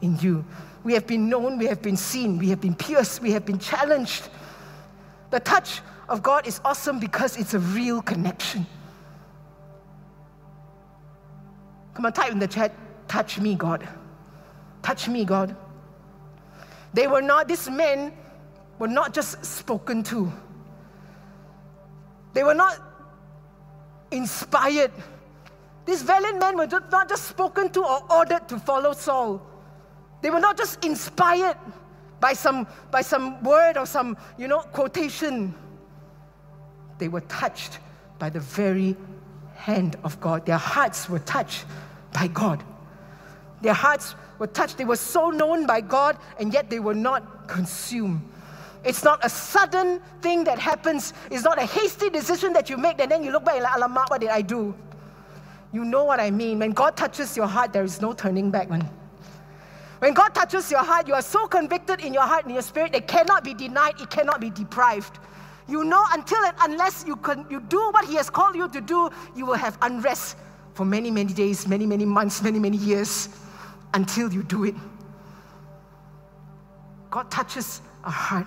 in 0.00 0.18
you. 0.20 0.44
We 0.84 0.94
have 0.94 1.06
been 1.06 1.28
known, 1.28 1.58
we 1.58 1.66
have 1.66 1.82
been 1.82 1.96
seen, 1.96 2.38
we 2.38 2.48
have 2.50 2.60
been 2.60 2.74
pierced, 2.74 3.20
we 3.20 3.32
have 3.32 3.44
been 3.44 3.58
challenged. 3.58 4.28
The 5.30 5.40
touch 5.40 5.80
of 6.08 6.22
God 6.22 6.46
is 6.46 6.60
awesome 6.64 7.00
because 7.00 7.36
it's 7.36 7.54
a 7.54 7.58
real 7.58 8.00
connection. 8.00 8.64
Come 11.96 12.04
on, 12.04 12.12
type 12.12 12.30
in 12.30 12.38
the 12.38 12.46
chat, 12.46 12.72
touch 13.08 13.40
me, 13.40 13.54
God. 13.54 13.88
Touch 14.82 15.08
me, 15.08 15.24
God. 15.24 15.56
They 16.92 17.06
were 17.06 17.22
not, 17.22 17.48
these 17.48 17.70
men 17.70 18.12
were 18.78 18.86
not 18.86 19.14
just 19.14 19.42
spoken 19.42 20.02
to, 20.02 20.30
they 22.34 22.44
were 22.44 22.52
not 22.52 22.78
inspired. 24.10 24.92
These 25.86 26.02
valiant 26.02 26.38
men 26.38 26.58
were 26.58 26.66
not 26.66 27.08
just 27.08 27.28
spoken 27.28 27.70
to 27.70 27.82
or 27.82 28.02
ordered 28.12 28.46
to 28.48 28.58
follow 28.58 28.92
Saul. 28.92 29.40
They 30.20 30.28
were 30.28 30.40
not 30.40 30.58
just 30.58 30.84
inspired 30.84 31.56
by 32.20 32.34
some, 32.34 32.66
by 32.90 33.00
some 33.00 33.42
word 33.42 33.78
or 33.78 33.86
some, 33.86 34.18
you 34.36 34.48
know, 34.48 34.58
quotation. 34.58 35.54
They 36.98 37.08
were 37.08 37.22
touched 37.22 37.78
by 38.18 38.28
the 38.28 38.40
very 38.40 38.96
hand 39.54 39.96
of 40.04 40.20
God. 40.20 40.44
Their 40.44 40.58
hearts 40.58 41.08
were 41.08 41.20
touched 41.20 41.64
by 42.16 42.28
God. 42.28 42.64
Their 43.60 43.74
hearts 43.74 44.14
were 44.38 44.46
touched. 44.46 44.78
They 44.78 44.86
were 44.86 44.96
so 44.96 45.30
known 45.30 45.66
by 45.66 45.82
God, 45.82 46.16
and 46.40 46.52
yet 46.52 46.70
they 46.70 46.80
were 46.80 46.94
not 46.94 47.46
consumed. 47.46 48.22
It's 48.84 49.04
not 49.04 49.22
a 49.22 49.28
sudden 49.28 50.00
thing 50.22 50.44
that 50.44 50.58
happens. 50.58 51.12
It's 51.30 51.44
not 51.44 51.58
a 51.60 51.66
hasty 51.66 52.08
decision 52.08 52.54
that 52.54 52.70
you 52.70 52.76
make 52.76 53.00
and 53.00 53.10
then 53.10 53.24
you 53.24 53.32
look 53.32 53.44
back 53.44 53.56
and 53.56 53.64
like, 53.64 53.74
alamak, 53.74 54.10
what 54.10 54.20
did 54.20 54.30
I 54.30 54.42
do? 54.42 54.74
You 55.72 55.84
know 55.84 56.04
what 56.04 56.20
I 56.20 56.30
mean. 56.30 56.60
When 56.60 56.70
God 56.70 56.96
touches 56.96 57.36
your 57.36 57.48
heart, 57.48 57.72
there 57.72 57.82
is 57.82 58.00
no 58.00 58.12
turning 58.12 58.50
back, 58.50 58.70
man. 58.70 58.88
When 59.98 60.14
God 60.14 60.28
touches 60.34 60.70
your 60.70 60.84
heart, 60.84 61.08
you 61.08 61.14
are 61.14 61.22
so 61.22 61.48
convicted 61.48 62.00
in 62.00 62.14
your 62.14 62.22
heart 62.22 62.44
and 62.44 62.54
your 62.54 62.62
spirit, 62.62 62.94
it 62.94 63.08
cannot 63.08 63.42
be 63.42 63.54
denied, 63.54 64.00
it 64.00 64.08
cannot 64.08 64.40
be 64.40 64.50
deprived. 64.50 65.18
You 65.68 65.82
know 65.84 66.04
until 66.12 66.38
and 66.44 66.56
unless 66.60 67.04
you 67.06 67.16
can 67.16 67.44
you 67.50 67.60
do 67.60 67.90
what 67.90 68.04
He 68.04 68.14
has 68.14 68.30
called 68.30 68.54
you 68.54 68.68
to 68.68 68.80
do, 68.80 69.10
you 69.34 69.46
will 69.46 69.54
have 69.54 69.76
unrest 69.82 70.36
for 70.76 70.84
many, 70.84 71.10
many 71.10 71.32
days, 71.32 71.66
many, 71.66 71.86
many 71.86 72.04
months, 72.04 72.42
many, 72.42 72.58
many 72.58 72.76
years 72.76 73.30
until 73.94 74.30
you 74.30 74.42
do 74.42 74.64
it. 74.64 74.74
God 77.10 77.30
touches 77.30 77.80
our 78.04 78.10
heart. 78.12 78.46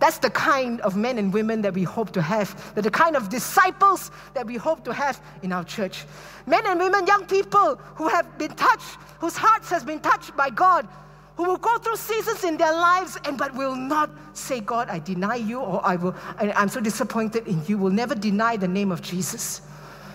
That's 0.00 0.18
the 0.18 0.30
kind 0.30 0.80
of 0.80 0.96
men 0.96 1.18
and 1.18 1.32
women 1.32 1.62
that 1.62 1.74
we 1.74 1.84
hope 1.84 2.10
to 2.14 2.22
have. 2.22 2.74
They're 2.74 2.82
the 2.82 2.90
kind 2.90 3.14
of 3.14 3.28
disciples 3.28 4.10
that 4.34 4.44
we 4.44 4.56
hope 4.56 4.84
to 4.86 4.92
have 4.92 5.22
in 5.44 5.52
our 5.52 5.62
church. 5.62 6.04
Men 6.46 6.66
and 6.66 6.80
women, 6.80 7.06
young 7.06 7.26
people 7.26 7.76
who 7.94 8.08
have 8.08 8.36
been 8.38 8.52
touched, 8.54 8.98
whose 9.20 9.36
hearts 9.36 9.70
has 9.70 9.84
been 9.84 10.00
touched 10.00 10.36
by 10.36 10.50
God, 10.50 10.88
who 11.36 11.44
will 11.44 11.58
go 11.58 11.78
through 11.78 11.94
seasons 11.94 12.42
in 12.42 12.56
their 12.56 12.72
lives 12.72 13.16
and 13.24 13.38
but 13.38 13.54
will 13.54 13.76
not 13.76 14.10
say, 14.32 14.58
God, 14.58 14.88
I 14.88 14.98
deny 14.98 15.36
you, 15.36 15.60
or 15.60 15.80
I 15.86 15.94
will, 15.94 16.16
I'm 16.38 16.68
so 16.68 16.80
disappointed 16.80 17.46
in 17.46 17.64
you, 17.66 17.78
will 17.78 17.90
never 17.90 18.16
deny 18.16 18.56
the 18.56 18.66
name 18.66 18.90
of 18.90 19.00
Jesus. 19.00 19.62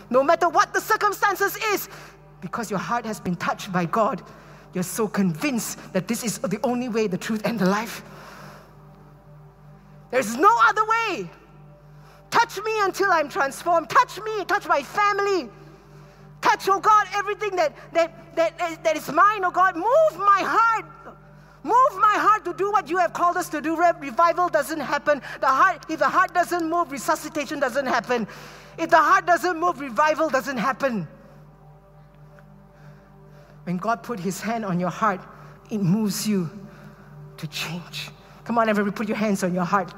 No 0.10 0.24
matter 0.24 0.48
what 0.50 0.74
the 0.74 0.82
circumstances 0.82 1.58
is, 1.74 1.90
because 2.42 2.70
your 2.70 2.80
heart 2.80 3.06
has 3.06 3.20
been 3.20 3.36
touched 3.36 3.72
by 3.72 3.86
God, 3.86 4.22
you're 4.74 4.84
so 4.84 5.08
convinced 5.08 5.80
that 5.94 6.08
this 6.08 6.24
is 6.24 6.38
the 6.40 6.60
only 6.64 6.90
way, 6.90 7.08
the 7.08 7.18
truth, 7.18 7.42
and 7.46 7.58
the 7.58 7.66
life. 7.66 8.04
There's 10.12 10.36
no 10.36 10.54
other 10.62 10.86
way. 10.86 11.30
Touch 12.30 12.58
me 12.64 12.72
until 12.82 13.12
I'm 13.12 13.30
transformed. 13.30 13.90
Touch 13.90 14.20
me, 14.22 14.46
touch 14.46 14.68
my 14.68 14.82
family. 14.82 15.50
Touch, 16.42 16.70
oh 16.70 16.80
God, 16.80 17.08
everything 17.16 17.56
that, 17.56 17.76
that, 17.94 18.36
that, 18.36 18.84
that 18.84 18.96
is 18.96 19.12
mine, 19.12 19.44
oh 19.44 19.52
God. 19.52 19.76
Move 19.76 20.20
my 20.20 20.42
heart. 20.44 20.86
Move 21.68 21.94
my 22.00 22.16
heart 22.16 22.46
to 22.46 22.54
do 22.54 22.72
what 22.72 22.90
you 22.90 22.98
have 22.98 23.12
called 23.12 23.36
us 23.36 23.50
to 23.50 23.60
do. 23.60 23.76
Revival 23.76 24.48
doesn't 24.48 24.80
happen. 24.80 25.22
The 25.42 25.48
heart, 25.48 25.86
if 25.90 26.00
the 26.00 26.08
heart 26.08 26.34
doesn't 26.34 26.70
move, 26.70 26.92
resuscitation 26.94 27.60
doesn't 27.60 27.88
happen. 27.88 28.26
If 28.78 28.90
the 28.90 29.04
heart 29.10 29.26
doesn't 29.26 29.60
move, 29.60 29.82
revival 29.82 30.30
doesn't 30.30 30.58
happen. 30.58 31.08
When 33.66 33.76
God 33.76 34.02
put 34.02 34.18
his 34.18 34.40
hand 34.40 34.64
on 34.64 34.80
your 34.80 34.90
heart, 34.90 35.20
it 35.70 35.80
moves 35.80 36.26
you 36.26 36.50
to 37.36 37.48
change. 37.48 38.12
Come 38.46 38.58
on, 38.58 38.70
everybody, 38.70 38.96
put 38.96 39.10
your 39.10 39.18
hands 39.18 39.44
on 39.44 39.54
your 39.54 39.66
heart. 39.66 39.94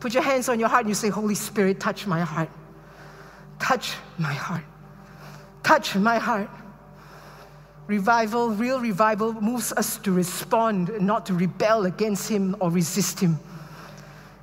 Put 0.00 0.12
your 0.12 0.22
hands 0.22 0.50
on 0.50 0.60
your 0.60 0.68
heart 0.68 0.82
and 0.82 0.90
you 0.90 0.94
say, 0.94 1.08
Holy 1.08 1.34
Spirit, 1.34 1.80
touch 1.80 2.06
my 2.06 2.20
heart. 2.20 2.50
Touch 3.58 3.94
my 4.18 4.34
heart. 4.34 4.64
touch 5.62 5.94
my 5.94 6.18
heart. 6.18 6.50
Revival, 7.90 8.50
real 8.50 8.78
revival, 8.78 9.32
moves 9.32 9.72
us 9.72 9.96
to 9.98 10.12
respond, 10.12 10.92
not 11.00 11.26
to 11.26 11.34
rebel 11.34 11.86
against 11.86 12.28
Him 12.28 12.54
or 12.60 12.70
resist 12.70 13.18
Him. 13.18 13.36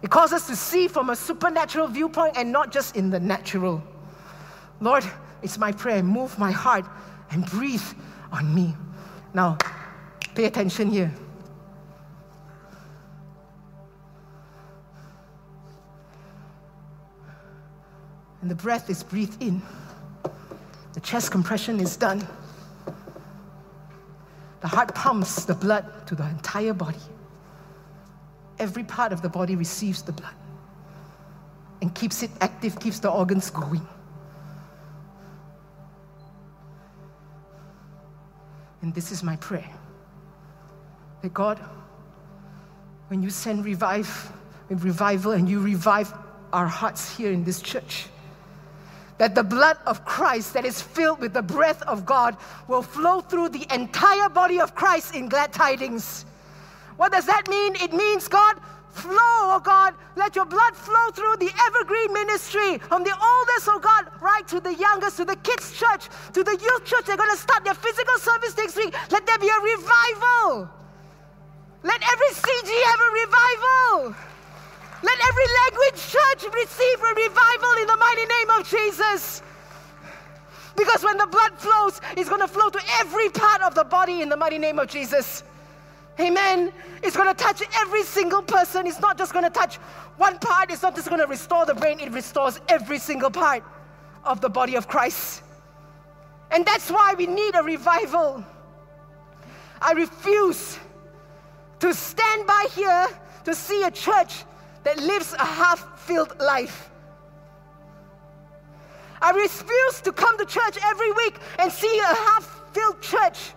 It 0.01 0.09
calls 0.09 0.33
us 0.33 0.47
to 0.47 0.55
see 0.57 0.89
from 0.89 1.11
a 1.11 1.15
supernatural 1.15 1.87
viewpoint 1.87 2.35
and 2.35 2.51
not 2.51 2.73
just 2.73 2.97
in 2.97 3.09
the 3.09 3.21
natural. 3.21 3.81
Lord, 4.81 5.05
it's 5.41 5.57
my 5.57 5.71
prayer. 5.71 6.03
Move 6.03 6.37
my 6.37 6.51
heart 6.51 6.83
and 7.31 7.45
breathe 7.45 7.81
on 8.33 8.53
me. 8.53 8.75
Now, 9.33 9.57
pay 10.35 10.43
attention 10.43 10.89
here. 10.89 11.09
And 18.41 18.51
the 18.51 18.55
breath 18.55 18.89
is 18.89 19.03
breathed 19.03 19.41
in. 19.41 19.61
The 20.91 20.99
chest 20.99 21.31
compression 21.31 21.79
is 21.79 21.95
done. 21.95 22.27
The 24.61 24.67
heart 24.67 24.93
pumps 24.95 25.45
the 25.45 25.53
blood 25.53 26.07
to 26.07 26.15
the 26.15 26.27
entire 26.27 26.73
body. 26.73 26.97
Every 28.59 28.83
part 28.83 29.13
of 29.13 29.21
the 29.21 29.29
body 29.29 29.55
receives 29.55 30.01
the 30.01 30.11
blood 30.11 30.33
and 31.81 31.93
keeps 31.93 32.23
it 32.23 32.31
active, 32.41 32.79
keeps 32.79 32.99
the 32.99 33.09
organs 33.11 33.49
going. 33.51 33.85
And 38.81 38.93
this 38.95 39.11
is 39.11 39.21
my 39.21 39.35
prayer 39.37 39.69
that 41.21 41.33
God, 41.33 41.59
when 43.09 43.21
you 43.21 43.29
send 43.29 43.65
revive, 43.65 44.31
revival 44.69 45.31
and 45.31 45.49
you 45.49 45.59
revive 45.59 46.13
our 46.53 46.67
hearts 46.67 47.15
here 47.15 47.31
in 47.31 47.43
this 47.43 47.61
church, 47.61 48.07
that 49.18 49.36
the 49.36 49.43
blood 49.43 49.78
of 49.86 50.05
Christ 50.05 50.53
that 50.53 50.65
is 50.65 50.82
filled 50.82 51.20
with 51.20 51.34
the 51.34 51.41
breath 51.41 51.82
of 51.84 52.05
God 52.05 52.38
will 52.68 52.82
flow 52.82 53.22
through 53.22 53.49
the 53.49 53.65
entire 53.74 54.30
body 54.30 54.59
of 54.59 54.76
Christ 54.76 55.15
in 55.15 55.28
glad 55.28 55.53
tidings. 55.53 56.26
What 56.97 57.11
does 57.11 57.26
that 57.26 57.47
mean? 57.49 57.76
It 57.76 57.93
means, 57.93 58.28
God, 58.28 58.57
flow, 58.89 59.53
oh 59.53 59.61
God, 59.63 59.93
let 60.15 60.36
your 60.36 60.45
blood 60.45 60.76
flow 60.76 61.09
through 61.13 61.38
the 61.38 61.51
evergreen 61.68 62.11
ministry 62.13 62.78
from 62.80 63.03
the 63.03 63.13
oldest, 63.13 63.70
oh 63.70 63.80
God, 63.80 64.09
right 64.22 64.47
to 64.47 64.59
the 64.59 64.74
youngest, 64.74 65.18
to 65.18 65.26
the 65.26 65.36
kids' 65.38 65.78
church, 65.78 66.09
to 66.34 66.43
the 66.43 66.57
youth 66.57 66.86
church. 66.86 67.05
They're 67.05 67.18
going 67.18 67.32
to 67.32 67.38
start 67.38 67.63
their 67.63 67.76
physical 67.76 68.18
service 68.18 68.57
next 68.57 68.76
week. 68.76 68.93
Let 69.11 69.26
there 69.26 69.38
be 69.38 69.49
a 69.49 69.61
revival. 69.61 70.70
Let 71.84 72.01
every 72.01 72.32
CG 72.34 72.70
have 72.89 72.99
a 72.99 73.11
revival. 73.13 74.36
Let 75.03 75.19
every 75.29 75.45
language 75.63 76.01
church 76.09 76.53
receive 76.53 76.99
a 76.99 77.13
revival 77.15 77.73
in 77.81 77.87
the 77.87 77.97
mighty 77.97 78.25
name 78.25 78.49
of 78.59 78.69
Jesus. 78.69 79.41
Because 80.75 81.03
when 81.03 81.17
the 81.17 81.27
blood 81.27 81.53
flows, 81.57 82.01
it's 82.15 82.29
going 82.29 82.41
to 82.41 82.47
flow 82.47 82.69
to 82.69 82.79
every 82.99 83.29
part 83.29 83.61
of 83.61 83.75
the 83.75 83.83
body 83.83 84.21
in 84.21 84.29
the 84.29 84.37
mighty 84.37 84.57
name 84.57 84.79
of 84.79 84.87
Jesus. 84.87 85.43
Amen. 86.19 86.71
It's 87.03 87.15
going 87.15 87.27
to 87.27 87.33
touch 87.33 87.61
every 87.81 88.03
single 88.03 88.41
person. 88.41 88.87
It's 88.87 88.99
not 88.99 89.17
just 89.17 89.33
going 89.33 89.45
to 89.45 89.51
touch 89.51 89.75
one 90.17 90.39
part. 90.39 90.71
It's 90.71 90.81
not 90.81 90.95
just 90.95 91.09
going 91.09 91.21
to 91.21 91.27
restore 91.27 91.65
the 91.65 91.75
brain, 91.75 91.99
it 91.99 92.11
restores 92.11 92.59
every 92.69 92.99
single 92.99 93.29
part 93.29 93.63
of 94.23 94.41
the 94.41 94.49
body 94.49 94.75
of 94.75 94.87
Christ. 94.87 95.43
And 96.51 96.65
that's 96.65 96.89
why 96.89 97.13
we 97.17 97.27
need 97.27 97.55
a 97.55 97.63
revival. 97.63 98.43
I 99.81 99.91
refuse 99.91 100.79
to 101.79 101.93
stand 101.93 102.47
by 102.47 102.67
here 102.73 103.07
to 103.45 103.53
see 103.53 103.83
a 103.83 103.91
church 103.91 104.43
that 104.88 105.03
lives 105.03 105.33
a 105.33 105.43
half 105.43 105.99
filled 105.99 106.39
life. 106.39 106.89
I 109.21 109.31
refuse 109.31 109.99
to 109.99 110.13
come 110.13 110.38
to 110.38 110.45
church 110.45 110.77
every 110.81 111.11
week 111.11 111.35
and 111.59 111.69
see 111.69 111.99
a 111.99 112.15
half 112.15 112.61
filled 112.71 113.01
church. 113.01 113.51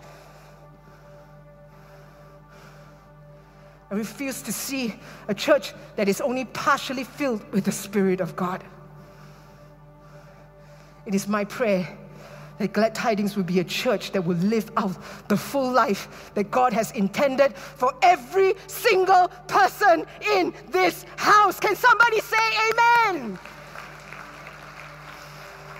I 3.92 3.94
refuse 3.94 4.42
to 4.42 4.52
see 4.52 4.96
a 5.28 5.34
church 5.34 5.72
that 5.94 6.08
is 6.08 6.20
only 6.20 6.46
partially 6.46 7.04
filled 7.04 7.48
with 7.52 7.64
the 7.64 7.72
Spirit 7.72 8.20
of 8.20 8.34
God. 8.34 8.64
It 11.06 11.14
is 11.14 11.28
my 11.28 11.44
prayer 11.44 11.96
that 12.60 12.74
Glad 12.74 12.94
Tidings 12.94 13.36
will 13.36 13.44
be 13.44 13.60
a 13.60 13.64
church 13.64 14.12
that 14.12 14.22
will 14.22 14.36
live 14.36 14.70
out 14.76 14.94
the 15.28 15.36
full 15.36 15.72
life 15.72 16.30
that 16.34 16.50
God 16.50 16.74
has 16.74 16.90
intended 16.92 17.56
for 17.56 17.94
every 18.02 18.52
single 18.66 19.28
person 19.48 20.04
in 20.34 20.52
this 20.68 21.06
house. 21.16 21.58
Can 21.58 21.74
somebody 21.74 22.20
say 22.20 22.36
amen? 22.70 23.38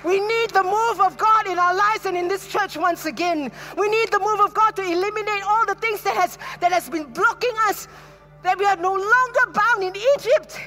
We 0.03 0.21
need 0.21 0.51
the 0.51 0.63
move 0.63 1.01
of 1.03 1.19
God 1.19 1.47
in 1.49 1.59
our 1.59 1.75
lives 1.75 2.07
and 2.07 2.17
in 2.17 2.29
this 2.29 2.49
church 2.49 2.79
once 2.79 3.05
again. 3.05 3.53
We 3.77 3.89
need 3.91 4.11
the 4.11 4.19
move 4.19 4.41
of 4.41 4.55
God 4.55 4.75
to 4.77 4.83
eliminate 4.83 5.43
all 5.47 5.67
the 5.67 5.75
things 5.75 6.03
that 6.05 6.17
has, 6.17 6.39
that 6.61 6.73
has 6.73 6.89
been 6.89 7.05
blocking 7.13 7.55
us, 7.69 7.89
that 8.43 8.59
we 8.59 8.65
are 8.65 8.77
no 8.77 8.93
longer 8.93 9.53
bound 9.53 9.85
in 9.85 9.95
Egypt. 10.17 10.59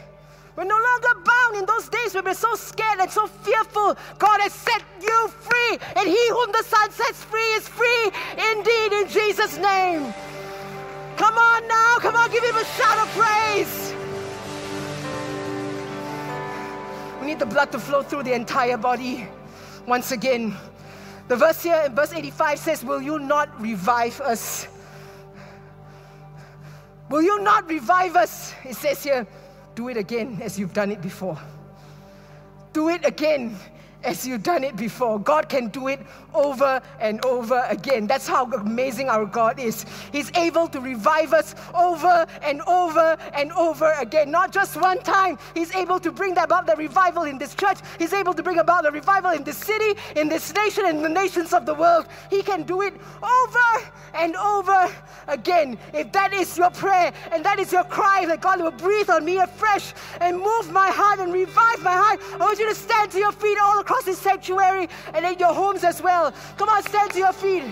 We're 0.55 0.65
no 0.65 0.77
longer 0.77 1.21
bound 1.25 1.55
in 1.57 1.65
those 1.65 1.89
days 1.89 2.13
when 2.13 2.25
we're 2.25 2.35
so 2.35 2.53
scared 2.55 2.99
and 2.99 3.09
so 3.09 3.25
fearful. 3.25 3.97
God 4.19 4.39
has 4.41 4.53
set 4.53 4.83
you 5.01 5.27
free, 5.39 5.79
and 5.95 6.07
he 6.07 6.29
whom 6.29 6.51
the 6.51 6.63
Son 6.63 6.91
sets 6.91 7.23
free 7.23 7.53
is 7.57 7.67
free 7.67 8.11
indeed 8.37 8.93
in 8.93 9.07
Jesus' 9.07 9.57
name. 9.57 10.13
Come 11.17 11.37
on 11.37 11.67
now, 11.67 11.97
come 11.99 12.15
on, 12.15 12.31
give 12.31 12.43
him 12.43 12.55
a 12.55 12.65
shout 12.65 12.97
of 12.99 13.07
praise. 13.15 13.93
We 17.19 17.27
need 17.27 17.39
the 17.39 17.45
blood 17.45 17.71
to 17.71 17.79
flow 17.79 18.03
through 18.03 18.23
the 18.23 18.33
entire 18.33 18.77
body 18.77 19.27
once 19.87 20.11
again. 20.11 20.55
The 21.29 21.35
verse 21.35 21.63
here 21.63 21.83
in 21.85 21.95
verse 21.95 22.13
85 22.13 22.59
says, 22.59 22.83
Will 22.83 23.01
you 23.01 23.17
not 23.17 23.59
revive 23.61 24.19
us? 24.21 24.67
Will 27.09 27.21
you 27.21 27.41
not 27.41 27.69
revive 27.69 28.15
us? 28.15 28.53
It 28.65 28.75
says 28.75 29.03
here, 29.03 29.25
do 29.76 29.89
it 29.89 29.97
again 29.97 30.39
as 30.41 30.59
you've 30.59 30.74
done 30.74 30.91
it 30.91 31.01
before. 31.01 31.39
Do 32.74 32.89
it 32.89 33.05
again 33.05 33.57
as 34.03 34.25
you've 34.25 34.43
done 34.43 34.63
it 34.63 34.75
before. 34.75 35.19
God 35.19 35.49
can 35.49 35.67
do 35.67 35.87
it 35.87 35.99
over 36.33 36.81
and 36.99 37.23
over 37.25 37.65
again. 37.69 38.07
That's 38.07 38.27
how 38.27 38.45
amazing 38.51 39.09
our 39.09 39.25
God 39.25 39.59
is. 39.59 39.85
He's 40.11 40.31
able 40.35 40.67
to 40.69 40.79
revive 40.79 41.33
us 41.33 41.55
over 41.73 42.25
and 42.41 42.61
over 42.61 43.17
and 43.33 43.51
over 43.53 43.91
again. 43.99 44.31
Not 44.31 44.51
just 44.51 44.79
one 44.79 44.99
time. 44.99 45.37
He's 45.53 45.73
able 45.75 45.99
to 45.99 46.11
bring 46.11 46.37
about 46.37 46.67
the 46.67 46.75
revival 46.75 47.23
in 47.23 47.37
this 47.37 47.55
church. 47.55 47.79
He's 47.99 48.13
able 48.13 48.33
to 48.33 48.43
bring 48.43 48.59
about 48.59 48.83
the 48.83 48.91
revival 48.91 49.31
in 49.31 49.43
this 49.43 49.57
city, 49.57 49.99
in 50.15 50.29
this 50.29 50.53
nation, 50.53 50.85
and 50.85 51.03
the 51.03 51.09
nations 51.09 51.53
of 51.53 51.65
the 51.65 51.73
world. 51.73 52.07
He 52.29 52.41
can 52.41 52.63
do 52.63 52.81
it 52.81 52.93
over 53.21 53.91
and 54.13 54.35
over 54.35 54.91
again. 55.27 55.77
If 55.93 56.11
that 56.11 56.33
is 56.33 56.57
your 56.57 56.71
prayer 56.71 57.13
and 57.31 57.43
that 57.45 57.59
is 57.59 57.71
your 57.71 57.83
cry 57.83 58.25
that 58.27 58.41
God 58.41 58.61
will 58.61 58.71
breathe 58.71 59.09
on 59.09 59.25
me 59.25 59.37
afresh 59.37 59.93
and 60.19 60.37
move 60.37 60.71
my 60.71 60.89
heart 60.89 61.19
and 61.19 61.33
revive 61.33 61.81
my 61.81 61.93
heart, 61.93 62.19
I 62.33 62.37
want 62.37 62.59
you 62.59 62.67
to 62.69 62.75
stand 62.75 63.11
to 63.11 63.19
your 63.19 63.31
feet 63.31 63.57
all 63.61 63.79
across 63.93 64.05
this 64.05 64.17
sanctuary 64.17 64.89
and 65.13 65.23
in 65.23 65.37
your 65.37 65.53
homes 65.53 65.83
as 65.83 66.01
well. 66.01 66.33
Come 66.57 66.69
on, 66.69 66.81
stand 66.83 67.11
to 67.11 67.19
your 67.19 67.33
feet. 67.33 67.63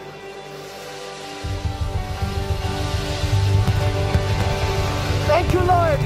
Thank 5.26 5.53
you, 5.53 5.61
Lord. 5.61 5.99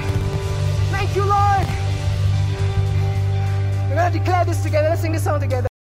Thank 0.91 1.16
you, 1.16 1.26
Lord. 1.26 1.68
We're 3.89 3.95
going 3.95 4.13
to 4.13 4.20
declare 4.20 4.45
this 4.45 4.63
together. 4.63 4.89
Let's 4.89 5.01
sing 5.01 5.11
this 5.11 5.24
song 5.24 5.41
together. 5.41 5.74